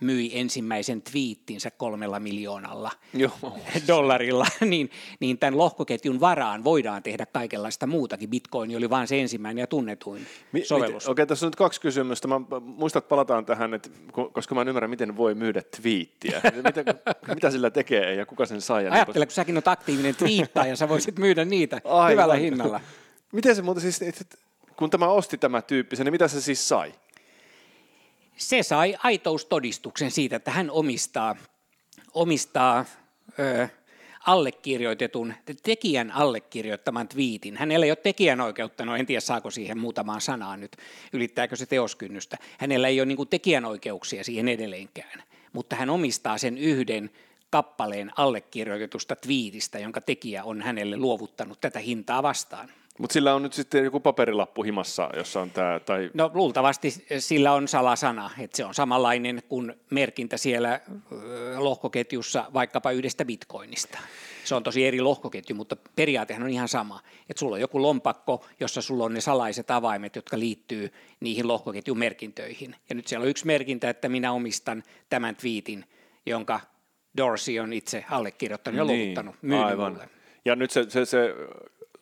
myi 0.01 0.31
ensimmäisen 0.39 1.03
twiittinsä 1.03 1.71
kolmella 1.71 2.21
miljoonalla 2.21 2.91
Joo. 3.15 3.33
dollarilla, 3.89 4.47
niin, 4.61 4.91
niin 5.21 5.39
tämän 5.39 5.59
lohkoketjun 5.59 6.21
varaan 6.21 6.65
voidaan 6.65 7.03
tehdä 7.03 7.27
kaikenlaista 7.27 7.87
muutakin. 7.87 8.31
Bitcoin 8.31 8.77
oli 8.77 8.91
vain 8.91 9.09
se 9.09 9.21
ensimmäinen 9.21 9.63
ja 9.63 9.67
tunnetuin 9.67 10.27
Mi- 10.53 10.65
sovellus. 10.65 11.09
Okei, 11.09 11.27
tässä 11.27 11.47
on 11.47 11.49
nyt 11.49 11.57
kaksi 11.57 11.81
kysymystä. 11.81 12.29
Mä 12.29 12.41
muistan, 12.61 13.01
että 13.01 13.09
palataan 13.09 13.45
tähän, 13.47 13.75
että, 13.75 13.91
ko- 14.13 14.31
koska 14.33 14.55
mä 14.55 14.61
en 14.61 14.69
ymmärrä, 14.69 14.89
miten 14.89 15.17
voi 15.17 15.35
myydä 15.35 15.63
twiittiä. 15.63 16.41
mitä, 16.67 16.95
mitä 17.35 17.51
sillä 17.51 17.71
tekee 17.71 18.15
ja 18.15 18.27
kuka 18.27 18.47
sen 18.47 18.61
saa? 18.61 18.81
Ja 18.81 18.91
niin 18.91 18.95
Ajattele, 18.95 19.27
kun 19.27 19.33
säkin 19.33 19.57
olet 19.57 19.69
aktiivinen 19.69 20.17
twiittaaja, 20.17 20.77
sä 20.77 20.89
voisit 20.89 21.19
myydä 21.19 21.45
niitä 21.45 21.81
Aivan. 21.85 22.13
hyvällä 22.13 22.35
hinnalla. 22.35 22.81
Miten 23.33 23.57
se 23.57 23.63
muuten 23.63 23.83
siis, 23.93 24.01
kun 24.77 24.91
tämä 24.91 25.09
osti 25.09 25.39
tämä 25.39 25.63
tyyppi 25.63 25.97
sen, 25.97 26.05
niin 26.05 26.13
mitä 26.13 26.29
se 26.29 26.41
siis 26.41 26.69
sai? 26.69 26.95
Se 28.39 28.63
sai 28.63 28.97
aitoustodistuksen 29.03 30.11
siitä, 30.11 30.37
että 30.37 30.51
hän 30.51 30.71
omistaa, 30.71 31.37
omistaa 32.15 32.85
ö, 33.39 33.69
allekirjoitetun, 34.27 35.35
tekijän 35.63 36.11
allekirjoittaman 36.11 37.09
twiitin. 37.09 37.57
Hänellä 37.57 37.87
ei 37.87 37.91
ole 37.91 37.97
tekijänoikeutta, 37.97 38.85
no 38.85 38.97
en 38.97 39.07
tiedä 39.07 39.21
saako 39.21 39.51
siihen 39.51 39.79
muutamaan 39.79 40.21
sanaan 40.21 40.61
nyt, 40.61 40.77
ylittääkö 41.13 41.57
se 41.57 41.67
teoskynnystä. 41.67 42.39
Hänellä 42.59 42.89
ei 42.89 43.01
ole 43.01 43.07
niin 43.07 43.29
tekijänoikeuksia 43.29 44.25
siihen 44.25 44.49
edelleenkään, 44.49 45.23
mutta 45.53 45.77
hän 45.77 45.91
omistaa 45.91 46.39
sen 46.39 46.59
yhden 46.59 47.11
kappaleen 47.51 48.11
allekirjoitetusta 48.17 49.17
twiitistä, 49.17 49.79
jonka 49.79 50.01
tekijä 50.01 50.45
on 50.45 50.63
hänelle 50.63 50.97
luovuttanut 50.97 51.61
tätä 51.61 51.79
hintaa 51.79 52.23
vastaan. 52.23 52.69
Mutta 52.99 53.13
sillä 53.13 53.35
on 53.35 53.43
nyt 53.43 53.53
sitten 53.53 53.85
joku 53.85 54.01
paperilappu 54.01 54.63
himassa, 54.63 55.11
jossa 55.17 55.41
on 55.41 55.51
tämä, 55.51 55.81
tai 55.81 56.11
No 56.15 56.31
luultavasti 56.35 56.91
sillä 57.19 57.53
on 57.53 57.69
salasana, 57.69 58.31
että 58.39 58.57
se 58.57 58.65
on 58.65 58.75
samanlainen 58.75 59.43
kuin 59.49 59.75
merkintä 59.91 60.37
siellä 60.37 60.81
lohkoketjussa 61.57 62.45
vaikkapa 62.55 62.91
yhdestä 62.91 63.25
bitcoinista. 63.25 63.99
Se 64.45 64.55
on 64.55 64.63
tosi 64.63 64.87
eri 64.87 65.01
lohkoketju, 65.01 65.57
mutta 65.57 65.77
periaatehan 65.97 66.43
on 66.43 66.51
ihan 66.51 66.69
sama. 66.69 67.01
Että 67.31 67.41
sulla 67.41 67.55
on 67.55 67.61
joku 67.61 67.83
lompakko, 67.83 68.45
jossa 68.61 68.83
sulla 68.83 69.05
on 69.05 69.15
ne 69.15 69.21
salaiset 69.21 69.71
avaimet, 69.71 70.17
jotka 70.17 70.39
liittyy 70.39 70.93
niihin 71.21 71.49
lohkoketjun 71.49 71.99
merkintöihin. 71.99 72.77
Ja 72.89 72.95
nyt 72.95 73.07
siellä 73.07 73.25
on 73.25 73.31
yksi 73.31 73.47
merkintä, 73.47 73.91
että 73.91 74.09
minä 74.09 74.33
omistan 74.33 74.83
tämän 75.11 75.37
twiitin, 75.37 75.85
jonka 76.27 76.61
Dorsey 77.17 77.59
on 77.59 77.73
itse 77.73 78.05
allekirjoittanut 78.11 78.79
ja 78.79 78.85
luovuttanut, 78.85 79.35
Niin, 79.43 79.65
aivan. 79.65 79.93
mulle. 79.93 80.09
Ja 80.45 80.57
nyt 80.57 80.71
se, 80.71 80.91
se, 80.91 81.05
se 81.05 81.35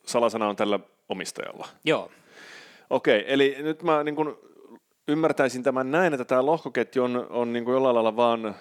salasana 0.07 0.49
on 0.49 0.55
tällä 0.55 0.79
omistajalla. 1.09 1.67
Joo, 1.85 2.11
Okei, 2.89 3.23
eli 3.27 3.55
nyt 3.59 3.83
mä 3.83 4.03
niin 4.03 4.15
kun 4.15 4.39
ymmärtäisin 5.07 5.63
tämän 5.63 5.91
näin, 5.91 6.13
että 6.13 6.25
tämä 6.25 6.45
lohkoketju 6.45 7.03
on, 7.03 7.27
on 7.29 7.53
niin 7.53 7.65
kuin 7.65 7.73
jollain 7.73 7.95
lailla 7.95 8.15
vaan 8.15 8.55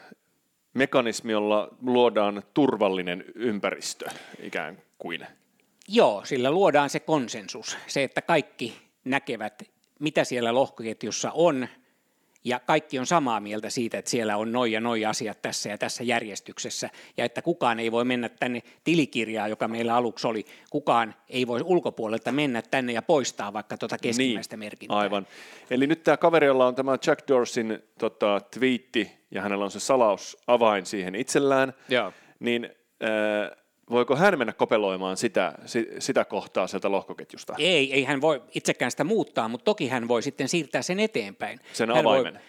mekanismi, 0.74 1.32
jolla 1.32 1.68
luodaan 1.82 2.42
turvallinen 2.54 3.24
ympäristö 3.35 4.06
ikään 4.42 4.82
kuin. 4.98 5.26
Joo, 5.88 6.24
sillä 6.24 6.50
luodaan 6.50 6.90
se 6.90 7.00
konsensus, 7.00 7.76
se, 7.87 8.02
että 8.02 8.22
kaikki 8.22 8.76
näkevät, 9.04 9.62
mitä 9.98 10.24
siellä 10.24 10.54
lohkoketjussa 10.54 11.30
on, 11.35 11.68
ja 12.46 12.61
kaikki 12.61 12.98
on 12.98 13.06
samaa 13.06 13.40
mieltä 13.40 13.70
siitä, 13.70 13.98
että 13.98 14.11
siellä 14.11 14.37
on 14.37 14.52
noin 14.52 14.72
ja 14.72 14.80
noin 14.80 15.09
asiat 15.09 15.42
tässä 15.42 15.68
ja 15.68 15.78
tässä 15.78 16.04
järjestyksessä, 16.04 16.90
ja 17.16 17.24
että 17.24 17.42
kukaan 17.42 17.80
ei 17.80 17.92
voi 17.92 18.04
mennä 18.04 18.28
tänne 18.28 18.62
tilikirjaan, 18.85 19.50
joka 19.50 19.68
meillä 19.68 19.94
aluksi 19.94 20.26
oli, 20.26 20.44
kukaan 20.70 21.14
ei 21.28 21.46
voi 21.46 21.61
ulkopuolelta 21.64 22.32
mennä 22.32 22.62
tänne 22.62 22.92
ja 22.92 23.02
poistaa 23.02 23.52
vaikka 23.52 23.78
tuota 23.78 23.98
keskimmäistä 23.98 24.56
merkintää. 24.56 24.96
Niin, 24.96 25.02
Aivan. 25.02 25.26
Eli 25.70 25.87
nyt 25.87 26.02
tämä 26.02 26.16
kaveri, 26.16 26.46
jolla 26.46 26.66
on 26.66 26.74
tämä 26.74 26.98
Jack 27.06 27.28
Dorsin 27.28 27.78
tota, 27.98 28.40
twiitti, 28.40 29.11
ja 29.30 29.42
hänellä 29.42 29.64
on 29.64 29.70
se 29.70 29.80
salausavain 29.80 30.87
siihen 30.87 31.14
itsellään, 31.14 31.72
Joo. 31.88 32.12
niin 32.38 32.70
äh, 33.04 33.65
voiko 33.90 34.16
hän 34.16 34.38
mennä 34.38 34.53
kopeloimaan 34.53 35.16
sitä, 35.16 35.53
si, 35.66 35.88
sitä 35.99 36.25
kohtaa 36.25 36.66
sieltä 36.66 36.90
lohkoketjusta? 36.90 37.55
Ei, 37.59 37.92
ei 37.92 38.05
hän 38.05 38.20
voi 38.20 38.42
itsekään 38.55 38.90
sitä 38.90 39.05
muuttaa, 39.05 39.49
mutta 39.49 39.64
toki 39.64 39.88
hän 39.88 40.09
voi 40.09 40.22
sitten 40.22 40.49
siirtää 40.49 40.83
sen 40.83 41.01
eteenpäin. 41.01 41.61
Sen 41.72 41.88
hän 41.88 41.99
avaimen. 41.99 42.35
Voi, 42.35 42.42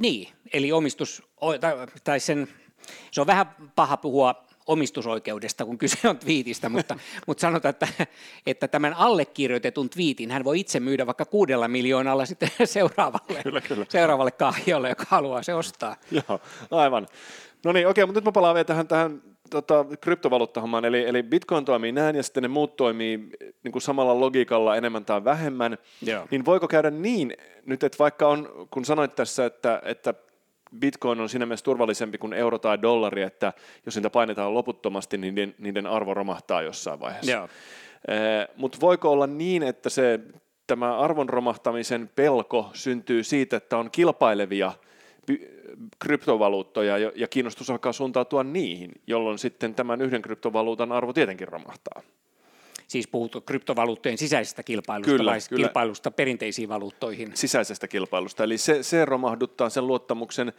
niin, 0.00 0.28
eli 0.52 0.72
omistus, 0.72 1.22
tai 2.04 2.20
sen, 2.20 2.48
se 3.10 3.20
on 3.20 3.26
vähän 3.26 3.46
paha 3.74 3.96
puhua 3.96 4.44
omistusoikeudesta, 4.66 5.64
kun 5.64 5.78
kyse 5.78 6.08
on 6.08 6.18
twiitistä, 6.18 6.68
mutta, 6.68 6.98
mutta 7.26 7.40
sanotaan, 7.40 7.70
että, 7.70 8.06
että 8.46 8.68
tämän 8.68 8.94
allekirjoitetun 8.94 9.90
twiitin 9.90 10.30
hän 10.30 10.44
voi 10.44 10.60
itse 10.60 10.80
myydä 10.80 11.06
vaikka 11.06 11.24
kuudella 11.24 11.68
miljoonalla 11.68 12.26
sitten 12.26 12.50
seuraavalle, 12.64 13.42
Kyllä, 13.42 13.60
kyllä. 13.60 13.86
seuraavalle 13.88 14.30
kahjolle, 14.30 14.88
joka 14.88 15.04
haluaa 15.08 15.42
se 15.42 15.54
ostaa. 15.54 15.96
Joo, 16.10 16.40
aivan. 16.70 17.06
No 17.64 17.72
niin, 17.72 17.88
okei, 17.88 18.06
mutta 18.06 18.20
nyt 18.20 18.24
mä 18.24 18.32
palaan 18.32 18.54
vielä 18.54 18.64
tähän, 18.64 18.88
tähän 18.88 19.22
tota, 19.50 19.84
kryptovaluuttahommaan, 20.00 20.84
eli, 20.84 21.08
eli 21.08 21.22
Bitcoin 21.22 21.64
toimii 21.64 21.92
näin 21.92 22.16
ja 22.16 22.22
sitten 22.22 22.42
ne 22.42 22.48
muut 22.48 22.76
toimii 22.76 23.30
niin 23.64 23.72
kuin 23.72 23.82
samalla 23.82 24.20
logiikalla 24.20 24.76
enemmän 24.76 25.04
tai 25.04 25.24
vähemmän, 25.24 25.78
Joo. 26.02 26.26
niin 26.30 26.44
voiko 26.44 26.68
käydä 26.68 26.90
niin 26.90 27.36
nyt, 27.66 27.82
että 27.82 27.98
vaikka 27.98 28.28
on, 28.28 28.68
kun 28.70 28.84
sanoit 28.84 29.14
tässä, 29.14 29.46
että, 29.46 29.82
että 29.84 30.14
Bitcoin 30.78 31.20
on 31.20 31.28
siinä 31.28 31.46
mielessä 31.46 31.64
turvallisempi 31.64 32.18
kuin 32.18 32.32
euro 32.32 32.58
tai 32.58 32.82
dollari, 32.82 33.22
että 33.22 33.52
jos 33.86 33.96
niitä 33.96 34.10
painetaan 34.10 34.54
loputtomasti, 34.54 35.18
niin 35.18 35.34
niiden, 35.34 35.54
niiden 35.58 35.86
arvo 35.86 36.14
romahtaa 36.14 36.62
jossain 36.62 37.00
vaiheessa. 37.00 37.32
Joo. 37.32 37.48
Mutta 38.56 38.78
voiko 38.80 39.12
olla 39.12 39.26
niin, 39.26 39.62
että 39.62 39.90
se, 39.90 40.20
tämä 40.66 40.98
arvon 40.98 41.28
romahtamisen 41.28 42.10
pelko 42.14 42.70
syntyy 42.72 43.24
siitä, 43.24 43.56
että 43.56 43.78
on 43.78 43.90
kilpailevia 43.90 44.72
kryptovaluuttoja 45.98 46.98
ja, 46.98 47.28
kiinnostus 47.28 47.70
alkaa 47.70 47.92
suuntautua 47.92 48.44
niihin, 48.44 48.92
jolloin 49.06 49.38
sitten 49.38 49.74
tämän 49.74 50.00
yhden 50.00 50.22
kryptovaluutan 50.22 50.92
arvo 50.92 51.12
tietenkin 51.12 51.48
romahtaa. 51.48 52.02
Siis 52.88 53.08
puhuttu 53.08 53.40
kryptovaluuttojen 53.40 54.18
sisäisestä 54.18 54.62
kilpailusta 54.62 55.10
Kyllä, 55.12 55.30
vai 55.30 55.38
kyllä. 55.48 55.66
kilpailusta 55.66 56.10
perinteisiin 56.10 56.68
valuuttoihin? 56.68 57.30
sisäisestä 57.34 57.88
kilpailusta. 57.88 58.44
Eli 58.44 58.58
se, 58.58 58.82
se 58.82 59.04
romahduttaa 59.04 59.70
sen 59.70 59.86
luottamuksen 59.86 60.52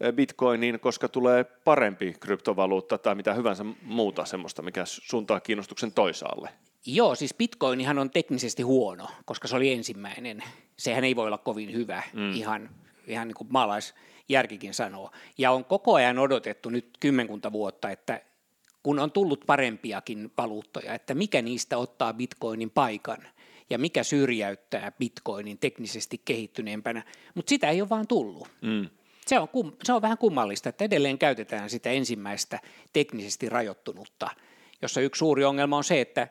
eh, 0.00 0.12
bitcoiniin, 0.12 0.80
koska 0.80 1.08
tulee 1.08 1.44
parempi 1.44 2.14
kryptovaluutta 2.20 2.98
tai 2.98 3.14
mitä 3.14 3.34
hyvänsä 3.34 3.64
muuta 3.82 4.24
semmoista, 4.24 4.62
mikä 4.62 4.82
suuntaa 4.84 5.40
kiinnostuksen 5.40 5.92
toisaalle. 5.92 6.48
Joo, 6.86 7.14
siis 7.14 7.34
bitcoinihan 7.34 7.98
on 7.98 8.10
teknisesti 8.10 8.62
huono, 8.62 9.08
koska 9.24 9.48
se 9.48 9.56
oli 9.56 9.72
ensimmäinen. 9.72 10.42
Sehän 10.76 11.04
ei 11.04 11.16
voi 11.16 11.26
olla 11.26 11.38
kovin 11.38 11.72
hyvä, 11.72 12.02
mm. 12.12 12.32
ihan, 12.32 12.70
ihan 13.08 13.28
niin 13.28 13.36
kuin 13.36 13.48
maalaisjärkikin 13.50 14.74
sanoo. 14.74 15.10
Ja 15.38 15.50
on 15.50 15.64
koko 15.64 15.94
ajan 15.94 16.18
odotettu 16.18 16.70
nyt 16.70 16.88
kymmenkunta 17.00 17.52
vuotta, 17.52 17.90
että 17.90 18.20
kun 18.82 18.98
on 18.98 19.12
tullut 19.12 19.44
parempiakin 19.46 20.32
valuuttoja, 20.38 20.94
että 20.94 21.14
mikä 21.14 21.42
niistä 21.42 21.78
ottaa 21.78 22.12
bitcoinin 22.12 22.70
paikan. 22.70 23.18
ja 23.70 23.78
mikä 23.78 24.02
syrjäyttää 24.02 24.92
bitcoinin 24.98 25.58
teknisesti 25.58 26.20
kehittyneempänä, 26.24 27.02
mutta 27.34 27.50
sitä 27.50 27.70
ei 27.70 27.80
ole 27.80 27.88
vaan 27.88 28.06
tullut. 28.06 28.48
Mm. 28.60 28.88
Se, 29.26 29.38
on, 29.38 29.48
se 29.84 29.92
on 29.92 30.02
vähän 30.02 30.18
kummallista, 30.18 30.68
että 30.68 30.84
edelleen 30.84 31.18
käytetään 31.18 31.70
sitä 31.70 31.90
ensimmäistä 31.90 32.60
teknisesti 32.92 33.48
rajoittunutta, 33.48 34.30
jossa 34.82 35.00
yksi 35.00 35.18
suuri 35.18 35.44
ongelma 35.44 35.76
on 35.76 35.84
se, 35.84 36.00
että 36.00 36.28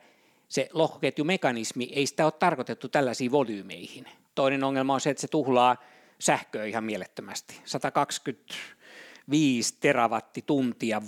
se 0.47 0.69
lohkoketjumekanismi 0.73 1.89
ei 1.91 2.05
sitä 2.05 2.25
ole 2.25 2.31
tarkoitettu 2.31 2.89
tällaisiin 2.89 3.31
volyymeihin. 3.31 4.05
Toinen 4.35 4.63
ongelma 4.63 4.93
on 4.93 5.01
se, 5.01 5.09
että 5.09 5.21
se 5.21 5.27
tuhlaa 5.27 5.77
sähköä 6.19 6.65
ihan 6.65 6.83
mielettömästi. 6.83 7.61
125 7.65 9.77
terawattituntia 9.79 11.01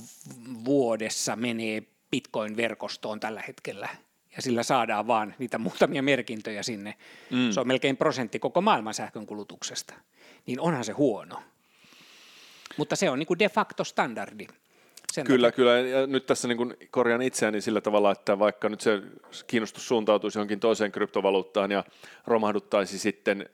vuodessa 0.66 1.36
menee 1.36 1.84
Bitcoin-verkostoon 2.12 3.20
tällä 3.20 3.44
hetkellä 3.48 3.90
ja 4.36 4.42
sillä 4.42 4.64
saadaan 4.64 5.08
vaan 5.08 5.36
niitä 5.40 5.58
muutamia 5.58 6.04
merkintöjä 6.04 6.64
sinne. 6.64 6.96
Mm. 7.30 7.52
Se 7.52 7.60
on 7.60 7.68
melkein 7.68 7.98
prosentti 7.98 8.40
koko 8.40 8.62
maailman 8.62 8.94
sähkön 8.94 9.26
kulutuksesta. 9.26 9.94
Niin 10.46 10.60
onhan 10.60 10.84
se 10.84 10.92
huono. 10.92 11.44
Mutta 12.78 12.96
se 12.96 13.10
on 13.10 13.20
niin 13.20 13.28
kuin 13.28 13.40
de 13.40 13.50
facto 13.50 13.84
standardi. 13.84 14.48
Sen 15.14 15.26
kyllä, 15.26 15.48
takia. 15.48 15.56
kyllä. 15.56 15.80
Ja 15.80 16.08
nyt 16.08 16.26
tässä 16.26 16.48
niin 16.48 16.58
kuin 16.58 16.76
korjaan 16.92 17.22
itseäni 17.22 17.62
sillä 17.62 17.82
tavalla, 17.82 18.12
että 18.12 18.40
vaikka 18.40 18.70
nyt 18.70 18.82
se 18.82 19.02
kiinnostus 19.48 19.88
suuntautuisi 19.88 20.38
johonkin 20.38 20.60
toiseen 20.60 20.92
kryptovaluuttaan 20.92 21.72
ja 21.72 21.84
romahduttaisi 22.28 23.00
sitten 23.00 23.50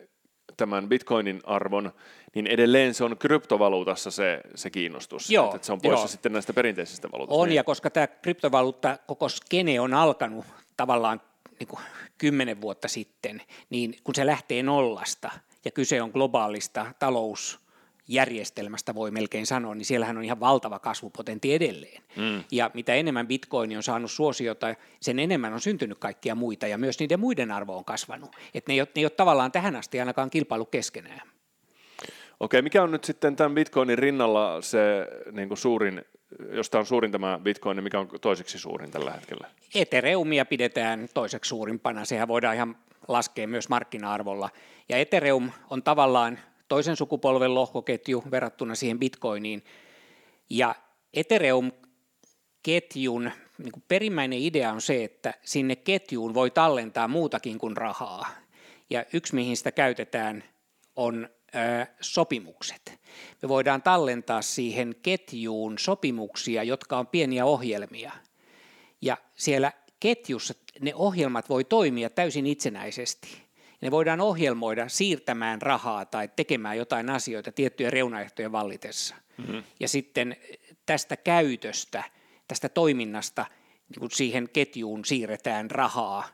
tämän 0.58 0.90
bitcoinin 0.90 1.42
arvon, 1.44 1.92
niin 2.36 2.48
edelleen 2.48 2.94
se 2.94 3.04
on 3.04 3.18
kryptovaluutassa 3.18 4.12
se, 4.12 4.42
se 4.56 4.70
kiinnostus. 4.70 5.30
Joo, 5.30 5.56
että 5.56 5.66
se 5.66 5.74
on 5.74 5.82
poissa 5.82 6.02
joo. 6.02 6.08
sitten 6.08 6.34
näistä 6.34 6.54
perinteisistä 6.54 7.12
valuutista. 7.12 7.42
On, 7.42 7.50
niin. 7.50 7.56
ja 7.56 7.64
koska 7.64 7.90
tämä 7.90 8.08
kryptovaluutta, 8.08 8.98
koko 9.08 9.30
skene 9.30 9.80
on 9.80 9.94
alkanut 9.94 10.46
tavallaan 10.78 11.22
niin 11.60 11.68
kuin 11.68 11.82
kymmenen 12.18 12.62
vuotta 12.62 12.88
sitten, 12.88 13.42
niin 13.70 13.96
kun 14.04 14.16
se 14.16 14.26
lähtee 14.26 14.64
nollasta 14.64 15.32
ja 15.66 15.72
kyse 15.72 16.02
on 16.02 16.10
globaalista 16.10 16.86
talous 17.00 17.65
järjestelmästä 18.08 18.96
voi 18.96 19.12
melkein 19.12 19.46
sanoa, 19.46 19.76
niin 19.76 19.86
siellähän 19.86 20.18
on 20.18 20.24
ihan 20.24 20.40
valtava 20.40 20.80
kasvupotentti 20.80 21.54
edelleen. 21.54 22.04
Mm. 22.16 22.44
Ja 22.52 22.72
mitä 22.74 22.94
enemmän 22.94 23.28
bitcoin 23.28 23.78
on 23.78 23.84
saanut 23.84 24.12
suosiota, 24.12 24.76
sen 25.00 25.20
enemmän 25.20 25.54
on 25.54 25.62
syntynyt 25.62 25.98
kaikkia 25.98 26.36
muita, 26.36 26.68
ja 26.68 26.78
myös 26.78 27.00
niiden 27.00 27.20
muiden 27.20 27.52
arvo 27.52 27.78
on 27.78 27.86
kasvanut. 27.86 28.36
Että 28.54 28.72
ne, 28.72 28.74
ei 28.74 28.82
ole, 28.82 28.88
ne 28.96 29.00
ei 29.00 29.06
ole 29.06 29.10
tavallaan 29.10 29.52
tähän 29.52 29.76
asti 29.76 30.00
ainakaan 30.00 30.30
kilpailu 30.30 30.66
keskenään. 30.66 31.22
Okei, 32.40 32.62
mikä 32.62 32.84
on 32.84 32.92
nyt 32.92 33.04
sitten 33.04 33.36
tämän 33.36 33.56
bitcoinin 33.56 33.98
rinnalla 33.98 34.62
se 34.62 35.08
niin 35.32 35.48
kuin 35.48 35.58
suurin, 35.58 36.06
josta 36.52 36.80
on 36.80 36.86
suurin 36.86 37.12
tämä 37.12 37.40
bitcoin, 37.44 37.76
niin 37.76 37.84
mikä 37.84 38.00
on 38.00 38.10
toiseksi 38.22 38.60
suurin 38.60 38.92
tällä 38.92 39.12
hetkellä? 39.12 39.48
Ethereumia 39.76 40.46
pidetään 40.46 41.10
toiseksi 41.14 41.50
suurimpana, 41.50 42.06
sehän 42.06 42.28
voidaan 42.28 42.56
ihan 42.56 42.78
laskea 43.08 43.48
myös 43.48 43.70
markkina-arvolla. 43.70 44.50
Ja 44.90 44.98
Ethereum 44.98 45.52
on 45.70 45.84
tavallaan 45.84 46.40
toisen 46.68 46.96
sukupolven 46.96 47.54
lohkoketju 47.54 48.24
verrattuna 48.32 48.76
siihen 48.76 49.00
bitcoiniin. 49.00 49.64
Ja 50.50 50.76
Ethereum-ketjun 51.14 53.32
niin 53.58 53.84
perimmäinen 53.88 54.40
idea 54.40 54.72
on 54.72 54.82
se, 54.82 55.04
että 55.04 55.34
sinne 55.44 55.76
ketjuun 55.76 56.34
voi 56.34 56.52
tallentaa 56.52 57.08
muutakin 57.08 57.58
kuin 57.58 57.78
rahaa. 57.78 58.28
Ja 58.90 59.06
yksi, 59.14 59.36
mihin 59.36 59.58
sitä 59.58 59.72
käytetään, 59.72 60.44
on 60.96 61.30
sopimukset. 62.02 63.00
Me 63.42 63.50
voidaan 63.50 63.82
tallentaa 63.82 64.42
siihen 64.42 64.96
ketjuun 65.02 65.80
sopimuksia, 65.80 66.64
jotka 66.64 66.98
on 66.98 67.08
pieniä 67.08 67.46
ohjelmia. 67.46 68.12
Ja 69.02 69.18
siellä 69.36 69.72
ketjussa 70.00 70.54
ne 70.82 70.96
ohjelmat 70.96 71.50
voi 71.50 71.64
toimia 71.64 72.10
täysin 72.10 72.46
itsenäisesti 72.46 73.45
ne 73.86 73.92
voidaan 73.92 74.22
ohjelmoida 74.22 74.90
siirtämään 74.90 75.62
rahaa 75.62 76.06
tai 76.06 76.30
tekemään 76.36 76.78
jotain 76.78 77.10
asioita 77.10 77.52
tiettyjen 77.52 77.94
reunaehtojen 77.94 78.52
vallitessa. 78.52 79.16
Mm-hmm. 79.38 79.64
Ja 79.80 79.88
sitten 79.88 80.36
tästä 80.86 81.18
käytöstä, 81.18 82.04
tästä 82.48 82.70
toiminnasta 82.70 83.46
niin 83.90 84.00
kuin 84.00 84.12
siihen 84.12 84.50
ketjuun 84.50 85.06
siirretään 85.06 85.72
rahaa, 85.72 86.28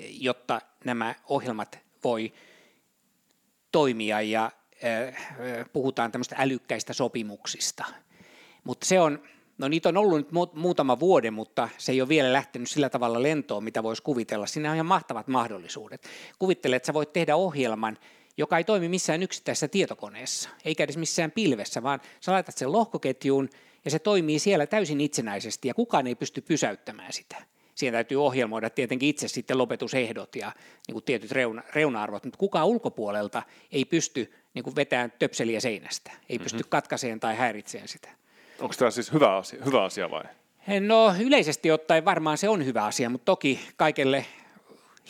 jotta 0.00 0.60
nämä 0.84 1.14
ohjelmat 1.28 1.78
voi 2.04 2.32
toimia 3.72 4.20
ja 4.20 4.50
puhutaan 5.72 6.12
tämmöistä 6.12 6.36
älykkäistä 6.38 6.92
sopimuksista. 6.92 7.84
Mutta 8.64 8.86
se 8.86 9.00
on, 9.00 9.22
No 9.60 9.68
niitä 9.68 9.88
on 9.88 9.96
ollut 9.96 10.18
nyt 10.18 10.52
muutama 10.54 11.00
vuoden, 11.00 11.34
mutta 11.34 11.68
se 11.78 11.92
ei 11.92 12.00
ole 12.00 12.08
vielä 12.08 12.32
lähtenyt 12.32 12.70
sillä 12.70 12.90
tavalla 12.90 13.22
lentoon, 13.22 13.64
mitä 13.64 13.82
voisi 13.82 14.02
kuvitella. 14.02 14.46
Siinä 14.46 14.70
on 14.70 14.74
ihan 14.74 14.86
mahtavat 14.86 15.28
mahdollisuudet. 15.28 16.08
Kuvittele, 16.38 16.76
että 16.76 16.86
sä 16.86 16.94
voit 16.94 17.12
tehdä 17.12 17.36
ohjelman, 17.36 17.98
joka 18.36 18.58
ei 18.58 18.64
toimi 18.64 18.88
missään 18.88 19.22
yksittäisessä 19.22 19.68
tietokoneessa, 19.68 20.48
eikä 20.64 20.84
edes 20.84 20.96
missään 20.96 21.30
pilvessä, 21.30 21.82
vaan 21.82 22.00
sä 22.20 22.32
laitat 22.32 22.56
sen 22.56 22.72
lohkoketjuun 22.72 23.48
ja 23.84 23.90
se 23.90 23.98
toimii 23.98 24.38
siellä 24.38 24.66
täysin 24.66 25.00
itsenäisesti 25.00 25.68
ja 25.68 25.74
kukaan 25.74 26.06
ei 26.06 26.14
pysty 26.14 26.40
pysäyttämään 26.40 27.12
sitä. 27.12 27.36
Siihen 27.74 27.92
täytyy 27.92 28.24
ohjelmoida 28.24 28.70
tietenkin 28.70 29.08
itse 29.08 29.28
sitten 29.28 29.58
lopetusehdot 29.58 30.36
ja 30.36 30.52
niin 30.88 30.92
kuin 30.92 31.04
tietyt 31.04 31.30
reuna, 31.30 31.62
reuna-arvot, 31.74 32.24
mutta 32.24 32.38
kukaan 32.38 32.66
ulkopuolelta 32.66 33.42
ei 33.72 33.84
pysty 33.84 34.32
niin 34.54 34.62
kuin 34.62 34.76
vetämään 34.76 35.12
töpseliä 35.18 35.60
seinästä, 35.60 36.12
ei 36.28 36.38
pysty 36.38 36.58
mm-hmm. 36.58 36.70
katkaiseen 36.70 37.20
tai 37.20 37.36
häiritseen 37.36 37.88
sitä. 37.88 38.19
Onko 38.60 38.74
tämä 38.78 38.90
siis 38.90 39.12
hyvä 39.12 39.36
asia, 39.36 39.64
hyvä 39.64 39.84
asia 39.84 40.10
vai? 40.10 40.24
No 40.80 41.14
yleisesti 41.20 41.70
ottaen 41.70 42.04
varmaan 42.04 42.38
se 42.38 42.48
on 42.48 42.64
hyvä 42.64 42.84
asia, 42.84 43.10
mutta 43.10 43.24
toki 43.24 43.60
kaikelle 43.76 44.26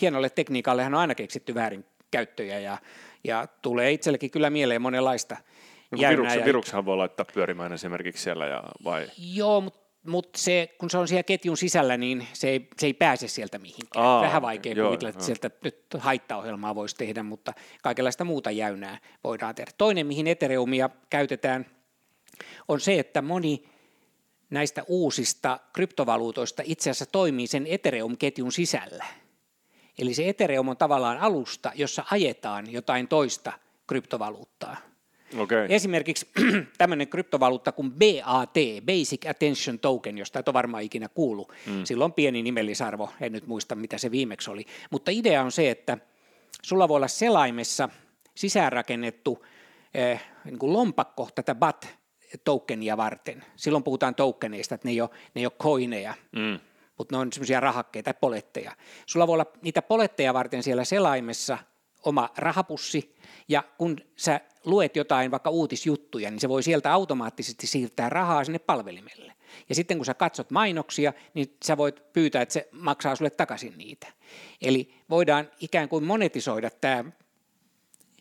hienolle 0.00 0.30
tekniikallehan 0.30 0.94
on 0.94 1.00
aina 1.00 1.14
keksitty 1.14 1.54
väärinkäyttöjä 1.54 2.58
ja, 2.58 2.78
ja 3.24 3.46
tulee 3.62 3.92
itsellekin 3.92 4.30
kyllä 4.30 4.50
mieleen 4.50 4.82
monenlaista. 4.82 5.36
No, 5.90 5.98
viruksen, 6.10 6.44
viruksenhan 6.44 6.84
voi 6.84 6.96
laittaa 6.96 7.26
pyörimään 7.34 7.72
esimerkiksi 7.72 8.22
siellä 8.22 8.46
ja, 8.46 8.62
vai? 8.84 9.06
Joo, 9.18 9.60
mutta 9.60 9.80
mutta 10.06 10.38
se, 10.38 10.74
kun 10.78 10.90
se 10.90 10.98
on 10.98 11.08
siellä 11.08 11.22
ketjun 11.22 11.56
sisällä, 11.56 11.96
niin 11.96 12.26
se 12.32 12.48
ei, 12.48 12.68
se 12.78 12.86
ei 12.86 12.94
pääse 12.94 13.28
sieltä 13.28 13.58
mihinkään. 13.58 14.06
Aa, 14.06 14.22
Vähän 14.22 14.42
vaikea 14.42 14.72
okay, 14.72 14.84
kuvitella, 14.84 15.08
että 15.10 15.24
sieltä 15.24 15.50
nyt 15.64 15.84
haittaohjelmaa 15.98 16.74
voisi 16.74 16.96
tehdä, 16.96 17.22
mutta 17.22 17.52
kaikenlaista 17.82 18.24
muuta 18.24 18.50
jäynää 18.50 18.98
voidaan 19.24 19.54
tehdä. 19.54 19.72
Toinen, 19.78 20.06
mihin 20.06 20.26
Ethereumia 20.26 20.90
käytetään– 21.10 21.66
on 22.68 22.80
se, 22.80 22.98
että 22.98 23.22
moni 23.22 23.64
näistä 24.50 24.84
uusista 24.88 25.60
kryptovaluutoista 25.72 26.62
itse 26.66 26.90
asiassa 26.90 27.06
toimii 27.06 27.46
sen 27.46 27.66
Ethereum-ketjun 27.66 28.52
sisällä. 28.52 29.04
Eli 29.98 30.14
se 30.14 30.28
Ethereum 30.28 30.68
on 30.68 30.76
tavallaan 30.76 31.18
alusta, 31.18 31.72
jossa 31.74 32.04
ajetaan 32.10 32.72
jotain 32.72 33.08
toista 33.08 33.52
kryptovaluuttaa. 33.86 34.76
Okay. 35.38 35.66
Esimerkiksi 35.68 36.28
tämmöinen 36.78 37.08
kryptovaluutta 37.08 37.72
kuin 37.72 37.92
BAT, 37.92 38.54
Basic 38.86 39.26
Attention 39.26 39.78
Token, 39.78 40.18
josta 40.18 40.38
et 40.38 40.48
ole 40.48 40.54
varmaan 40.54 40.82
ikinä 40.82 41.08
kuullut. 41.08 41.52
Mm. 41.66 41.84
Sillä 41.84 42.04
on 42.04 42.12
pieni 42.12 42.42
nimellisarvo, 42.42 43.10
en 43.20 43.32
nyt 43.32 43.46
muista 43.46 43.74
mitä 43.74 43.98
se 43.98 44.10
viimeksi 44.10 44.50
oli. 44.50 44.66
Mutta 44.90 45.10
idea 45.10 45.42
on 45.42 45.52
se, 45.52 45.70
että 45.70 45.98
sulla 46.62 46.88
voi 46.88 46.96
olla 46.96 47.08
selaimessa 47.08 47.88
sisäänrakennettu 48.34 49.46
eh, 49.94 50.22
niin 50.44 50.58
kuin 50.58 50.72
lompakko 50.72 51.28
tätä 51.34 51.54
BAT 51.54 51.99
tokenia 52.44 52.96
varten. 52.96 53.44
Silloin 53.56 53.84
puhutaan 53.84 54.14
tokeneista, 54.14 54.74
että 54.74 54.88
ne 54.88 54.92
ei 54.92 55.00
ole, 55.00 55.10
ne 55.34 55.40
ei 55.40 55.46
ole 55.46 55.52
koineja, 55.58 56.14
mm. 56.32 56.60
mutta 56.98 57.16
ne 57.16 57.20
on 57.20 57.32
semmoisia 57.32 57.60
rahakkeita, 57.60 58.14
poletteja. 58.14 58.76
Sulla 59.06 59.26
voi 59.26 59.32
olla 59.32 59.46
niitä 59.62 59.82
poletteja 59.82 60.34
varten 60.34 60.62
siellä 60.62 60.84
selaimessa 60.84 61.58
oma 62.04 62.28
rahapussi, 62.36 63.16
ja 63.48 63.64
kun 63.78 63.96
sä 64.16 64.40
luet 64.64 64.96
jotain 64.96 65.30
vaikka 65.30 65.50
uutisjuttuja, 65.50 66.30
niin 66.30 66.40
se 66.40 66.48
voi 66.48 66.62
sieltä 66.62 66.92
automaattisesti 66.92 67.66
siirtää 67.66 68.08
rahaa 68.08 68.44
sinne 68.44 68.58
palvelimelle. 68.58 69.32
Ja 69.68 69.74
sitten 69.74 69.96
kun 69.96 70.06
sä 70.06 70.14
katsot 70.14 70.50
mainoksia, 70.50 71.12
niin 71.34 71.56
sä 71.64 71.76
voit 71.76 72.12
pyytää, 72.12 72.42
että 72.42 72.52
se 72.52 72.68
maksaa 72.72 73.16
sulle 73.16 73.30
takaisin 73.30 73.74
niitä. 73.78 74.06
Eli 74.62 74.94
voidaan 75.10 75.50
ikään 75.60 75.88
kuin 75.88 76.04
monetisoida 76.04 76.70
tämä 76.70 77.04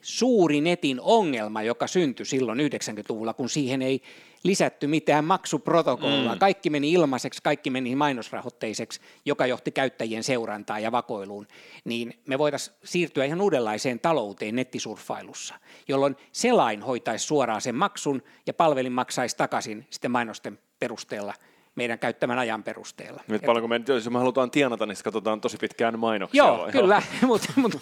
suuri 0.02 0.62
netin 0.62 1.00
ongelma, 1.02 1.62
joka 1.62 1.88
syntyi 1.88 2.26
silloin 2.26 2.60
90-luvulla, 2.60 3.34
kun 3.34 3.50
siihen 3.50 3.82
ei 3.82 4.02
lisätty 4.44 4.88
mitään 4.88 5.26
maksuprotokollaa. 5.26 6.36
Mm. 6.36 6.40
Kaikki 6.40 6.70
meni 6.70 6.92
ilmaiseksi, 6.92 7.44
kaikki 7.44 7.70
meni 7.70 7.96
mainosrahoitteiseksi, 7.96 9.02
joka 9.26 9.46
johti 9.46 9.72
käyttäjien 9.72 10.24
seurantaan 10.24 10.84
ja 10.84 10.92
vakoiluun. 10.92 11.48
Niin 11.86 12.14
me 12.28 12.38
voitaisiin 12.38 12.78
siirtyä 12.84 13.26
ihan 13.26 13.42
uudenlaiseen 13.42 14.00
talouteen 14.00 14.56
nettisurfailussa, 14.56 15.56
jolloin 15.88 16.16
selain 16.32 16.82
hoitaisi 16.82 17.26
suoraan 17.26 17.62
sen 17.62 17.76
maksun 17.76 18.24
ja 18.48 18.54
palvelin 18.54 18.92
maksaisi 18.92 19.38
takaisin 19.38 19.88
sitten 19.90 20.12
mainosten 20.12 20.60
perusteella– 20.80 21.34
meidän 21.76 22.00
käyttämän 22.00 22.40
ajan 22.40 22.64
perusteella. 22.64 23.24
Nyt 23.28 23.42
paljonko 23.42 23.68
me, 23.68 23.82
jos 23.88 24.10
me 24.10 24.20
halutaan 24.20 24.52
tienata, 24.52 24.86
niin 24.86 24.98
katsotaan 25.04 25.42
tosi 25.42 25.58
pitkään 25.58 26.00
mainoksia. 26.00 26.44
Joo, 26.44 26.58
vai? 26.58 26.72
kyllä, 26.72 27.02
mutta, 27.28 27.54
mutta 27.56 27.80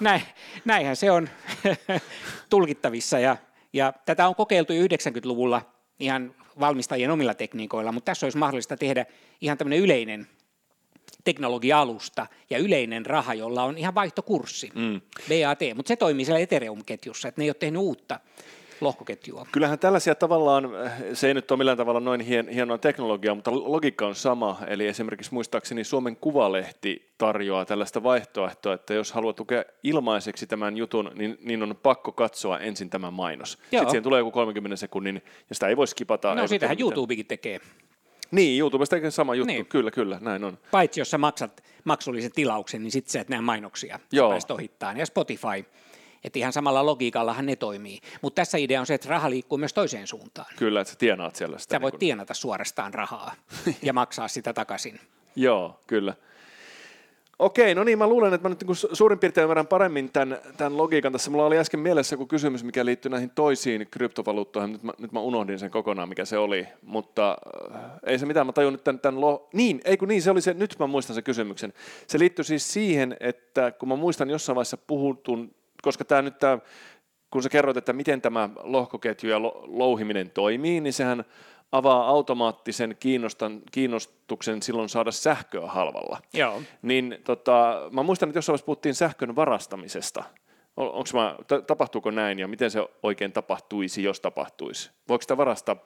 näin, 0.00 0.22
näinhän 0.64 0.96
se 0.96 1.10
on 1.10 1.28
tulkittavissa. 2.50 3.18
Ja, 3.18 3.36
ja 3.72 3.92
tätä 4.06 4.28
on 4.28 4.34
kokeiltu 4.34 4.72
90-luvulla 4.72 5.62
ihan 6.00 6.34
valmistajien 6.60 7.10
omilla 7.10 7.34
tekniikoilla, 7.34 7.92
mutta 7.92 8.10
tässä 8.10 8.26
olisi 8.26 8.38
mahdollista 8.38 8.76
tehdä 8.76 9.06
ihan 9.40 9.58
tämmöinen 9.58 9.78
yleinen 9.78 10.26
teknologia-alusta 11.24 12.26
ja 12.50 12.58
yleinen 12.58 13.06
raha, 13.06 13.34
jolla 13.34 13.62
on 13.62 13.78
ihan 13.78 13.94
vaihtokurssi, 13.94 14.70
mm. 14.74 15.00
BAT, 15.28 15.60
mutta 15.74 15.88
se 15.88 15.96
toimii 15.96 16.24
siellä 16.24 16.40
Ethereum-ketjussa, 16.40 17.28
että 17.28 17.40
ne 17.40 17.44
ei 17.44 17.50
ole 17.50 17.54
tehnyt 17.54 17.80
uutta 17.80 18.20
lohkoketjua. 18.80 19.46
Kyllähän 19.52 19.78
tällaisia 19.78 20.14
tavallaan, 20.14 20.70
se 21.12 21.28
ei 21.28 21.34
nyt 21.34 21.50
ole 21.50 21.58
millään 21.58 21.76
tavalla 21.76 22.00
noin 22.00 22.20
hien, 22.20 22.48
hienoa 22.48 22.78
teknologiaa, 22.78 23.34
mutta 23.34 23.50
logiikka 23.54 24.06
on 24.06 24.14
sama. 24.14 24.58
Eli 24.66 24.86
esimerkiksi 24.86 25.34
muistaakseni 25.34 25.84
Suomen 25.84 26.16
Kuvalehti 26.16 27.12
tarjoaa 27.18 27.64
tällaista 27.64 28.02
vaihtoehtoa, 28.02 28.74
että 28.74 28.94
jos 28.94 29.12
haluat 29.12 29.36
tukea 29.36 29.64
ilmaiseksi 29.82 30.46
tämän 30.46 30.76
jutun, 30.76 31.10
niin, 31.14 31.38
niin 31.40 31.62
on 31.62 31.76
pakko 31.82 32.12
katsoa 32.12 32.58
ensin 32.58 32.90
tämä 32.90 33.10
mainos. 33.10 33.58
Joo. 33.58 33.64
Sitten 33.80 33.90
siihen 33.90 34.02
tulee 34.02 34.18
joku 34.18 34.30
30 34.30 34.76
sekunnin, 34.76 35.22
ja 35.48 35.54
sitä 35.54 35.68
ei 35.68 35.76
voi 35.76 35.86
skipata. 35.86 36.34
No 36.34 36.46
sitähän 36.46 36.80
YouTubekin 36.80 37.26
tekee. 37.26 37.60
Niin, 38.30 38.60
YouTubesta 38.60 38.96
tekee 38.96 39.10
sama 39.10 39.34
juttu, 39.34 39.52
niin. 39.52 39.66
kyllä, 39.66 39.90
kyllä, 39.90 40.18
näin 40.20 40.44
on. 40.44 40.58
Paitsi 40.70 41.00
jos 41.00 41.10
sä 41.10 41.18
maksat 41.18 41.64
maksullisen 41.84 42.32
tilauksen, 42.32 42.82
niin 42.82 42.92
sitten 42.92 43.12
sä 43.12 43.20
et 43.20 43.28
näe 43.28 43.40
mainoksia, 43.40 43.98
Joo. 44.12 44.30
pääset 44.30 44.50
ohittaa. 44.50 44.92
Ja 44.92 45.06
Spotify 45.06 45.64
että 46.24 46.38
ihan 46.38 46.52
samalla 46.52 46.86
logiikallahan 46.86 47.46
ne 47.46 47.56
toimii. 47.56 47.98
Mutta 48.22 48.40
tässä 48.40 48.58
idea 48.58 48.80
on 48.80 48.86
se, 48.86 48.94
että 48.94 49.08
raha 49.08 49.30
liikkuu 49.30 49.58
myös 49.58 49.72
toiseen 49.72 50.06
suuntaan. 50.06 50.46
Kyllä, 50.56 50.80
että 50.80 50.92
sä 50.92 50.98
tienaat 50.98 51.36
siellä 51.36 51.58
sitä. 51.58 51.74
Sä 51.74 51.80
voit 51.80 51.92
niin 51.92 51.98
kun... 51.98 52.00
tienata 52.00 52.34
suorastaan 52.34 52.94
rahaa 52.94 53.34
ja 53.82 53.92
maksaa 53.92 54.28
sitä 54.28 54.52
takaisin. 54.52 55.00
Joo, 55.36 55.80
kyllä. 55.86 56.14
Okei, 57.38 57.74
no 57.74 57.84
niin, 57.84 57.98
mä 57.98 58.06
luulen, 58.06 58.34
että 58.34 58.48
mä 58.48 58.54
nyt 58.54 58.64
niin 58.64 58.76
suurin 58.92 59.18
piirtein 59.18 59.42
ymmärrän 59.42 59.66
paremmin 59.66 60.12
tämän, 60.12 60.38
tämän 60.56 60.76
logiikan. 60.76 61.12
Tässä 61.12 61.30
mulla 61.30 61.46
oli 61.46 61.58
äsken 61.58 61.80
mielessä 61.80 62.14
joku 62.14 62.26
kysymys, 62.26 62.64
mikä 62.64 62.84
liittyy 62.84 63.10
näihin 63.10 63.30
toisiin 63.30 63.88
kryptovaluuttoihin. 63.90 64.72
Nyt 64.72 64.82
mä, 64.82 64.92
nyt 64.98 65.12
mä 65.12 65.20
unohdin 65.20 65.58
sen 65.58 65.70
kokonaan, 65.70 66.08
mikä 66.08 66.24
se 66.24 66.38
oli, 66.38 66.66
mutta 66.82 67.36
äh, 67.74 67.80
ei 68.06 68.18
se 68.18 68.26
mitään, 68.26 68.46
mä 68.46 68.52
tajun 68.52 68.72
nyt 68.72 68.84
tämän, 68.84 69.00
tämän 69.00 69.20
lo... 69.20 69.48
Niin, 69.52 69.80
ei 69.84 69.96
kun 69.96 70.08
niin, 70.08 70.22
se 70.22 70.30
oli 70.30 70.40
se, 70.40 70.54
nyt 70.54 70.76
mä 70.78 70.86
muistan 70.86 71.14
sen 71.14 71.24
kysymyksen. 71.24 71.72
Se 72.06 72.18
liittyy 72.18 72.44
siis 72.44 72.72
siihen, 72.72 73.16
että 73.20 73.70
kun 73.70 73.88
mä 73.88 73.96
muistan 73.96 74.30
jossain 74.30 74.56
vaiheessa 74.56 74.76
puhutun 74.76 75.54
koska 75.82 76.04
tämä 76.04 76.22
nyt 76.22 76.38
tämä, 76.38 76.58
kun 77.30 77.42
sä 77.42 77.48
kerroit, 77.48 77.76
että 77.76 77.92
miten 77.92 78.20
tämä 78.20 78.50
lohkoketju 78.62 79.30
ja 79.30 79.42
louhiminen 79.66 80.30
toimii, 80.30 80.80
niin 80.80 80.92
sehän 80.92 81.24
avaa 81.72 82.08
automaattisen 82.08 82.96
kiinnostan, 83.00 83.62
kiinnostuksen 83.72 84.62
silloin 84.62 84.88
saada 84.88 85.10
sähköä 85.10 85.66
halvalla. 85.66 86.20
Joo. 86.32 86.62
Niin 86.82 87.18
tota, 87.24 87.88
mä 87.90 88.02
muistan, 88.02 88.28
että 88.28 88.38
jossain 88.38 88.52
vaiheessa 88.52 88.66
puhuttiin 88.66 88.94
sähkön 88.94 89.36
varastamisesta. 89.36 90.24
Onko 90.76 91.08
mä, 91.14 91.36
tapahtuuko 91.66 92.10
näin 92.10 92.38
ja 92.38 92.48
miten 92.48 92.70
se 92.70 92.88
oikein 93.02 93.32
tapahtuisi, 93.32 94.02
jos 94.02 94.20
tapahtuisi? 94.20 94.90
Voiko 95.08 95.22
sitä 95.22 95.36
varastaa 95.36 95.76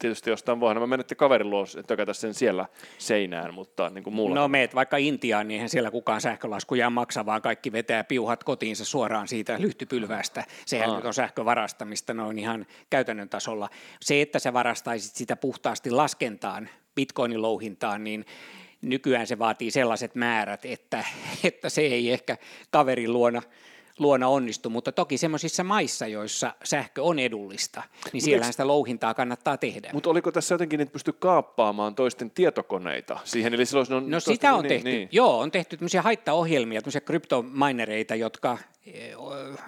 tietysti 0.00 0.30
jostain 0.30 0.60
voi. 0.60 0.74
Mä 0.74 0.86
menette 0.86 1.14
kaverin 1.14 1.50
luo 1.50 1.64
tökätä 1.86 2.12
sen 2.12 2.34
siellä 2.34 2.66
seinään, 2.98 3.54
mutta 3.54 3.90
niin 3.90 4.04
kuin 4.04 4.14
muulla. 4.14 4.34
No 4.34 4.48
meet 4.48 4.74
vaikka 4.74 4.96
Intiaan, 4.96 5.48
niin 5.48 5.56
eihän 5.56 5.68
siellä 5.68 5.90
kukaan 5.90 6.20
sähkölaskuja 6.20 6.90
maksa, 6.90 7.26
vaan 7.26 7.42
kaikki 7.42 7.72
vetää 7.72 8.04
piuhat 8.04 8.44
kotiinsa 8.44 8.84
suoraan 8.84 9.28
siitä 9.28 9.60
lyhtypylvästä. 9.60 10.44
Sehän 10.66 10.94
nyt 10.94 11.04
on 11.04 11.14
sähkövarastamista 11.14 12.14
noin 12.14 12.38
ihan 12.38 12.66
käytännön 12.90 13.28
tasolla. 13.28 13.68
Se, 14.00 14.22
että 14.22 14.38
sä 14.38 14.52
varastaisit 14.52 15.14
sitä 15.14 15.36
puhtaasti 15.36 15.90
laskentaan, 15.90 16.68
bitcoinin 16.94 17.42
louhintaan, 17.42 18.04
niin 18.04 18.26
nykyään 18.82 19.26
se 19.26 19.38
vaatii 19.38 19.70
sellaiset 19.70 20.14
määrät, 20.14 20.64
että, 20.64 21.04
että 21.44 21.68
se 21.68 21.80
ei 21.80 22.12
ehkä 22.12 22.36
kaverin 22.70 23.12
luona– 23.12 23.42
luona 24.00 24.28
onnistu, 24.28 24.70
mutta 24.70 24.92
toki 24.92 25.18
semmoisissa 25.18 25.64
maissa, 25.64 26.06
joissa 26.06 26.54
sähkö 26.64 27.02
on 27.02 27.18
edullista, 27.18 27.82
niin 28.12 28.22
siellähän 28.22 28.52
sitä 28.52 28.66
louhintaa 28.66 29.14
kannattaa 29.14 29.56
tehdä. 29.56 29.90
Mutta 29.92 30.10
oliko 30.10 30.32
tässä 30.32 30.54
jotenkin, 30.54 30.80
että 30.80 30.92
pysty 30.92 31.12
kaappaamaan 31.12 31.94
toisten 31.94 32.30
tietokoneita 32.30 33.18
siihen? 33.24 33.54
Eli 33.54 33.66
silloin 33.66 33.92
on 33.92 34.10
no 34.10 34.20
sitä 34.20 34.54
on 34.54 34.62
niin, 34.62 34.68
tehty, 34.68 34.88
niin. 34.88 35.08
joo, 35.12 35.38
on 35.38 35.50
tehty 35.50 35.76
tämmöisiä 35.76 36.02
haittaohjelmia, 36.02 36.80
tämmöisiä 36.80 37.00
kryptominereita, 37.00 38.14
jotka 38.14 38.58
eh, 38.86 39.14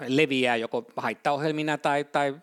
leviää 0.07 0.57
joko 0.57 0.85
haittaohjelmina 0.97 1.79
tai, 1.79 2.05
tai 2.05 2.35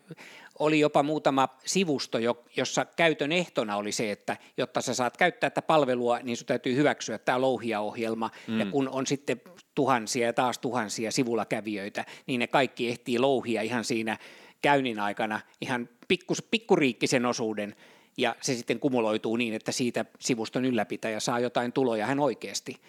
oli 0.59 0.79
jopa 0.79 1.03
muutama 1.03 1.47
sivusto, 1.65 2.17
jossa 2.57 2.85
käytön 2.85 3.31
ehtona 3.31 3.77
oli 3.77 3.91
se, 3.91 4.11
että 4.11 4.37
jotta 4.57 4.81
sä 4.81 4.93
saat 4.93 5.17
käyttää 5.17 5.49
tätä 5.49 5.61
palvelua, 5.61 6.19
niin 6.23 6.37
sun 6.37 6.45
täytyy 6.45 6.75
hyväksyä 6.75 7.17
tämä 7.17 7.41
louhia-ohjelma, 7.41 8.29
mm. 8.47 8.59
ja 8.59 8.65
kun 8.65 8.89
on 8.89 9.07
sitten 9.07 9.41
tuhansia 9.75 10.25
ja 10.25 10.33
taas 10.33 10.59
tuhansia 10.59 11.11
sivulla 11.11 11.45
kävijöitä, 11.45 12.05
niin 12.27 12.39
ne 12.39 12.47
kaikki 12.47 12.89
ehtii 12.89 13.19
louhia 13.19 13.61
ihan 13.61 13.83
siinä 13.83 14.17
käynnin 14.61 14.99
aikana 14.99 15.39
ihan 15.61 15.89
pikkus, 16.07 16.41
pikkuriikkisen 16.51 17.25
osuuden, 17.25 17.75
ja 18.17 18.35
se 18.41 18.55
sitten 18.55 18.79
kumuloituu 18.79 19.35
niin, 19.35 19.53
että 19.53 19.71
siitä 19.71 20.05
sivuston 20.19 20.65
ylläpitäjä 20.65 21.19
saa 21.19 21.39
jotain 21.39 21.73
tuloja 21.73 22.05
hän 22.05 22.19
oikeasti. 22.19 22.81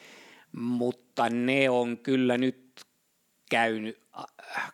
Mutta 0.52 1.28
ne 1.28 1.70
on 1.70 1.98
kyllä 1.98 2.38
nyt 2.38 2.80
käynyt 3.50 3.98
äh, 4.18 4.72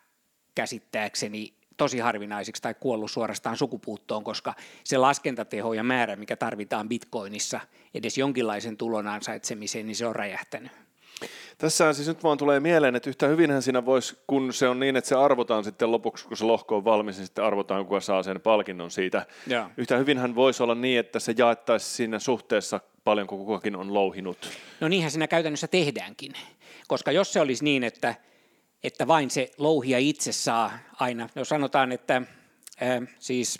käsittääkseni 0.55 1.55
tosi 1.77 1.99
harvinaisiksi 1.99 2.63
tai 2.63 2.75
kuollut 2.75 3.11
suorastaan 3.11 3.57
sukupuuttoon, 3.57 4.25
koska 4.25 4.55
se 4.85 4.99
laskentateho 4.99 5.75
ja 5.75 5.83
määrä, 5.83 6.17
mikä 6.17 6.37
tarvitaan 6.37 6.89
bitcoinissa 6.89 7.61
edes 7.95 8.19
jonkinlaisen 8.19 8.77
tulon 8.77 9.07
ansaitsemiseen, 9.07 9.87
niin 9.87 9.97
se 9.97 10.07
on 10.07 10.17
räjähtänyt. 10.17 10.73
Tässä 11.59 11.93
siis 11.93 12.09
nyt 12.09 12.23
vaan 12.23 12.39
tulee 12.39 12.61
mieleen, 12.61 12.97
että 12.97 13.11
yhtä 13.11 13.27
hyvinhän 13.27 13.63
siinä 13.63 13.85
voisi, 13.85 14.19
kun 14.27 14.53
se 14.53 14.69
on 14.69 14.81
niin, 14.81 14.97
että 14.97 15.09
se 15.09 15.15
arvotaan 15.15 15.65
sitten 15.65 15.93
lopuksi, 15.93 16.29
kun 16.29 16.37
se 16.37 16.45
lohko 16.45 16.77
on 16.77 16.85
valmis, 16.85 17.17
niin 17.17 17.27
sitten 17.27 17.45
arvotaan, 17.45 17.85
kuka 17.85 18.01
saa 18.01 18.23
sen 18.23 18.41
palkinnon 18.41 18.91
siitä. 18.91 19.27
Ja. 19.47 19.71
Yhtä 19.77 19.97
hyvinhän 19.97 20.35
voisi 20.35 20.63
olla 20.63 20.75
niin, 20.75 21.01
että 21.01 21.19
se 21.19 21.35
jaettaisiin 21.39 21.97
siinä 21.97 22.19
suhteessa 22.19 22.81
paljon, 23.05 23.27
kun 23.27 23.39
kukakin 23.39 23.77
on 23.77 23.95
louhinut. 23.95 24.51
No 24.81 24.89
niinhän 24.89 25.11
siinä 25.11 25.29
käytännössä 25.29 25.69
tehdäänkin, 25.69 26.33
koska 26.89 27.13
jos 27.13 27.33
se 27.33 27.41
olisi 27.41 27.65
niin, 27.65 27.85
että 27.85 28.15
että 28.87 29.07
vain 29.07 29.31
se 29.31 29.51
louhija 29.59 29.99
itse 29.99 30.33
saa 30.33 30.79
aina, 31.01 31.29
jos 31.35 31.49
sanotaan, 31.49 31.93
että 31.93 32.23
ää, 32.81 33.03
siis 33.19 33.59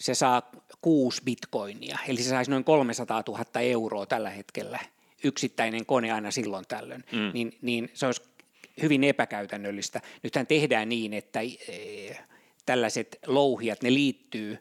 se 0.00 0.14
saa 0.14 0.50
kuusi 0.82 1.22
bitcoinia, 1.24 1.98
eli 2.08 2.22
se 2.22 2.28
saisi 2.30 2.50
noin 2.50 2.64
300 2.64 3.22
000 3.28 3.44
euroa 3.60 4.06
tällä 4.06 4.30
hetkellä, 4.30 4.78
yksittäinen 5.24 5.86
kone 5.86 6.12
aina 6.12 6.30
silloin 6.30 6.64
tällöin, 6.68 7.04
mm. 7.12 7.30
niin, 7.34 7.58
niin 7.62 7.90
se 7.94 8.06
olisi 8.06 8.22
hyvin 8.82 9.04
epäkäytännöllistä. 9.04 10.00
Nythän 10.22 10.46
tehdään 10.46 10.88
niin, 10.88 11.14
että 11.14 11.40
tällaiset 12.66 13.18
louhijat, 13.26 13.82
ne 13.82 13.94
liittyy 13.94 14.58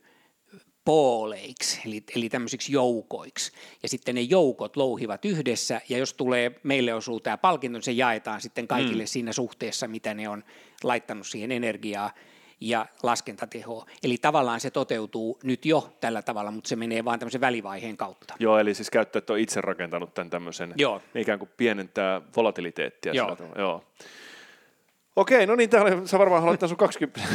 pooleiksi, 0.87 1.81
eli, 1.85 2.03
eli 2.15 2.29
tämmöisiksi 2.29 2.73
joukoiksi. 2.73 3.51
Ja 3.83 3.89
sitten 3.89 4.15
ne 4.15 4.21
joukot 4.21 4.75
louhivat 4.77 5.25
yhdessä, 5.25 5.81
ja 5.89 5.97
jos 5.97 6.13
tulee, 6.13 6.59
meille 6.63 6.93
osuu 6.93 7.19
tämä 7.19 7.37
palkinto, 7.37 7.77
niin 7.77 7.83
se 7.83 7.91
jaetaan 7.91 8.41
sitten 8.41 8.67
kaikille 8.67 9.03
mm. 9.03 9.07
siinä 9.07 9.33
suhteessa, 9.33 9.87
mitä 9.87 10.13
ne 10.13 10.29
on 10.29 10.43
laittanut 10.83 11.27
siihen 11.27 11.51
energiaa 11.51 12.11
ja 12.61 12.85
laskentatehoa. 13.03 13.85
Eli 14.03 14.17
tavallaan 14.17 14.59
se 14.59 14.71
toteutuu 14.71 15.39
nyt 15.43 15.65
jo 15.65 15.97
tällä 15.99 16.21
tavalla, 16.21 16.51
mutta 16.51 16.67
se 16.67 16.75
menee 16.75 17.05
vaan 17.05 17.19
tämmöisen 17.19 17.41
välivaiheen 17.41 17.97
kautta. 17.97 18.33
Joo, 18.39 18.59
eli 18.59 18.73
siis 18.73 18.89
käyttäjät 18.89 19.29
on 19.29 19.39
itse 19.39 19.61
rakentanut 19.61 20.13
tämän 20.13 20.29
tämmöisen, 20.29 20.73
Joo. 20.77 21.01
ikään 21.15 21.39
kuin 21.39 21.49
pienentää 21.57 22.21
volatiliteettia. 22.35 23.13
Joo. 23.13 23.37
Joo. 23.57 23.83
Okei, 25.17 25.45
no 25.45 25.55
niin, 25.55 25.69
täällä 25.69 25.91
sä 26.05 26.19
varmaan 26.19 26.41
haluat 26.41 26.59
sun 26.67 26.77
20 26.77 27.21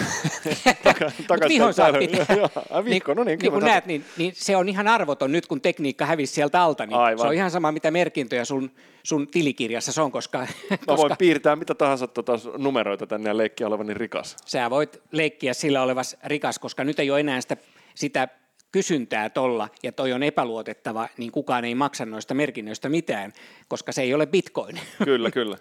takaisin. 1.29 1.49
Vihon 1.49 1.75
saa 1.75 1.93
pitää. 1.93 2.27
Vihko, 2.85 3.15
no 3.15 3.25
niin, 3.25 3.39
niin 3.39 3.53
kun 3.53 3.63
näet, 3.63 3.87
niin, 3.87 4.05
niin, 4.17 4.33
se 4.37 4.57
on 4.57 4.69
ihan 4.69 4.89
arvoton 4.89 5.33
nyt, 5.33 5.47
kun 5.47 5.61
tekniikka 5.61 6.07
hävisi 6.07 6.33
sieltä 6.35 6.63
alta, 6.63 6.87
niin 6.87 6.97
Aivan. 6.97 7.19
se 7.19 7.27
on 7.27 7.35
ihan 7.35 7.51
sama, 7.51 7.73
mitä 7.73 7.91
merkintöjä 7.91 8.45
sun, 8.45 8.71
sun 9.03 9.29
tilikirjassa 9.29 10.03
on, 10.03 10.13
koska... 10.13 10.39
Mä 10.39 10.47
koska, 10.71 10.97
voin 10.97 11.13
piirtää 11.19 11.57
mitä 11.57 11.75
tahansa 11.75 12.07
tota 12.07 12.33
numeroita 12.59 13.07
tänne 13.07 13.31
ja 13.31 13.37
leikkiä 13.37 13.67
olevani 13.67 13.95
rikas. 13.95 14.37
Sä 14.47 14.71
voit 14.71 15.03
leikkiä 15.13 15.55
sillä 15.55 15.83
olevas 15.83 16.17
rikas, 16.25 16.59
koska 16.59 16.85
nyt 16.85 17.01
ei 17.01 17.11
ole 17.11 17.21
enää 17.21 17.41
sitä, 17.41 17.57
sitä 17.95 18.29
kysyntää 18.73 19.31
tolla 19.31 19.69
ja 19.83 19.93
toi 19.93 20.13
on 20.13 20.23
epäluotettava, 20.23 21.09
niin 21.17 21.33
kukaan 21.33 21.65
ei 21.65 21.75
maksa 21.75 22.07
noista 22.07 22.35
merkinnöistä 22.35 22.89
mitään, 22.89 23.33
koska 23.69 23.93
se 23.93 24.03
ei 24.03 24.15
ole 24.15 24.27
bitcoin. 24.27 24.81
Kyllä, 25.05 25.31
kyllä. 25.31 25.57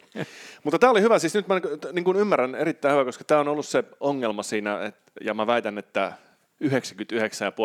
Mutta 0.64 0.80
tämä 0.80 0.92
oli 0.92 1.02
hyvä, 1.02 1.20
siis 1.20 1.34
nyt 1.34 1.48
mä 1.48 1.62
niin 1.94 2.06
kuin 2.06 2.18
ymmärrän 2.18 2.56
erittäin 2.56 2.94
hyvä, 2.94 3.06
koska 3.06 3.24
tämä 3.24 3.40
on 3.40 3.48
ollut 3.48 3.66
se 3.66 3.84
ongelma 4.00 4.44
siinä, 4.44 4.86
että, 4.86 5.12
ja 5.22 5.34
mä 5.34 5.48
väitän, 5.48 5.78
että 5.78 6.14
99,5 6.64 6.70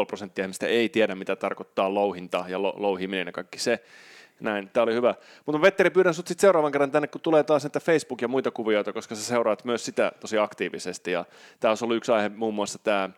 prosenttia 0.06 0.44
ihmistä 0.44 0.66
ei 0.66 0.88
tiedä, 0.88 1.14
mitä 1.14 1.36
tarkoittaa 1.36 1.94
louhinta 1.94 2.44
ja 2.48 2.62
louhiminen 2.62 3.26
ja 3.26 3.32
kaikki 3.32 3.58
se. 3.58 3.82
Näin, 4.40 4.70
tämä 4.72 4.84
oli 4.84 4.94
hyvä. 4.94 5.14
Mutta 5.46 5.62
Vetteri, 5.62 5.90
pyydän 5.90 6.14
sinut 6.14 6.26
sitten 6.26 6.40
seuraavan 6.40 6.72
kerran 6.72 6.90
tänne, 6.90 7.08
kun 7.08 7.20
tulee 7.20 7.42
taas 7.42 7.64
näitä 7.64 7.80
Facebook 7.80 8.22
ja 8.22 8.28
muita 8.28 8.50
kuvioita, 8.50 8.92
koska 8.92 9.14
sä 9.14 9.24
seuraat 9.24 9.64
myös 9.64 9.84
sitä 9.84 10.12
tosi 10.20 10.38
aktiivisesti. 10.38 11.12
Ja 11.12 11.24
tämä 11.60 11.70
olisi 11.70 11.84
ollut 11.84 11.96
yksi 11.96 12.12
aihe 12.12 12.28
muun 12.28 12.54
muassa 12.54 12.78
tämä 12.78 13.10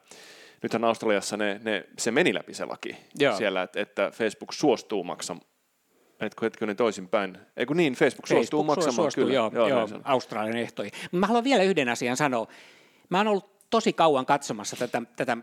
nythän 0.62 0.84
Australiassa 0.84 1.36
ne, 1.36 1.60
ne, 1.64 1.84
se 1.98 2.10
meni 2.10 2.34
läpi 2.34 2.54
se 2.54 2.64
laki 2.64 2.96
Joo. 3.18 3.36
siellä, 3.36 3.62
että, 3.62 3.80
että 3.80 4.10
Facebook 4.10 4.52
suostuu 4.52 5.04
maksamaan 5.04 5.48
Etkö 6.20 6.46
hetkinen 6.46 6.76
toisinpäin? 6.76 7.38
Eikö 7.56 7.74
niin, 7.74 7.92
Facebook, 7.92 8.28
Facebook 8.28 8.38
suostuu 8.40 8.64
maksamaan 8.64 8.94
suostuu, 8.94 9.24
kyllä. 9.24 9.34
Joo, 9.34 9.50
joo, 9.54 9.68
joo 9.68 9.88
Australian 10.04 10.56
ehtoihin. 10.56 10.92
Mä 11.12 11.26
haluan 11.26 11.44
vielä 11.44 11.62
yhden 11.62 11.88
asian 11.88 12.16
sanoa. 12.16 12.46
Mä 13.08 13.18
oon 13.18 13.26
ollut 13.26 13.70
tosi 13.70 13.92
kauan 13.92 14.26
katsomassa 14.26 14.76
tätä, 14.76 15.02
tätä 15.16 15.36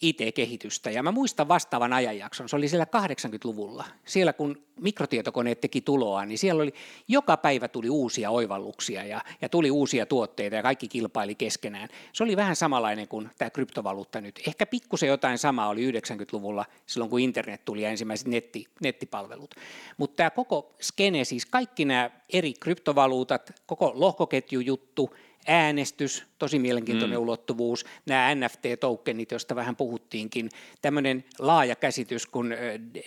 IT-kehitystä. 0.00 0.90
Ja 0.90 1.02
mä 1.02 1.12
muistan 1.12 1.48
vastaavan 1.48 1.92
ajanjakson, 1.92 2.48
se 2.48 2.56
oli 2.56 2.68
siellä 2.68 2.86
80-luvulla. 2.96 3.84
Siellä 4.04 4.32
kun 4.32 4.62
mikrotietokoneet 4.80 5.60
teki 5.60 5.80
tuloa, 5.80 6.24
niin 6.24 6.38
siellä 6.38 6.62
oli, 6.62 6.74
joka 7.08 7.36
päivä 7.36 7.68
tuli 7.68 7.90
uusia 7.90 8.30
oivalluksia 8.30 9.04
ja, 9.04 9.20
ja 9.40 9.48
tuli 9.48 9.70
uusia 9.70 10.06
tuotteita 10.06 10.56
ja 10.56 10.62
kaikki 10.62 10.88
kilpaili 10.88 11.34
keskenään. 11.34 11.88
Se 12.12 12.24
oli 12.24 12.36
vähän 12.36 12.56
samanlainen 12.56 13.08
kuin 13.08 13.30
tämä 13.38 13.50
kryptovaluutta 13.50 14.20
nyt. 14.20 14.40
Ehkä 14.46 14.66
pikkusen 14.66 15.08
jotain 15.08 15.38
samaa 15.38 15.68
oli 15.68 15.90
90-luvulla 15.90 16.64
silloin, 16.86 17.10
kun 17.10 17.20
internet 17.20 17.64
tuli 17.64 17.82
ja 17.82 17.90
ensimmäiset 17.90 18.28
netti, 18.28 18.66
nettipalvelut. 18.80 19.54
Mutta 19.96 20.16
tämä 20.16 20.30
koko 20.30 20.74
skene, 20.80 21.24
siis 21.24 21.46
kaikki 21.46 21.84
nämä 21.84 22.10
eri 22.32 22.52
kryptovaluutat, 22.52 23.60
koko 23.66 23.92
lohkoketjujuttu, 23.94 25.14
äänestys, 25.46 26.24
tosi 26.38 26.58
mielenkiintoinen 26.58 27.18
mm. 27.18 27.22
ulottuvuus, 27.22 27.84
nämä 28.06 28.34
NFT-tokenit, 28.34 29.30
joista 29.30 29.54
vähän 29.54 29.76
puhuttiinkin, 29.76 30.50
tämmöinen 30.82 31.24
laaja 31.38 31.76
käsitys 31.76 32.26
kuin 32.26 32.54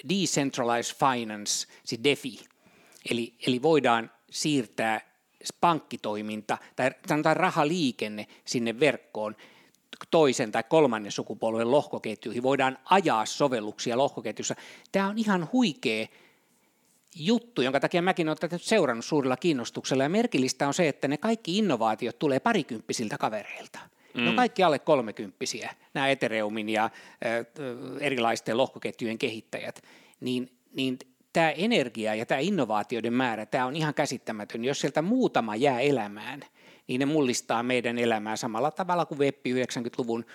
Decentralized 0.09 0.95
Finance, 0.95 1.67
siis 1.83 2.03
DeFi, 2.03 2.39
eli, 3.11 3.33
eli 3.47 3.61
voidaan 3.61 4.11
siirtää 4.31 5.01
pankkitoiminta 5.61 6.57
tai 6.75 6.91
sanotaan 7.07 7.37
rahaliikenne 7.37 8.27
sinne 8.45 8.79
verkkoon 8.79 9.35
toisen 10.11 10.51
tai 10.51 10.63
kolmannen 10.69 11.11
sukupolven 11.11 11.71
lohkoketjuihin, 11.71 12.43
voidaan 12.43 12.77
ajaa 12.85 13.25
sovelluksia 13.25 13.97
lohkoketjussa. 13.97 14.55
Tämä 14.91 15.07
on 15.07 15.17
ihan 15.17 15.49
huikea 15.53 16.07
juttu, 17.15 17.61
jonka 17.61 17.79
takia 17.79 18.01
mäkin 18.01 18.29
olen 18.29 18.37
tätä 18.37 18.57
seurannut 18.57 19.05
suurella 19.05 19.37
kiinnostuksella. 19.37 20.03
Ja 20.03 20.09
merkillistä 20.09 20.67
on 20.67 20.73
se, 20.73 20.87
että 20.87 21.07
ne 21.07 21.17
kaikki 21.17 21.57
innovaatiot 21.57 22.19
tulee 22.19 22.39
parikymppisiltä 22.39 23.17
kavereilta. 23.17 23.79
Mm. 24.13 24.23
Ne 24.23 24.29
on 24.29 24.35
kaikki 24.35 24.63
alle 24.63 24.79
kolmekymppisiä, 24.79 25.75
nämä 25.93 26.09
Ethereumin 26.09 26.69
ja 26.69 26.83
äh, 26.83 26.91
erilaisten 27.99 28.57
lohkoketjujen 28.57 29.17
kehittäjät. 29.17 29.81
Niin, 30.19 30.51
niin 30.73 30.99
tämä 31.33 31.51
energia 31.51 32.15
ja 32.15 32.25
tämä 32.25 32.39
innovaatioiden 32.39 33.13
määrä, 33.13 33.45
tämä 33.45 33.65
on 33.65 33.75
ihan 33.75 33.93
käsittämätön. 33.93 34.65
Jos 34.65 34.81
sieltä 34.81 35.01
muutama 35.01 35.55
jää 35.55 35.79
elämään, 35.79 36.41
niin 36.87 36.99
ne 36.99 37.05
mullistaa 37.05 37.63
meidän 37.63 37.97
elämää 37.97 38.35
samalla 38.35 38.71
tavalla 38.71 39.05
kuin 39.05 39.19
web 39.19 39.35
90-luvun 39.35 40.25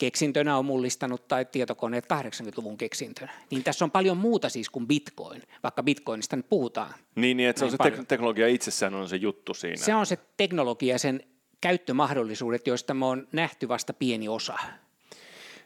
keksintönä 0.00 0.58
on 0.58 0.64
mullistanut 0.64 1.28
tai 1.28 1.44
tietokoneet 1.44 2.04
80-luvun 2.04 2.76
keksintönä. 2.76 3.32
Niin 3.50 3.64
tässä 3.64 3.84
on 3.84 3.90
paljon 3.90 4.16
muuta 4.16 4.48
siis 4.48 4.70
kuin 4.70 4.86
bitcoin, 4.86 5.42
vaikka 5.62 5.82
bitcoinista 5.82 6.36
nyt 6.36 6.48
puhutaan. 6.48 6.94
Niin, 7.14 7.36
niin 7.36 7.48
että 7.48 7.58
se 7.58 7.64
on 7.64 7.70
se 7.70 7.76
paljon. 7.76 8.06
teknologia 8.06 8.48
itsessään 8.48 8.94
on 8.94 9.08
se 9.08 9.16
juttu 9.16 9.54
siinä. 9.54 9.76
Se 9.76 9.94
on 9.94 10.06
se 10.06 10.18
teknologia, 10.36 10.98
sen 10.98 11.22
käyttömahdollisuudet, 11.60 12.66
joista 12.66 12.94
me 12.94 13.06
on 13.06 13.28
nähty 13.32 13.68
vasta 13.68 13.92
pieni 13.92 14.28
osa. 14.28 14.58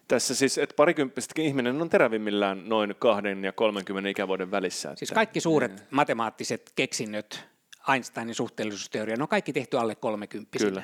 Tässä 0.09 0.35
siis, 0.35 0.59
että 0.59 0.75
parikymppisetkin 0.77 1.45
ihminen 1.45 1.83
on 1.83 1.91
terävimmillään 1.91 2.69
noin 2.69 2.95
kahden 2.99 3.45
ja 3.45 3.53
30 3.53 4.09
ikävuoden 4.09 4.51
välissä. 4.51 4.89
Että... 4.89 4.99
Siis 4.99 5.13
kaikki 5.13 5.41
suuret 5.41 5.77
niin. 5.77 5.87
matemaattiset 5.91 6.73
keksinnöt, 6.77 7.45
Einsteinin 7.93 8.35
suhteellisuusteoria, 8.35 9.17
ne 9.17 9.23
on 9.23 9.29
kaikki 9.29 9.53
tehty 9.53 9.79
alle 9.79 9.95
30 9.95 10.59
Kyllä. 10.59 10.83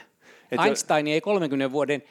Einstein 0.65 1.07
ei 1.07 1.21
30 1.21 1.73
vuoden 1.73 2.03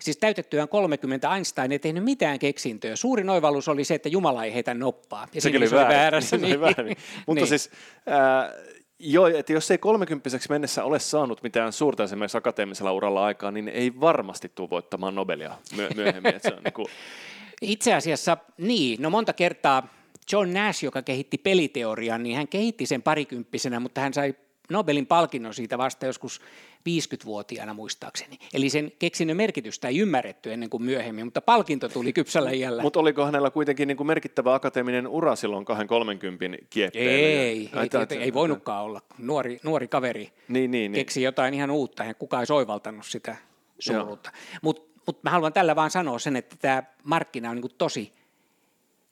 Siis 0.00 0.16
täytettyään 0.16 0.68
30 0.68 1.34
Einstein 1.34 1.72
ei 1.72 1.78
tehnyt 1.78 2.04
mitään 2.04 2.38
keksintöä. 2.38 2.96
Suurin 2.96 3.30
oivallus 3.30 3.68
oli 3.68 3.84
se, 3.84 3.94
että 3.94 4.08
Jumala 4.08 4.44
ei 4.44 4.54
heitä 4.54 4.74
noppaa. 4.74 5.28
Ja 5.34 5.40
Sekin 5.40 5.60
oli, 5.60 5.68
se 5.68 5.76
oli 5.76 5.88
väärässä. 5.88 6.36
Niin. 6.44 6.60
väärin. 6.60 6.96
Mutta 7.26 7.40
niin. 7.40 7.48
siis 7.48 7.70
äh, 8.08 8.74
Joo, 8.98 9.26
että 9.26 9.52
jos 9.52 9.70
ei 9.70 9.78
30 9.78 10.30
mennessä 10.48 10.84
ole 10.84 10.98
saanut 10.98 11.42
mitään 11.42 11.72
suurta 11.72 12.04
esimerkiksi 12.04 12.38
akateemisella 12.38 12.92
uralla 12.92 13.24
aikaa, 13.24 13.50
niin 13.50 13.68
ei 13.68 14.00
varmasti 14.00 14.52
tule 14.54 14.70
voittamaan 14.70 15.14
Nobelia 15.14 15.58
myöhemmin. 15.96 16.34
että 16.34 16.48
se 16.48 16.54
on 16.54 16.62
niin 16.62 16.72
kuin... 16.72 16.86
Itse 17.62 17.94
asiassa 17.94 18.36
niin, 18.58 19.02
no 19.02 19.10
monta 19.10 19.32
kertaa 19.32 19.88
John 20.32 20.52
Nash, 20.52 20.84
joka 20.84 21.02
kehitti 21.02 21.38
peliteorian, 21.38 22.22
niin 22.22 22.36
hän 22.36 22.48
kehitti 22.48 22.86
sen 22.86 23.02
parikymppisenä, 23.02 23.80
mutta 23.80 24.00
hän 24.00 24.14
sai 24.14 24.34
Nobelin 24.70 25.06
palkinnon 25.06 25.54
siitä 25.54 25.78
vasta 25.78 26.06
joskus 26.06 26.40
50-vuotiaana 26.88 27.74
muistaakseni. 27.74 28.38
Eli 28.54 28.70
sen 28.70 28.92
keksinnön 28.98 29.36
merkitystä 29.36 29.88
ei 29.88 29.98
ymmärretty 29.98 30.52
ennen 30.52 30.70
kuin 30.70 30.82
myöhemmin, 30.82 31.26
mutta 31.26 31.40
palkinto 31.40 31.88
tuli 31.88 32.12
kypsällä 32.12 32.50
iällä. 32.50 32.82
Mutta 32.82 33.00
oliko 33.00 33.24
hänellä 33.24 33.50
kuitenkin 33.50 33.88
niin 33.88 33.96
kuin 33.96 34.06
merkittävä 34.06 34.54
akateeminen 34.54 35.06
ura 35.08 35.36
silloin 35.36 35.64
230 35.64 36.66
kieppeillä? 36.70 37.12
Ei, 37.12 37.24
ei, 37.24 37.70
ei, 38.10 38.18
ei 38.18 38.34
voinutkaan 38.34 38.84
olla. 38.84 39.00
Nuori, 39.18 39.60
nuori 39.62 39.88
kaveri 39.88 40.32
niin, 40.48 40.70
niin, 40.70 40.70
niin. 40.70 40.92
keksi 40.92 41.22
jotain 41.22 41.54
ihan 41.54 41.70
uutta 41.70 42.04
ja 42.04 42.14
kukaan 42.14 42.42
ei 42.42 42.46
soivaltanut 42.46 43.06
sitä 43.06 43.36
suuruutta. 43.78 44.30
Mutta 44.62 45.00
mut 45.06 45.22
mä 45.22 45.30
haluan 45.30 45.52
tällä 45.52 45.76
vaan 45.76 45.90
sanoa 45.90 46.18
sen, 46.18 46.36
että 46.36 46.56
tämä 46.60 46.82
markkina 47.04 47.50
on 47.50 47.56
niin 47.56 47.62
kuin 47.62 47.74
tosi 47.78 48.12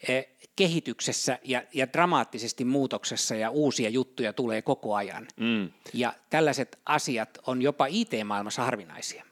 eh, 0.09 0.28
kehityksessä 0.57 1.38
ja, 1.44 1.62
ja 1.74 1.92
dramaattisesti 1.92 2.64
muutoksessa 2.64 3.34
ja 3.34 3.50
uusia 3.50 3.88
juttuja 3.88 4.32
tulee 4.32 4.62
koko 4.62 4.94
ajan. 4.94 5.28
Mm. 5.36 5.70
Ja 5.94 6.12
tällaiset 6.30 6.78
asiat 6.86 7.38
on 7.46 7.62
jopa 7.62 7.86
IT-maailmassa 7.86 8.62
harvinaisia. 8.62 9.24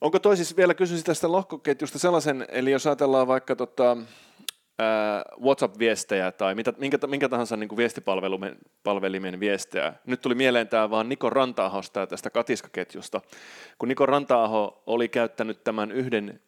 Onko 0.00 0.18
toi 0.18 0.36
siis, 0.36 0.56
vielä 0.56 0.74
kysyisin 0.74 1.06
tästä 1.06 1.32
lohkoketjusta 1.32 1.98
sellaisen, 1.98 2.46
eli 2.48 2.70
jos 2.70 2.86
ajatellaan 2.86 3.26
vaikka 3.26 3.56
tota, 3.56 3.96
WhatsApp-viestejä 5.42 6.32
tai 6.32 6.54
mitä, 6.54 6.72
minkä, 6.78 6.98
minkä 7.06 7.28
tahansa 7.28 7.56
niin 7.56 7.68
kuin 7.68 7.76
viestipalvelimen 7.76 9.40
viestejä. 9.40 9.92
Nyt 10.06 10.20
tuli 10.20 10.34
mieleen 10.34 10.68
tämä 10.68 10.90
vaan 10.90 11.08
Niko 11.08 11.30
Ranta-ahosta 11.30 12.00
ja 12.00 12.06
tästä 12.06 12.30
katiskaketjusta. 12.30 13.20
Kun 13.78 13.88
Niko 13.88 14.06
Ranta-aho 14.06 14.82
oli 14.86 15.08
käyttänyt 15.08 15.64
tämän 15.64 15.92
yhden 15.92 16.40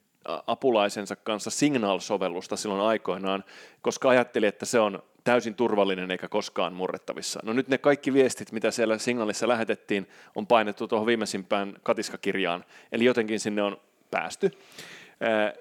apulaisensa 0.47 1.17
kanssa 1.17 1.51
Signal-sovellusta 1.51 2.57
silloin 2.57 2.81
aikoinaan, 2.81 3.45
koska 3.83 4.09
ajatteli, 4.09 4.47
että 4.47 4.67
se 4.67 4.81
on 4.81 5.03
täysin 5.25 5.55
turvallinen 5.55 6.11
eikä 6.11 6.29
koskaan 6.29 6.73
murrettavissa. 6.73 7.41
No 7.43 7.53
nyt 7.53 7.69
ne 7.69 7.79
kaikki 7.79 8.13
viestit, 8.13 8.53
mitä 8.53 8.71
siellä 8.71 8.99
Signalissa 8.99 9.49
lähetettiin, 9.49 10.09
on 10.35 10.47
painettu 10.47 10.89
tuohon 10.89 11.07
viimeisimpään 11.07 11.75
katiskakirjaan, 11.83 12.65
eli 12.93 13.05
jotenkin 13.05 13.41
sinne 13.41 13.63
on 13.63 13.81
päästy. 14.11 14.51
Ää, 15.21 15.55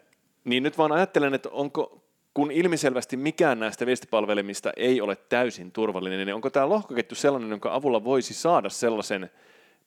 niin 0.44 0.64
nyt 0.64 0.78
vaan 0.78 0.92
ajattelen, 0.92 1.34
että 1.34 1.50
onko, 1.50 2.02
kun 2.34 2.52
ilmiselvästi 2.52 3.18
mikään 3.18 3.60
näistä 3.60 3.86
viestipalvelimista 3.86 4.72
ei 4.78 5.02
ole 5.02 5.16
täysin 5.16 5.72
turvallinen, 5.72 6.26
niin 6.26 6.36
onko 6.36 6.50
tämä 6.50 6.70
lohkoketju 6.70 7.16
sellainen, 7.16 7.50
jonka 7.50 7.74
avulla 7.74 8.04
voisi 8.04 8.34
saada 8.34 8.70
sellaisen 8.70 9.30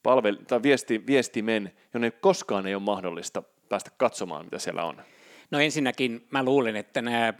palvel- 0.02 0.44
tai 0.46 0.62
viesti, 0.62 1.06
viestimen, 1.06 1.72
jonne 1.94 2.10
koskaan 2.10 2.66
ei 2.66 2.74
ole 2.74 2.82
mahdollista 2.82 3.42
päästä 3.70 3.90
katsomaan, 3.96 4.44
mitä 4.44 4.58
siellä 4.58 4.84
on? 4.84 5.02
No 5.50 5.60
ensinnäkin 5.60 6.26
mä 6.30 6.42
luulen, 6.42 6.76
että 6.76 7.02
nämä 7.02 7.34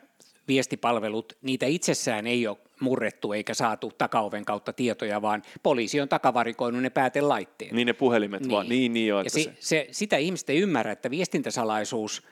viestipalvelut, 0.49 1.33
niitä 1.43 1.67
itsessään 1.67 2.27
ei 2.27 2.47
ole 2.47 2.59
murrettu 2.81 3.33
eikä 3.33 3.55
saatu 3.55 3.93
takaoven 3.99 4.45
kautta 4.45 4.73
tietoja, 4.73 5.23
vaan 5.23 5.43
poliisi 5.63 6.01
on 6.01 6.09
takavarikoinut 6.09 6.83
ne 6.83 6.91
päätelaitteet. 6.91 7.73
Niin 7.73 7.87
ne 7.87 7.93
puhelimet 7.93 8.41
niin. 8.41 8.51
vaan, 8.51 8.69
niin, 8.69 8.93
niin 8.93 9.07
joo. 9.07 9.23
Ja 9.23 9.31
se, 9.31 9.53
se, 9.61 9.89
sitä 9.91 10.17
ihmiset 10.17 10.51
ei 10.51 10.59
ymmärrä, 10.59 10.93
että 10.93 11.11
viestintäsalaisuus– 11.11 12.23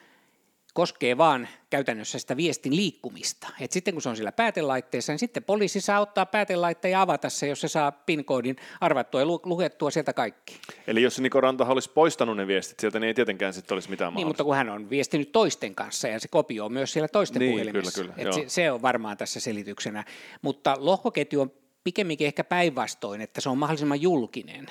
koskee 0.79 1.19
vaan 1.19 1.49
käytännössä 1.71 2.19
sitä 2.19 2.37
viestin 2.37 2.77
liikkumista. 2.77 3.49
Et 3.61 3.73
sitten 3.73 3.95
kun 3.95 4.03
se 4.03 4.09
on 4.09 4.17
sillä 4.17 4.33
päätelaitteessa, 4.33 5.13
niin 5.13 5.19
sitten 5.19 5.45
poliisi 5.45 5.81
saa 5.81 6.01
ottaa 6.01 6.27
päätelaitteen 6.27 6.93
ja 6.93 7.03
avata 7.03 7.29
se, 7.29 7.49
jos 7.49 7.61
se 7.61 7.69
saa 7.69 7.93
PIN-koodin 7.93 8.57
arvattua 8.81 9.21
ja 9.21 9.27
luettua 9.27 9.91
sieltä 9.91 10.13
kaikki. 10.13 10.61
Eli 10.87 11.03
jos 11.03 11.21
Niko 11.21 11.41
Ranta 11.41 11.65
olisi 11.65 11.91
poistanut 11.91 12.37
ne 12.37 12.47
viestit 12.47 12.81
sieltä, 12.81 13.01
niin 13.01 13.09
ei 13.09 13.15
tietenkään 13.15 13.55
sitten 13.55 13.75
olisi 13.75 13.91
mitään 13.91 14.15
Niin, 14.15 14.27
mutta 14.27 14.45
kun 14.45 14.57
hän 14.57 14.69
on 14.69 14.91
viestinyt 14.91 15.33
toisten 15.33 15.75
kanssa 15.75 16.09
ja 16.09 16.21
se 16.21 16.29
kopioi 16.29 16.71
myös 16.71 16.93
siellä 16.93 17.09
toisten 17.09 17.41
niin, 17.41 17.53
puhelimessa. 17.53 18.01
Kyllä, 18.01 18.15
kyllä, 18.15 18.33
se, 18.33 18.45
se 18.47 18.73
on 18.73 18.83
varmaan 18.83 19.17
tässä 19.17 19.41
selityksenä. 19.41 20.05
Mutta 20.43 20.77
lohkoketju 20.79 21.41
on 21.41 21.53
pikemminkin 21.85 22.27
ehkä 22.27 22.45
päinvastoin, 22.45 23.21
että 23.21 23.41
se 23.41 23.49
on 23.49 23.59
mahdollisimman 23.59 24.03
julkinen. 24.03 24.67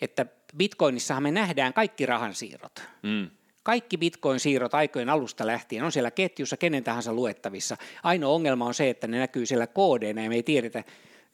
Että 0.00 0.26
Bitcoinissahan 0.56 1.22
me 1.22 1.30
nähdään 1.30 1.72
kaikki 1.72 2.06
rahansiirrot. 2.06 2.82
Mm. 3.02 3.30
Kaikki 3.62 3.98
Bitcoin-siirrot 3.98 4.74
aikojen 4.74 5.08
alusta 5.08 5.46
lähtien 5.46 5.84
on 5.84 5.92
siellä 5.92 6.10
ketjussa 6.10 6.56
kenen 6.56 6.84
tahansa 6.84 7.12
luettavissa. 7.12 7.76
Ainoa 8.02 8.34
ongelma 8.34 8.66
on 8.66 8.74
se, 8.74 8.90
että 8.90 9.06
ne 9.06 9.18
näkyy 9.18 9.46
siellä 9.46 9.66
koodeina 9.66 10.22
ja 10.22 10.28
me 10.28 10.34
ei 10.34 10.42
tiedetä 10.42 10.84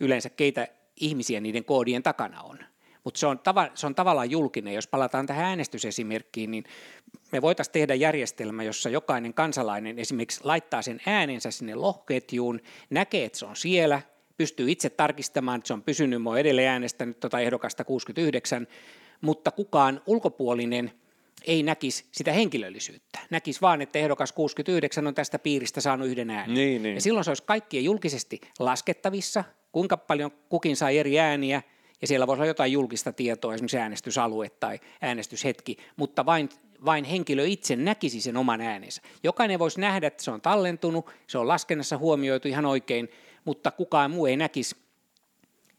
yleensä 0.01 0.31
keitä 0.31 0.69
ihmisiä 0.97 1.41
niiden 1.41 1.65
koodien 1.65 2.03
takana 2.03 2.43
on. 2.43 2.59
Mutta 3.05 3.21
se, 3.21 3.27
on 3.27 3.39
tava, 3.39 3.69
se 3.75 3.87
on 3.87 3.95
tavallaan 3.95 4.31
julkinen. 4.31 4.75
Jos 4.75 4.87
palataan 4.87 5.27
tähän 5.27 5.45
äänestysesimerkkiin, 5.45 6.51
niin 6.51 6.65
me 7.33 7.43
voitaisiin 7.43 7.73
tehdä 7.73 7.95
järjestelmä, 7.95 8.63
jossa 8.63 8.89
jokainen 8.89 9.35
kansalainen 9.35 9.99
esimerkiksi 9.99 10.41
laittaa 10.45 10.83
sen 10.83 11.01
äänensä 11.07 11.51
sinne 11.51 11.75
lohketjuun, 11.75 12.61
näkee, 12.91 13.25
että 13.25 13.39
se 13.39 13.47
on 13.47 13.57
siellä, 13.57 14.03
pystyy 14.37 14.71
itse 14.71 14.91
tarkistamaan, 14.91 15.59
että 15.59 15.67
se 15.69 15.73
on 15.73 15.83
pysynyt, 15.83 16.23
mä 16.23 16.39
edelleen 16.39 16.69
äänestänyt 16.69 17.21
tuota 17.21 17.41
ehdokasta 17.41 17.85
69, 17.85 18.67
mutta 19.21 19.51
kukaan 19.51 20.01
ulkopuolinen– 20.07 20.93
ei 21.47 21.63
näkisi 21.63 22.05
sitä 22.13 22.33
henkilöllisyyttä. 22.33 23.19
Näkisi 23.31 23.61
vaan, 23.61 23.83
että 23.83 23.99
ehdokas 23.99 24.33
69 24.33 25.07
on 25.07 25.15
tästä 25.15 25.39
piiristä 25.39 25.81
saanut 25.81 26.09
yhden 26.09 26.31
äänen. 26.31 26.55
Niin, 26.55 26.83
niin. 26.83 26.95
Ja 26.95 27.01
silloin 27.01 27.25
se 27.25 27.31
olisi 27.31 27.43
kaikkien 27.43 27.85
julkisesti 27.85 28.41
laskettavissa, 28.59 29.45
kuinka 29.73 29.97
paljon 29.97 30.31
kukin 30.49 30.77
sai 30.77 30.99
eri 30.99 31.21
ääniä, 31.21 31.63
ja 32.01 32.07
siellä 32.07 32.27
voisi 32.27 32.41
olla 32.41 32.47
jotain 32.47 32.73
julkista 32.73 33.13
tietoa, 33.13 33.55
esimerkiksi 33.55 33.79
äänestysalue 33.79 34.51
tai 34.51 34.81
äänestyshetki, 35.01 35.77
mutta 35.97 36.27
vain, 36.27 36.49
vain 36.85 37.05
henkilö 37.05 37.47
itse 37.47 37.77
näkisi 37.77 38.21
sen 38.21 38.37
oman 38.37 38.61
äänensä. 38.61 39.03
Jokainen 39.23 39.59
voisi 39.59 39.81
nähdä, 39.81 40.07
että 40.07 40.25
se 40.25 40.31
on 40.31 40.41
tallentunut, 40.41 41.11
se 41.27 41.39
on 41.39 41.49
laskennassa 41.49 41.99
huomioitu 41.99 42.49
ihan 42.49 42.67
oikein, 42.67 43.09
mutta 43.45 43.71
kukaan 43.71 44.11
muu 44.11 44.27
ei 44.27 44.37
näkisi, 44.37 44.77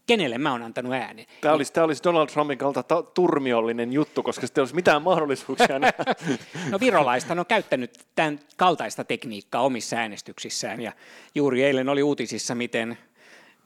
kenelle 0.10 0.38
mä 0.38 0.52
oon 0.52 0.64
antanut 0.64 0.94
äänen. 0.94 1.26
Tämä 1.42 1.54
olisi, 1.54 1.74
tämä 1.74 1.86
olisi 1.86 2.04
Donald 2.04 2.28
Trumpin 2.28 2.58
kalta 2.58 2.84
ta- 2.84 3.04
turmiollinen 3.04 3.94
juttu, 3.94 4.24
koska 4.24 4.48
sitten 4.48 4.62
ei 4.62 4.64
olisi 4.64 4.76
mitään 4.76 5.02
mahdollisuuksia. 5.02 5.80
No 6.72 6.80
virolaista 6.80 7.34
on 7.34 7.46
käyttänyt 7.46 8.00
tämän 8.16 8.40
kaltaista 8.58 9.04
tekniikkaa 9.04 9.62
omissa 9.62 9.96
äänestyksissään 9.96 10.82
ja 10.82 10.92
juuri 11.36 11.64
eilen 11.64 11.90
oli 11.90 12.04
uutisissa, 12.04 12.56
miten, 12.56 12.98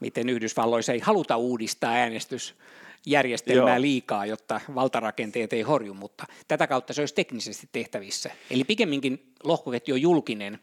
miten 0.00 0.28
Yhdysvalloissa 0.28 0.92
ei 0.92 0.98
haluta 0.98 1.36
uudistaa 1.36 1.92
äänestysjärjestelmää 1.92 3.74
Joo. 3.74 3.82
liikaa, 3.82 4.26
jotta 4.26 4.60
valtarakenteet 4.74 5.52
ei 5.52 5.62
horju, 5.62 5.94
mutta 5.94 6.26
tätä 6.48 6.66
kautta 6.66 6.92
se 6.92 7.02
olisi 7.02 7.14
teknisesti 7.14 7.68
tehtävissä. 7.72 8.30
Eli 8.50 8.64
pikemminkin 8.64 9.32
lohkoketju 9.44 9.94
on 9.94 10.02
julkinen 10.02 10.58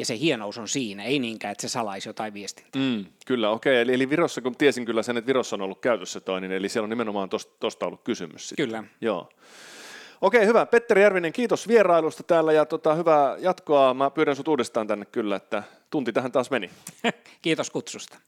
ja 0.00 0.06
se 0.06 0.18
hienous 0.18 0.58
on 0.58 0.68
siinä, 0.68 1.04
ei 1.04 1.18
niinkään, 1.18 1.52
että 1.52 1.62
se 1.62 1.68
salaisi 1.68 2.08
jotain 2.08 2.34
viestintää. 2.34 2.82
Mm, 2.82 3.04
kyllä, 3.26 3.50
okei. 3.50 3.80
Eli, 3.80 3.94
eli 3.94 4.10
Virossa, 4.10 4.40
kun 4.40 4.56
tiesin 4.56 4.84
kyllä 4.84 5.02
sen, 5.02 5.16
että 5.16 5.26
Virossa 5.26 5.56
on 5.56 5.62
ollut 5.62 5.80
käytössä 5.80 6.20
toi, 6.20 6.40
niin 6.40 6.52
eli 6.52 6.68
siellä 6.68 6.84
on 6.84 6.90
nimenomaan 6.90 7.28
tuosta 7.60 7.86
ollut 7.86 8.00
kysymys. 8.04 8.48
Sitten. 8.48 8.66
Kyllä. 8.66 8.84
Joo. 9.00 9.28
Okei, 10.20 10.46
hyvä. 10.46 10.66
Petteri 10.66 11.02
Järvinen, 11.02 11.32
kiitos 11.32 11.68
vierailusta 11.68 12.22
täällä 12.22 12.52
ja 12.52 12.66
tota, 12.66 12.94
hyvää 12.94 13.36
jatkoa. 13.38 13.94
Mä 13.94 14.10
pyydän 14.10 14.36
sut 14.36 14.48
uudestaan 14.48 14.86
tänne 14.86 15.04
kyllä, 15.04 15.36
että 15.36 15.62
tunti 15.90 16.12
tähän 16.12 16.32
taas 16.32 16.50
meni. 16.50 16.70
Kiitos 17.42 17.70
kutsusta. 17.70 18.18